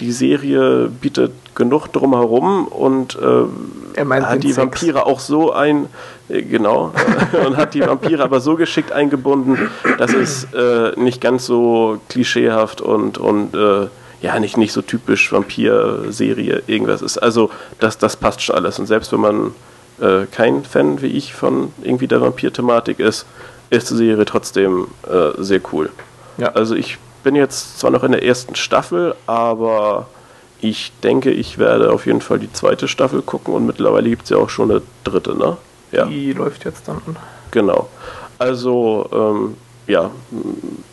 [0.00, 5.86] die Serie bietet genug drumherum und äh, hat die Vampire auch so ein,
[6.30, 6.92] äh, genau,
[7.46, 12.80] und hat die Vampire aber so geschickt eingebunden, dass es äh, nicht ganz so klischeehaft
[12.80, 13.88] und, und äh,
[14.22, 17.18] ja, nicht, nicht so typisch Vampir-Serie irgendwas ist.
[17.18, 18.78] Also das, das passt schon alles.
[18.78, 19.54] Und selbst wenn man
[20.00, 23.26] äh, kein Fan wie ich von irgendwie der Vampir-Thematik ist,
[23.70, 25.90] ist die Serie trotzdem äh, sehr cool.
[26.38, 26.48] Ja.
[26.52, 30.08] Also ich bin jetzt zwar noch in der ersten Staffel, aber
[30.60, 34.30] ich denke, ich werde auf jeden Fall die zweite Staffel gucken und mittlerweile gibt es
[34.30, 35.56] ja auch schon eine dritte, ne?
[35.92, 36.06] Ja.
[36.06, 37.16] Die läuft jetzt dann an.
[37.50, 37.88] Genau.
[38.38, 39.56] Also, ähm,
[39.86, 40.10] ja,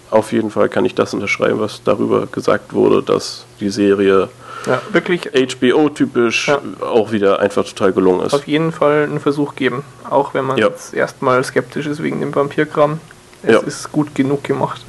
[0.10, 4.30] auf jeden Fall kann ich das unterschreiben, was darüber gesagt wurde, dass die Serie
[4.68, 6.60] ja, wirklich HBO-typisch ja.
[6.82, 8.34] auch wieder einfach total gelungen ist.
[8.34, 10.68] Auf jeden Fall einen Versuch geben, auch wenn man ja.
[10.68, 13.00] jetzt erstmal skeptisch ist wegen dem Vampirkram.
[13.44, 13.60] Es ja.
[13.60, 14.82] ist gut genug gemacht.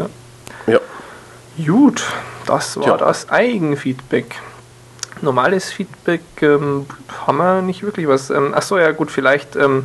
[0.67, 0.81] Ja.
[1.65, 2.03] Gut,
[2.47, 4.37] das war das Eigenfeedback.
[5.21, 6.87] Normales Feedback ähm,
[7.27, 8.31] haben wir nicht wirklich was.
[8.31, 9.85] Ähm, achso, ja gut, vielleicht ähm,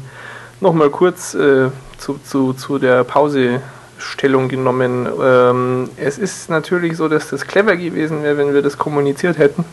[0.61, 3.61] nochmal kurz äh, zu, zu, zu der Pause
[3.97, 5.07] Stellung genommen.
[5.21, 9.65] Ähm, es ist natürlich so, dass das clever gewesen wäre, wenn wir das kommuniziert hätten.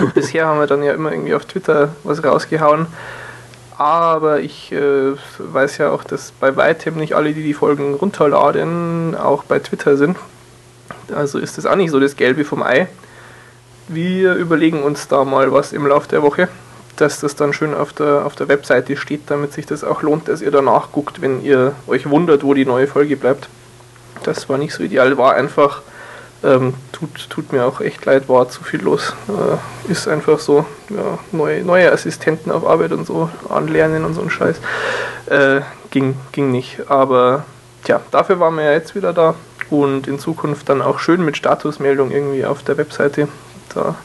[0.14, 2.86] Bisher haben wir dann ja immer irgendwie auf Twitter was rausgehauen.
[3.78, 9.16] Aber ich äh, weiß ja auch, dass bei weitem nicht alle, die die Folgen runterladen,
[9.16, 10.16] auch bei Twitter sind.
[11.12, 12.86] Also ist das auch nicht so das Gelbe vom Ei.
[13.88, 16.48] Wir überlegen uns da mal was im Laufe der Woche,
[16.96, 20.28] dass das dann schön auf der, auf der Webseite steht, damit sich das auch lohnt,
[20.28, 23.48] dass ihr danach guckt, wenn ihr euch wundert, wo die neue Folge bleibt.
[24.22, 25.82] Das war nicht so ideal, war einfach
[26.44, 29.14] ähm, tut, tut mir auch echt leid, war zu viel los.
[29.28, 34.22] Äh, ist einfach so, ja, neue, neue Assistenten auf Arbeit und so anlernen und so
[34.22, 34.56] ein Scheiß.
[35.26, 35.60] Äh,
[35.90, 36.90] ging, ging nicht.
[36.90, 37.44] Aber
[37.84, 39.34] tja, dafür waren wir ja jetzt wieder da
[39.70, 43.28] und in Zukunft dann auch schön mit Statusmeldung irgendwie auf der Webseite.
[43.74, 43.96] Da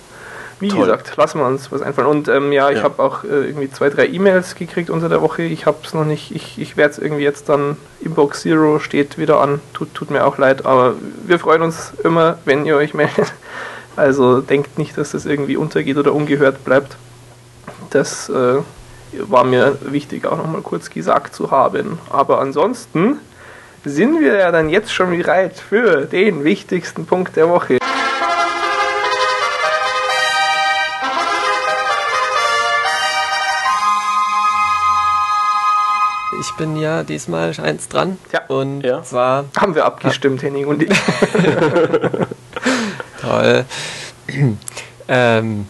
[0.59, 0.81] wie Toll.
[0.81, 2.07] gesagt, lassen wir uns was einfallen.
[2.07, 2.83] Und ähm, ja, ich ja.
[2.83, 5.43] habe auch äh, irgendwie zwei, drei E-Mails gekriegt unter der Woche.
[5.43, 9.17] Ich habe es noch nicht, ich, ich werde es irgendwie jetzt dann, Inbox Zero steht
[9.17, 9.61] wieder an.
[9.73, 13.33] Tut, tut mir auch leid, aber wir freuen uns immer, wenn ihr euch meldet.
[13.95, 16.97] Also denkt nicht, dass das irgendwie untergeht oder ungehört bleibt.
[17.89, 18.57] Das äh,
[19.27, 21.99] war mir wichtig, auch nochmal kurz gesagt zu haben.
[22.09, 23.19] Aber ansonsten
[23.85, 27.77] sind wir ja dann jetzt schon bereit für den wichtigsten Punkt der Woche.
[36.57, 38.17] Bin ja diesmal eins dran.
[38.33, 38.41] Ja.
[38.47, 39.03] Und ja.
[39.03, 39.45] zwar.
[39.57, 40.89] Haben wir abgestimmt, Henning und ich.
[43.21, 43.65] Toll.
[45.07, 45.67] ähm,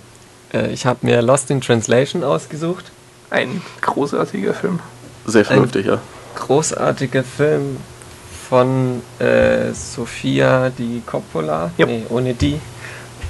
[0.54, 2.86] äh, ich habe mir Lost in Translation ausgesucht.
[3.30, 4.80] Ein großartiger Film.
[5.26, 6.00] Sehr vernünftig, ja.
[6.36, 7.78] Großartiger Film
[8.50, 11.72] von äh, Sofia Di Coppola.
[11.78, 11.88] Yep.
[11.88, 12.60] Nee, ohne die.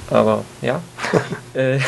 [0.09, 0.81] Aber ja.
[1.53, 1.79] Äh,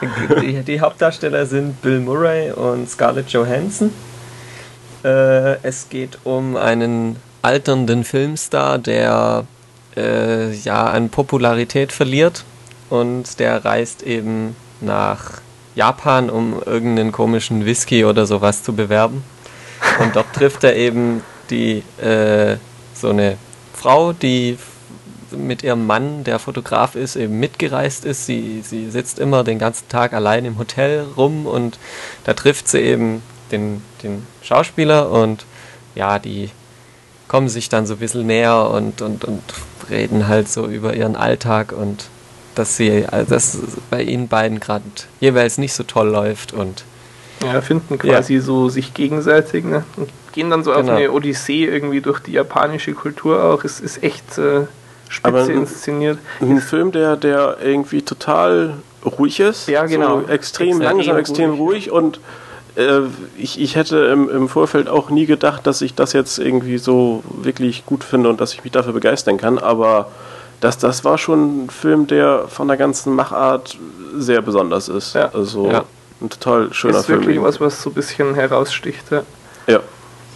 [0.42, 3.90] die, die Hauptdarsteller sind Bill Murray und Scarlett Johansson.
[5.04, 9.44] Äh, es geht um einen alternden Filmstar, der
[9.96, 12.44] äh, ja an Popularität verliert
[12.88, 15.40] und der reist eben nach
[15.74, 19.24] Japan, um irgendeinen komischen Whisky oder sowas zu bewerben.
[20.00, 22.56] Und dort trifft er eben die äh,
[22.94, 23.36] so eine
[23.74, 24.58] Frau, die
[25.30, 28.26] mit ihrem Mann, der Fotograf ist, eben mitgereist ist.
[28.26, 31.78] Sie, sie sitzt immer den ganzen Tag allein im Hotel rum und
[32.24, 33.22] da trifft sie eben
[33.52, 35.44] den, den Schauspieler und
[35.94, 36.50] ja, die
[37.28, 39.42] kommen sich dann so ein bisschen näher und, und, und
[39.90, 42.06] reden halt so über ihren Alltag und
[42.54, 43.58] dass sie, also dass
[43.90, 44.84] bei ihnen beiden gerade
[45.20, 46.84] jeweils nicht so toll läuft und
[47.42, 48.40] ja, finden quasi ja.
[48.40, 49.84] so sich gegenseitig ne?
[49.96, 50.92] und gehen dann so genau.
[50.92, 53.64] auf eine Odyssee irgendwie durch die japanische Kultur auch.
[53.64, 54.66] Es ist echt äh,
[55.08, 56.18] spitze Aber inszeniert.
[56.40, 58.74] Ein Film, der, der irgendwie total
[59.04, 59.68] ruhig ist.
[59.68, 60.20] Ja, genau.
[60.20, 62.20] So extrem langsam, extrem ruhig, ruhig und
[63.36, 67.22] ich, ich hätte im, im Vorfeld auch nie gedacht, dass ich das jetzt irgendwie so
[67.42, 70.08] wirklich gut finde und dass ich mich dafür begeistern kann, aber
[70.62, 73.76] das, das war schon ein Film, der von der ganzen Machart
[74.16, 75.14] sehr besonders ist.
[75.14, 75.30] Ja.
[75.34, 75.84] Also ja.
[76.20, 77.20] ein total schöner ist Film.
[77.20, 79.10] Ist wirklich was, was so ein bisschen heraussticht.
[79.10, 79.22] Ja.
[79.66, 79.80] ja.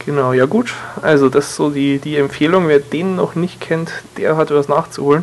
[0.05, 0.75] Genau, ja gut.
[1.01, 2.67] Also das ist so die, die Empfehlung.
[2.67, 5.23] Wer den noch nicht kennt, der hat was nachzuholen.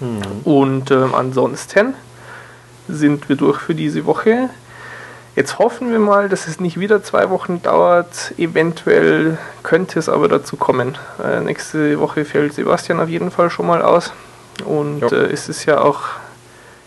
[0.00, 0.20] Mhm.
[0.44, 1.94] Und ähm, ansonsten
[2.86, 4.50] sind wir durch für diese Woche.
[5.38, 8.34] Jetzt hoffen wir mal, dass es nicht wieder zwei Wochen dauert.
[8.38, 10.98] Eventuell könnte es aber dazu kommen.
[11.22, 14.12] Äh, nächste Woche fällt Sebastian auf jeden Fall schon mal aus.
[14.64, 16.00] Und äh, es ist ja auch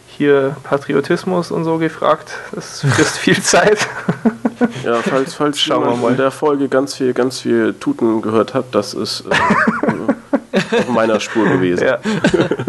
[0.06, 2.34] hier Patriotismus und so gefragt.
[2.52, 3.88] Das frisst viel Zeit.
[4.84, 6.11] ja, falls, falls Schauen wir mal.
[6.11, 11.22] in der Folge ganz viel, ganz viel Tuten gehört hat, das ist äh, auf meiner
[11.22, 11.86] Spur gewesen.
[11.86, 11.99] Ja.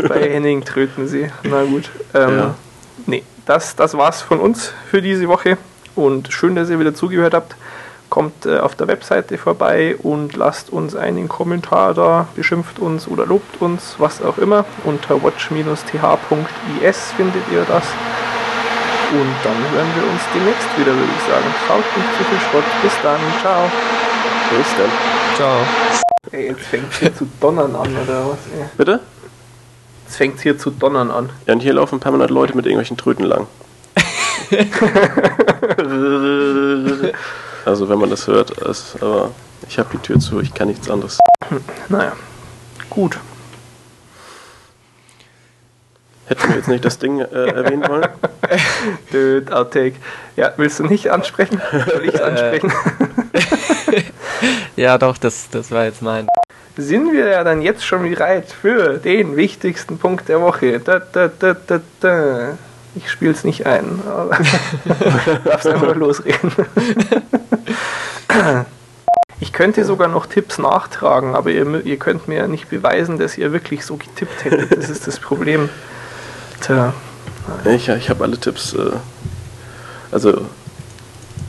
[0.09, 1.29] Bei Henning tröten sie.
[1.43, 1.91] Na gut.
[2.15, 2.55] Ähm, ja.
[3.07, 5.59] Nee, das, das war's von uns für diese Woche.
[5.95, 7.57] Und schön, dass ihr wieder zugehört habt.
[8.09, 13.25] Kommt äh, auf der Webseite vorbei und lasst uns einen Kommentar da, beschimpft uns oder
[13.25, 14.65] lobt uns, was auch immer.
[14.85, 17.85] Unter watch-th.is findet ihr das.
[19.13, 21.45] Und dann hören wir uns demnächst wieder, würde ich sagen.
[21.67, 22.65] Schaut nicht zu viel Schrott.
[22.83, 23.21] Bis dann.
[23.43, 23.71] Ciao.
[24.57, 24.91] Bis dann.
[25.37, 25.57] Ciao.
[26.31, 28.39] Ey, jetzt fängt es hier zu donnern an, oder was?
[28.59, 28.65] Ey?
[28.79, 29.01] Bitte?
[30.07, 31.29] Jetzt fängt es hier zu donnern an.
[31.47, 33.47] Ja, und hier laufen permanent Leute mit irgendwelchen Tröten lang.
[37.65, 39.31] also wenn man das hört, ist, aber
[39.69, 41.19] ich habe die Tür zu, ich kann nichts anderes.
[41.89, 42.13] Naja,
[42.91, 43.19] gut.
[46.27, 48.09] Hätten wir jetzt nicht das Ding äh, erwähnen wollen?
[49.13, 49.97] Dude, Outtake.
[50.37, 51.61] Ja, willst du nicht ansprechen?
[51.71, 52.73] Soll ich es ansprechen?
[54.77, 56.27] ja, doch, das, das war jetzt mein.
[56.77, 60.81] Sind wir ja dann jetzt schon bereit für den wichtigsten Punkt der Woche?
[60.81, 62.59] Da, da, da, da, da.
[62.95, 64.37] Ich spiele es nicht ein, aber
[64.85, 66.53] du darfst einfach losreden.
[69.41, 73.39] ich könnte sogar noch Tipps nachtragen, aber ihr, ihr könnt mir ja nicht beweisen, dass
[73.39, 74.77] ihr wirklich so getippt hättet.
[74.77, 75.69] Das ist das Problem.
[76.61, 76.93] Tja,
[77.65, 78.75] Ich, ich habe alle Tipps.
[78.75, 78.91] Äh,
[80.11, 80.43] also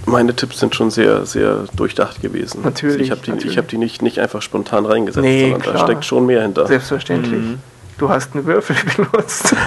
[0.06, 2.62] meine Tipps sind schon sehr, sehr durchdacht gewesen.
[2.64, 2.94] Natürlich.
[2.94, 3.52] Also ich habe die, natürlich.
[3.54, 5.74] ich hab die nicht, nicht einfach spontan reingesetzt, Nee, sondern klar.
[5.76, 6.68] da steckt schon mehr hinter.
[6.68, 7.42] Selbstverständlich.
[7.42, 7.60] Mhm.
[7.98, 9.54] Du hast einen Würfel benutzt.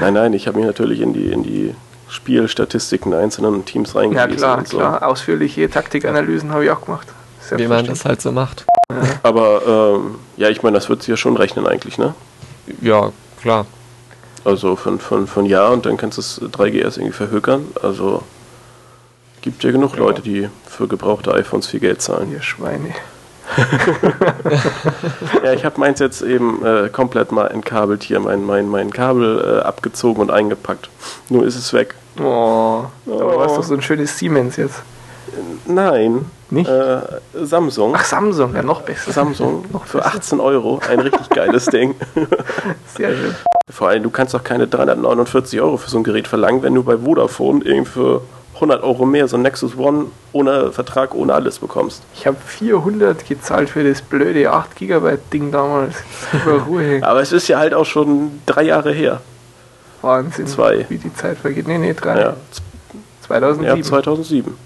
[0.00, 1.74] Nein, nein, ich habe mich natürlich in die, in die
[2.08, 4.36] Spielstatistiken der einzelnen Teams ja, reingelesen.
[4.36, 4.76] klar, und so.
[4.78, 5.06] klar.
[5.06, 7.08] Ausführliche Taktikanalysen habe ich auch gemacht.
[7.50, 8.66] Wie man das halt so macht.
[9.22, 12.14] Aber ähm, ja, ich meine, das wird sich ja schon rechnen eigentlich, ne?
[12.80, 13.66] Ja, klar.
[14.44, 17.66] Also von, von, von Jahr und dann kannst du das 3GS irgendwie verhökern.
[17.82, 18.22] Also
[19.42, 22.32] gibt ja genug Leute, die für gebrauchte iPhones viel Geld zahlen.
[22.32, 22.94] Ihr Schweine.
[25.44, 29.58] Ja, ich habe meins jetzt eben äh, komplett mal entkabelt hier, mein, mein, mein Kabel
[29.60, 30.88] äh, abgezogen und eingepackt.
[31.28, 31.94] Nur ist es weg.
[32.18, 33.40] Oh, aber du Oh.
[33.42, 34.82] hast doch so ein schönes Siemens jetzt.
[35.66, 36.24] Nein.
[36.48, 36.68] Nicht?
[36.70, 37.00] Äh,
[37.34, 37.94] Samsung.
[37.96, 39.12] Ach, Samsung, ja, noch besser.
[39.12, 40.14] Samsung Noch für besser.
[40.16, 40.80] 18 Euro.
[40.88, 41.94] Ein richtig geiles Ding.
[42.96, 43.34] Sehr schön.
[43.68, 46.84] Vor allem, du kannst doch keine 349 Euro für so ein Gerät verlangen, wenn du
[46.84, 48.20] bei Vodafone irgendwie für
[48.56, 52.02] 100 Euro mehr so ein Nexus One ohne Vertrag, ohne alles bekommst.
[52.14, 55.94] Ich habe 400 gezahlt für das blöde 8 GB Ding damals.
[56.32, 56.98] Über Ruhe.
[57.02, 59.20] Aber es ist ja halt auch schon drei Jahre her.
[60.02, 60.46] Wahnsinn.
[60.46, 60.86] Zwei.
[60.88, 61.66] Wie die Zeit vergeht.
[61.68, 62.20] Nee, nee, drei.
[62.20, 62.36] Ja,
[63.26, 63.76] 2007.
[63.78, 64.56] ja 2007.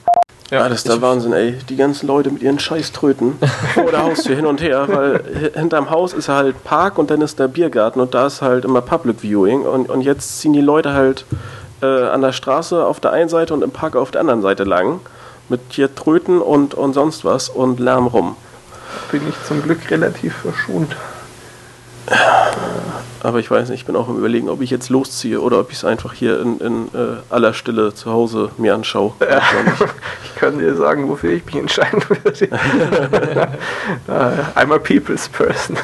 [0.51, 1.55] Ja, das ist der Wahnsinn, ey.
[1.69, 3.39] Die ganzen Leute mit ihren Scheißtröten
[3.75, 7.21] vor der Haustür hin und her, weil hi- hinterm Haus ist halt Park und dann
[7.21, 10.61] ist der Biergarten und da ist halt immer Public Viewing und, und jetzt ziehen die
[10.61, 11.25] Leute halt
[11.83, 14.65] äh, an der Straße auf der einen Seite und im Park auf der anderen Seite
[14.65, 15.01] lang
[15.49, 18.37] mit hier Tröten und, und sonst was und Lärm rum.
[19.11, 20.97] Bin ich zum Glück relativ verschont.
[23.23, 25.71] Aber ich weiß nicht, ich bin auch im Überlegen, ob ich jetzt losziehe oder ob
[25.71, 29.13] ich es einfach hier in, in äh, aller Stille zu Hause mir anschaue.
[29.21, 29.91] Nicht.
[30.25, 32.49] Ich kann dir sagen, wofür ich mich entscheiden würde.
[34.09, 35.77] Äh, I'm a people's person.